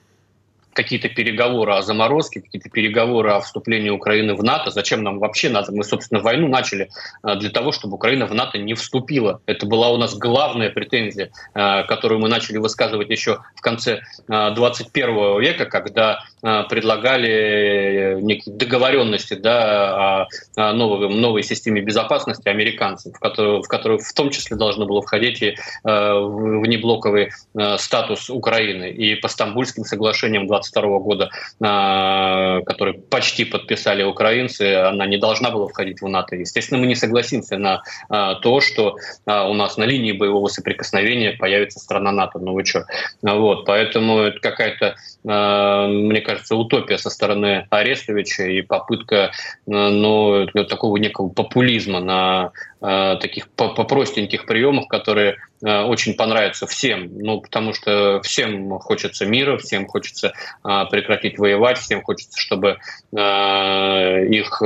какие-то 0.78 1.08
переговоры 1.08 1.72
о 1.74 1.82
заморозке, 1.82 2.40
какие-то 2.40 2.70
переговоры 2.70 3.32
о 3.32 3.40
вступлении 3.40 3.90
Украины 3.90 4.36
в 4.36 4.44
НАТО. 4.44 4.70
Зачем 4.70 5.02
нам 5.02 5.18
вообще 5.18 5.48
надо? 5.48 5.72
Мы, 5.72 5.82
собственно, 5.82 6.20
войну 6.20 6.46
начали 6.46 6.88
а, 7.20 7.34
для 7.34 7.50
того, 7.50 7.72
чтобы 7.72 7.96
Украина 7.96 8.26
в 8.26 8.34
НАТО 8.34 8.58
не 8.58 8.74
вступила. 8.74 9.40
Это 9.46 9.66
была 9.66 9.90
у 9.90 9.96
нас 9.96 10.14
главная 10.14 10.70
претензия, 10.70 11.32
а, 11.52 11.82
которую 11.82 12.20
мы 12.20 12.28
начали 12.28 12.58
высказывать 12.58 13.10
еще 13.10 13.40
в 13.56 13.60
конце 13.60 14.02
21 14.28 15.08
а, 15.08 15.38
века, 15.40 15.66
когда 15.66 16.20
предлагали 16.40 18.20
некие 18.20 18.54
договоренности 18.54 19.34
да, 19.34 20.28
о 20.54 20.72
новой, 20.72 21.08
новой 21.08 21.42
системе 21.42 21.80
безопасности 21.80 22.48
американцев, 22.48 23.16
в 23.16 23.18
которую, 23.18 23.62
в 23.64 23.66
которую 23.66 23.98
в 23.98 24.12
том 24.12 24.30
числе 24.30 24.56
должно 24.56 24.86
было 24.86 25.02
входить 25.02 25.42
и 25.42 25.56
внеблоковый 25.82 27.32
статус 27.78 28.30
Украины. 28.30 28.88
И 28.90 29.16
по 29.16 29.26
Стамбульским 29.26 29.84
соглашениям 29.84 30.46
20 30.46 30.67
2022 30.72 30.98
года, 30.98 31.30
а, 31.60 32.60
который 32.62 32.94
почти 32.94 33.44
подписали 33.44 34.02
украинцы, 34.02 34.74
она 34.74 35.06
не 35.06 35.18
должна 35.18 35.50
была 35.50 35.68
входить 35.68 36.00
в 36.00 36.08
НАТО. 36.08 36.36
Естественно, 36.36 36.80
мы 36.80 36.86
не 36.86 36.94
согласимся 36.94 37.58
на 37.58 37.82
а, 38.08 38.36
то, 38.36 38.60
что 38.60 38.96
а, 39.26 39.48
у 39.48 39.54
нас 39.54 39.76
на 39.76 39.84
линии 39.84 40.12
боевого 40.12 40.48
соприкосновения 40.48 41.32
появится 41.32 41.78
страна 41.78 42.12
НАТО. 42.12 42.38
Ну 42.38 42.52
вы 42.52 42.64
что? 42.64 42.86
Вот, 43.22 43.64
поэтому 43.66 44.18
это 44.18 44.40
какая-то, 44.40 44.96
мне 45.24 46.20
кажется, 46.20 46.56
утопия 46.56 46.98
со 46.98 47.10
стороны 47.10 47.66
Арестовича 47.70 48.44
и 48.44 48.62
попытка 48.62 49.32
ну, 49.66 50.46
такого 50.68 50.96
некого 50.96 51.28
популизма 51.28 52.00
на 52.00 52.52
таких 52.80 53.48
попростеньких 53.48 54.46
приемов, 54.46 54.86
которые 54.86 55.36
э, 55.64 55.82
очень 55.82 56.14
понравятся 56.14 56.66
всем. 56.66 57.10
Ну, 57.18 57.40
потому 57.40 57.72
что 57.72 58.20
всем 58.22 58.78
хочется 58.78 59.26
мира, 59.26 59.58
всем 59.58 59.86
хочется 59.86 60.32
э, 60.64 60.84
прекратить 60.90 61.38
воевать, 61.38 61.78
всем 61.78 62.02
хочется, 62.02 62.38
чтобы 62.38 62.78
их 63.10 64.62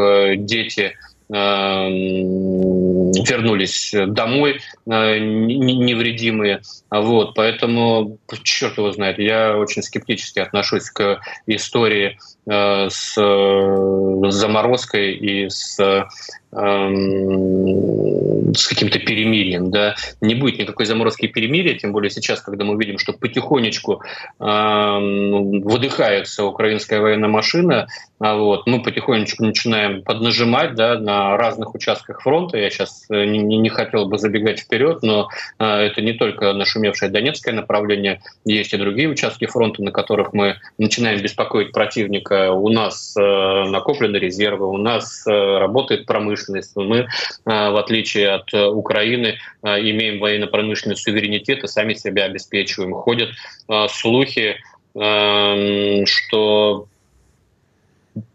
дети 0.47 0.95
вернулись 3.23 3.95
домой 4.09 4.61
невредимые. 4.85 6.61
Вот, 6.91 7.35
поэтому, 7.35 8.19
черт 8.43 8.77
его 8.77 8.93
знает, 8.93 9.19
я 9.19 9.57
очень 9.57 9.83
скептически 9.83 10.41
отношусь 10.41 10.91
к 10.91 11.21
истории 11.47 12.19
с 12.45 13.15
заморозкой 13.15 15.15
и 15.15 15.49
с 15.49 15.79
Эм, 16.55 18.53
с 18.55 18.69
каким-то 18.69 18.99
перемирием, 18.99 19.71
да, 19.71 19.95
не 20.21 20.35
будет 20.35 20.59
никакой 20.59 20.85
заморозки 20.85 21.27
перемирия, 21.27 21.79
тем 21.79 21.93
более 21.93 22.11
сейчас, 22.11 22.43
когда 22.43 22.67
мы 22.67 22.77
видим, 22.77 22.99
что 22.99 23.15
потихонечку 23.15 24.03
э, 24.39 24.99
выдыхается 25.65 26.45
украинская 26.45 27.01
военная 27.01 27.31
машина, 27.31 27.87
а 28.19 28.37
вот, 28.37 28.67
мы 28.67 28.83
потихонечку 28.83 29.45
начинаем 29.45 30.03
поднажимать, 30.03 30.75
да, 30.75 30.99
на 30.99 31.39
разных 31.39 31.75
участках 31.75 32.21
фронта. 32.21 32.59
Я 32.59 32.69
сейчас 32.69 33.07
э, 33.09 33.25
не, 33.25 33.39
не 33.39 33.71
хотел 33.71 34.05
бы 34.05 34.19
забегать 34.19 34.61
вперед, 34.61 35.03
но 35.03 35.31
э, 35.59 35.65
это 35.65 36.03
не 36.03 36.13
только 36.13 36.53
нашумевшее 36.53 37.11
Донецкое 37.11 37.55
направление, 37.55 38.21
есть 38.45 38.75
и 38.75 38.77
другие 38.77 39.09
участки 39.09 39.47
фронта, 39.47 39.83
на 39.83 39.91
которых 39.91 40.35
мы 40.35 40.57
начинаем 40.77 41.23
беспокоить 41.23 41.73
противника. 41.73 42.32
У 42.33 42.69
нас 42.69 43.15
э, 43.17 43.21
накоплены 43.21 44.17
резервы, 44.17 44.67
у 44.67 44.77
нас 44.77 45.27
э, 45.27 45.31
работает 45.31 46.07
промышленность. 46.07 46.75
Мы, 46.77 46.99
э, 46.99 47.07
в 47.45 47.77
отличие 47.77 48.31
от 48.31 48.53
Украины, 48.53 49.39
имеем 49.63 50.21
военно-промышленный 50.21 50.97
суверенитет 50.97 51.65
и 51.65 51.67
сами 51.67 51.95
себя 51.95 52.25
обеспечиваем. 52.25 52.95
Ходят 52.95 53.31
слухи, 53.89 54.57
эм, 54.95 56.07
что 56.07 56.87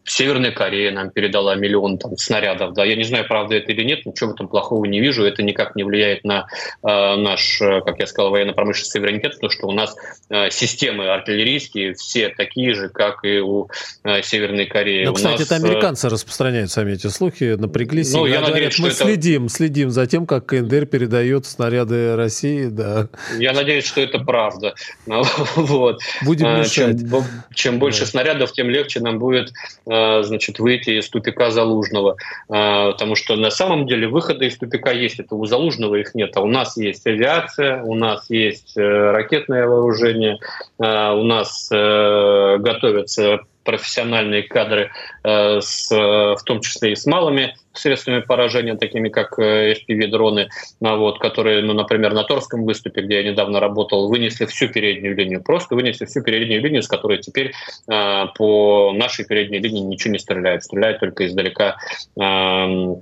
Северная 0.07 0.51
Корея 0.51 0.91
нам 0.91 1.11
передала 1.11 1.55
миллион 1.55 1.97
там, 1.97 2.17
снарядов. 2.17 2.73
Да. 2.73 2.85
Я 2.85 2.95
не 2.95 3.03
знаю, 3.03 3.27
правда 3.27 3.55
это 3.55 3.71
или 3.73 3.83
нет, 3.83 4.05
ничего 4.05 4.31
в 4.31 4.33
этом 4.33 4.47
плохого 4.47 4.85
не 4.85 5.01
вижу. 5.01 5.25
Это 5.25 5.43
никак 5.43 5.75
не 5.75 5.83
влияет 5.83 6.23
на 6.23 6.47
э, 6.81 7.15
наш, 7.15 7.59
как 7.59 7.99
я 7.99 8.07
сказал, 8.07 8.31
военно-промышленный 8.31 8.89
суверенитет, 8.89 9.33
потому 9.33 9.51
что 9.51 9.67
у 9.67 9.73
нас 9.73 9.95
э, 10.29 10.49
системы 10.49 11.09
артиллерийские 11.09 11.93
все 11.93 12.29
такие 12.29 12.73
же, 12.73 12.87
как 12.87 13.25
и 13.25 13.39
у 13.39 13.67
э, 14.03 14.21
Северной 14.21 14.65
Кореи. 14.65 15.05
Но, 15.05 15.13
кстати, 15.13 15.39
нас, 15.39 15.51
это 15.51 15.55
американцы 15.55 16.07
э... 16.07 16.09
распространяют 16.09 16.71
сами 16.71 16.93
эти 16.93 17.07
слухи, 17.07 17.55
напряглись. 17.57 18.13
Ну, 18.13 18.25
я 18.25 18.39
надеюсь, 18.39 18.79
мы 18.79 18.91
что 18.91 19.05
следим, 19.05 19.47
это... 19.47 19.53
следим 19.53 19.89
за 19.89 20.07
тем, 20.07 20.25
как 20.25 20.45
КНДР 20.45 20.85
передает 20.85 21.45
снаряды 21.45 22.15
России. 22.15 22.67
Да. 22.67 23.09
Я 23.37 23.51
надеюсь, 23.51 23.85
что 23.85 23.99
это 23.99 24.19
правда. 24.19 24.73
вот. 25.55 25.99
Будем 26.23 26.47
а, 26.47 26.59
мешать. 26.59 26.99
Чем, 26.99 27.23
чем 27.53 27.79
больше 27.79 28.01
да. 28.01 28.05
снарядов, 28.05 28.53
тем 28.53 28.69
легче 28.69 29.01
нам 29.01 29.19
будет 29.19 29.51
а, 29.85 29.96
значит, 30.23 30.59
выйти 30.59 30.99
из 30.99 31.09
тупика 31.09 31.51
Залужного. 31.51 32.17
А, 32.49 32.91
потому 32.91 33.15
что 33.15 33.35
на 33.35 33.49
самом 33.49 33.87
деле 33.87 34.07
выхода 34.07 34.45
из 34.45 34.57
тупика 34.57 34.91
есть. 34.91 35.19
Это 35.19 35.35
у 35.35 35.45
Залужного 35.45 35.95
их 35.95 36.15
нет. 36.15 36.35
А 36.35 36.41
у 36.41 36.47
нас 36.47 36.77
есть 36.77 37.05
авиация, 37.07 37.81
у 37.83 37.95
нас 37.95 38.29
есть 38.29 38.77
э, 38.77 38.81
ракетное 38.81 39.67
вооружение, 39.67 40.39
у 40.79 41.23
нас 41.23 41.69
э, 41.71 42.57
готовятся 42.59 43.39
профессиональные 43.67 44.43
кадры, 44.43 44.91
э, 45.25 45.59
с, 45.59 45.91
в 45.91 46.41
том 46.45 46.61
числе 46.61 46.93
и 46.93 46.95
с 46.95 47.05
малыми 47.05 47.53
средствами 47.73 48.21
поражения, 48.21 48.75
такими 48.75 49.09
как 49.09 49.37
э, 49.37 49.73
FPV-дроны, 49.73 50.47
а 50.81 50.95
вот, 50.95 51.19
которые, 51.19 51.61
ну, 51.61 51.73
например, 51.73 52.13
на 52.13 52.23
Торском 52.23 52.63
выступе, 52.63 53.01
где 53.01 53.21
я 53.21 53.29
недавно 53.29 53.59
работал, 53.59 54.07
вынесли 54.07 54.45
всю 54.45 54.69
переднюю 54.69 55.17
линию, 55.17 55.43
просто 55.43 55.75
вынесли 55.75 56.05
всю 56.05 56.23
переднюю 56.23 56.61
линию, 56.61 56.81
с 56.81 56.87
которой 56.87 57.17
теперь 57.17 57.51
э, 57.91 58.25
по 58.37 58.93
нашей 58.93 59.25
передней 59.25 59.59
линии 59.59 59.81
ничего 59.81 60.13
не 60.13 60.19
стреляет, 60.19 60.63
стреляет 60.63 61.01
только 61.01 61.27
издалека 61.27 61.77
э, 62.19 62.95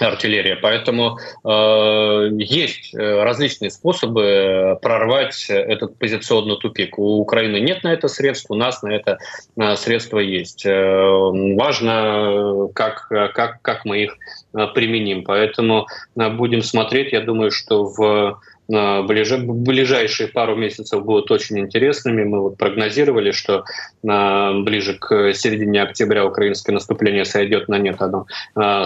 артиллерия. 0.00 0.56
Поэтому 0.56 1.18
э, 1.44 2.28
есть 2.38 2.94
э, 2.94 3.22
различные 3.22 3.70
способы 3.70 4.78
прорвать 4.82 5.46
этот 5.48 5.98
позиционный 5.98 6.56
тупик. 6.56 6.98
У 6.98 7.20
Украины 7.20 7.60
нет 7.60 7.84
на 7.84 7.92
это 7.92 8.08
средств, 8.08 8.50
у 8.50 8.54
нас 8.54 8.82
на 8.82 8.94
это 8.94 9.18
э, 9.56 9.76
средства 9.76 10.18
есть. 10.18 10.66
Э, 10.66 10.72
важно, 11.56 12.68
как, 12.74 13.08
как, 13.08 13.62
как 13.62 13.84
мы 13.84 14.04
их 14.04 14.16
э, 14.54 14.66
применим. 14.74 15.24
Поэтому 15.24 15.86
будем 16.14 16.62
смотреть. 16.62 17.12
Я 17.12 17.20
думаю, 17.20 17.50
что 17.50 17.84
в 17.84 18.40
ближайшие 18.66 20.28
пару 20.28 20.56
месяцев 20.56 21.04
будут 21.04 21.30
очень 21.30 21.58
интересными. 21.58 22.24
Мы 22.24 22.40
вот 22.40 22.56
прогнозировали, 22.56 23.30
что 23.32 23.64
ближе 24.02 24.94
к 24.98 25.34
середине 25.34 25.82
октября 25.82 26.24
украинское 26.24 26.72
наступление 26.72 27.24
сойдет 27.24 27.68
на 27.68 27.78
нет. 27.78 28.00
Оно 28.00 28.26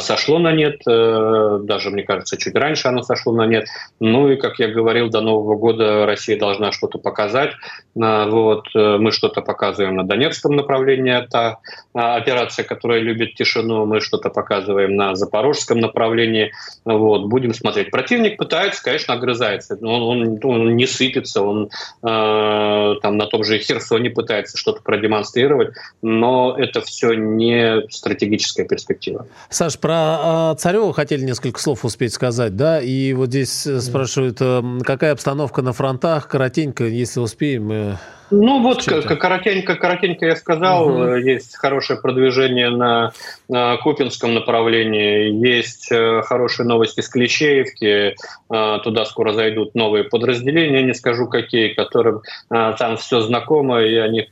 сошло 0.01 0.39
на 0.39 0.53
нет, 0.53 0.81
даже, 0.85 1.91
мне 1.91 2.03
кажется, 2.03 2.37
чуть 2.37 2.55
раньше 2.55 2.89
оно 2.89 3.03
сошло 3.03 3.33
на 3.33 3.47
нет. 3.47 3.67
Ну 4.01 4.31
и, 4.31 4.37
как 4.37 4.59
я 4.59 4.69
говорил, 4.69 5.11
до 5.11 5.21
Нового 5.21 5.57
года 5.57 6.07
Россия 6.07 6.39
должна 6.39 6.73
что-то 6.73 6.99
показать. 6.99 7.53
Вот, 7.95 8.65
мы 8.75 9.13
что-то 9.13 9.43
показываем 9.43 9.97
на 9.97 10.05
Донецком 10.05 10.57
направлении, 10.57 11.13
это 11.13 11.59
операция, 11.93 12.65
которая 12.65 13.01
любит 13.01 13.35
тишину, 13.35 13.87
мы 13.87 14.01
что-то 14.01 14.31
показываем 14.31 14.97
на 14.97 15.15
Запорожском 15.15 15.79
направлении. 15.79 16.53
Вот, 16.85 17.27
будем 17.27 17.55
смотреть. 17.55 17.91
Противник 17.91 18.37
пытается, 18.39 18.83
конечно, 18.83 19.15
огрызается. 19.15 19.68
Он, 19.71 20.03
он, 20.03 20.41
он 20.43 20.77
не 20.77 20.87
сыпется, 20.87 21.43
он 21.43 21.71
э, 22.03 22.95
там 23.03 23.17
на 23.17 23.27
том 23.27 23.45
же 23.45 23.59
Херсоне 23.59 24.11
пытается 24.11 24.57
что-то 24.57 24.83
продемонстрировать, 24.83 25.71
но 26.03 26.55
это 26.57 26.81
все 26.81 27.15
не 27.15 27.89
стратегическая 27.91 28.65
перспектива. 28.65 29.27
Саш, 29.51 29.79
про 29.79 30.53
э, 30.53 30.59
Царева 30.59 30.93
хотели 30.93 31.23
несколько 31.23 31.61
слов 31.61 31.85
успеть 31.85 32.13
сказать, 32.13 32.57
да? 32.57 32.81
И 32.81 33.13
вот 33.13 33.29
здесь 33.29 33.67
спрашивают, 33.81 34.39
э, 34.41 34.63
какая 34.85 35.13
обстановка 35.13 35.63
на 35.63 35.73
фронтах, 35.73 36.29
коротенько, 36.29 36.85
если 36.85 37.21
успеем. 37.21 37.71
Э... 37.73 37.97
Ну 38.31 38.63
вот 38.63 38.85
коротенько, 38.85 39.75
коротенько 39.77 40.27
я 40.27 40.37
сказал, 40.37 40.89
угу. 40.89 41.15
есть 41.17 41.57
хорошее 41.57 42.01
продвижение 42.01 42.71
на, 42.71 43.13
на 43.49 43.77
Купинском 43.79 44.35
направлении, 44.35 45.33
есть 45.47 45.91
э, 45.91 46.23
хорошие 46.23 46.67
новости 46.67 47.01
с 47.01 47.09
Клещеевки, 47.09 48.15
э, 48.15 48.79
туда 48.85 49.05
скоро 49.07 49.33
зайдут 49.33 49.75
новые 49.75 50.05
подразделения, 50.05 50.83
не 50.83 50.95
скажу 50.95 51.27
какие, 51.27 51.75
которым 51.75 52.23
там 52.49 52.97
все 52.97 53.21
знакомо, 53.21 53.83
и 53.83 53.95
они 53.97 54.29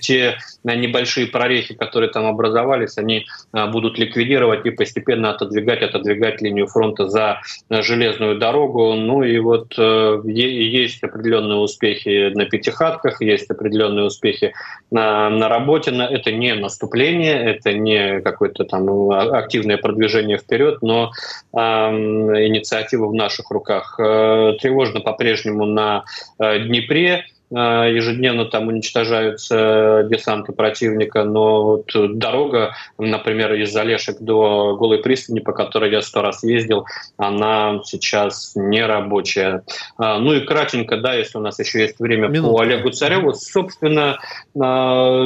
те 0.00 0.38
небольшие 0.64 1.26
прорехи, 1.26 1.74
которые 1.74 2.10
там 2.10 2.26
образовались, 2.26 2.98
они 2.98 3.26
будут 3.52 3.98
ликвидировать 3.98 4.66
и 4.66 4.70
постепенно 4.70 5.30
отодвигать, 5.30 5.82
отодвигать 5.82 6.40
линию 6.42 6.66
фронта 6.66 7.08
за 7.08 7.40
железную 7.70 8.38
дорогу. 8.38 8.94
Ну 8.94 9.22
и 9.22 9.38
вот 9.38 9.76
есть 9.78 11.02
определенные 11.02 11.58
успехи 11.58 12.32
на 12.34 12.44
пятихатках, 12.46 13.20
есть 13.20 13.37
есть 13.38 13.50
определенные 13.50 14.06
успехи 14.06 14.52
на, 14.90 15.30
на 15.30 15.48
работе. 15.48 15.90
Это 15.90 16.32
не 16.32 16.54
наступление, 16.54 17.54
это 17.54 17.72
не 17.72 18.20
какое-то 18.20 18.64
там 18.64 19.10
активное 19.10 19.78
продвижение 19.78 20.38
вперед, 20.38 20.82
но 20.82 21.12
э, 21.52 21.58
инициатива 21.58 23.06
в 23.06 23.14
наших 23.14 23.50
руках. 23.50 23.98
Э, 23.98 24.54
тревожно 24.60 25.00
по-прежнему 25.00 25.64
на 25.64 26.04
э, 26.38 26.60
Днепре. 26.60 27.24
Э, 27.50 27.90
ежедневно 27.90 28.44
там 28.44 28.68
уничтожаются 28.68 30.06
десанты 30.10 30.52
противника, 30.52 31.24
но 31.24 31.64
вот 31.64 32.18
дорога, 32.18 32.74
например, 32.98 33.54
из 33.54 33.74
Олешек 33.74 34.18
до 34.20 34.76
Голой 34.76 34.98
пристани, 34.98 35.40
по 35.40 35.52
которой 35.52 35.90
я 35.90 36.02
сто 36.02 36.20
раз 36.20 36.42
ездил, 36.42 36.84
она 37.16 37.80
сейчас 37.84 38.52
не 38.54 38.84
рабочая. 38.84 39.62
А, 39.96 40.18
ну 40.18 40.34
и 40.34 40.40
кратенько, 40.40 40.98
да, 40.98 41.14
если 41.14 41.38
у 41.38 41.40
нас 41.40 41.58
еще 41.58 41.80
есть 41.80 41.98
время 41.98 42.28
Минуту. 42.28 42.52
по 42.52 42.60
Олегу 42.60 42.90
Цареву, 42.90 43.32
собственно, 43.32 44.18
а, 44.60 45.22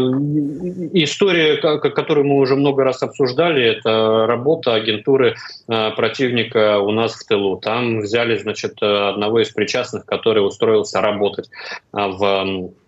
история, 0.92 1.56
которую 1.56 2.26
мы 2.26 2.36
уже 2.36 2.54
много 2.54 2.84
раз 2.84 3.02
обсуждали, 3.02 3.64
это 3.64 4.26
работа 4.28 4.74
агентуры 4.74 5.34
а, 5.66 5.90
противника 5.90 6.78
у 6.78 6.92
нас 6.92 7.14
в 7.14 7.26
тылу. 7.26 7.56
Там 7.56 8.00
взяли, 8.00 8.38
значит, 8.38 8.80
одного 8.80 9.40
из 9.40 9.50
причастных, 9.50 10.06
который 10.06 10.46
устроился 10.46 11.00
работать 11.00 11.48
в 12.12 12.24
э, 12.24 12.81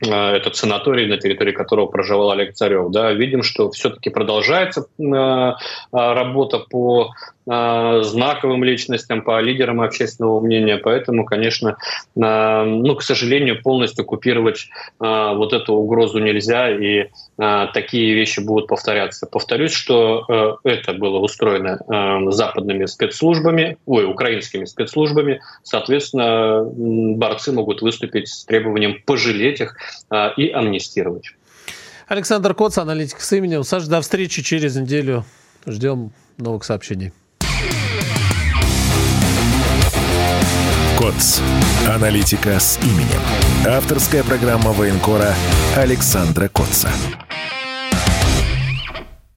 этот 0.00 0.56
санаторий, 0.56 1.06
на 1.06 1.18
территории 1.18 1.52
которого 1.52 1.86
проживал 1.86 2.30
Олег 2.30 2.54
Царев. 2.54 2.90
Да, 2.90 3.12
видим, 3.12 3.42
что 3.42 3.70
все-таки 3.70 4.10
продолжается 4.10 4.86
э, 4.98 5.52
работа 5.90 6.58
по 6.58 7.10
э, 7.50 8.00
знаковым 8.02 8.62
личностям, 8.62 9.22
по 9.22 9.40
лидерам 9.40 9.80
общественного 9.80 10.40
мнения. 10.40 10.78
Поэтому, 10.78 11.24
конечно, 11.24 11.76
э, 12.16 12.64
ну, 12.64 12.94
к 12.94 13.02
сожалению, 13.02 13.60
полностью 13.62 14.04
купировать 14.04 14.68
э, 15.00 15.34
вот 15.34 15.52
эту 15.52 15.74
угрозу 15.74 16.18
нельзя, 16.20 16.70
и 16.70 17.06
э, 17.38 17.66
такие 17.74 18.14
вещи 18.14 18.40
будут 18.40 18.68
повторяться. 18.68 19.26
Повторюсь, 19.26 19.72
что 19.72 20.60
э, 20.64 20.68
это 20.68 20.92
было 20.92 21.18
устроено 21.18 21.80
э, 21.88 22.30
западными 22.30 22.86
спецслужбами, 22.86 23.78
ой, 23.86 24.04
украинскими 24.04 24.64
спецслужбами. 24.64 25.40
Соответственно, 25.64 26.64
борцы 27.16 27.52
могут 27.52 27.82
выступить 27.82 28.28
с 28.28 28.44
требованием 28.44 29.02
пожалеть 29.04 29.60
их 29.60 29.76
э, 29.76 29.87
и 30.36 30.50
амнистировать. 30.50 31.34
Александр 32.06 32.54
Коц, 32.54 32.78
аналитик 32.78 33.20
с 33.20 33.32
именем. 33.32 33.64
Саша, 33.64 33.88
до 33.88 34.00
встречи 34.00 34.42
через 34.42 34.76
неделю. 34.76 35.24
Ждем 35.66 36.12
новых 36.38 36.64
сообщений. 36.64 37.12
КОЦ. 40.98 41.40
Аналитика 41.86 42.58
с 42.58 42.78
именем. 42.82 43.20
Авторская 43.66 44.24
программа 44.24 44.72
военкора 44.72 45.34
Александра 45.76 46.48
Котца. 46.48 46.90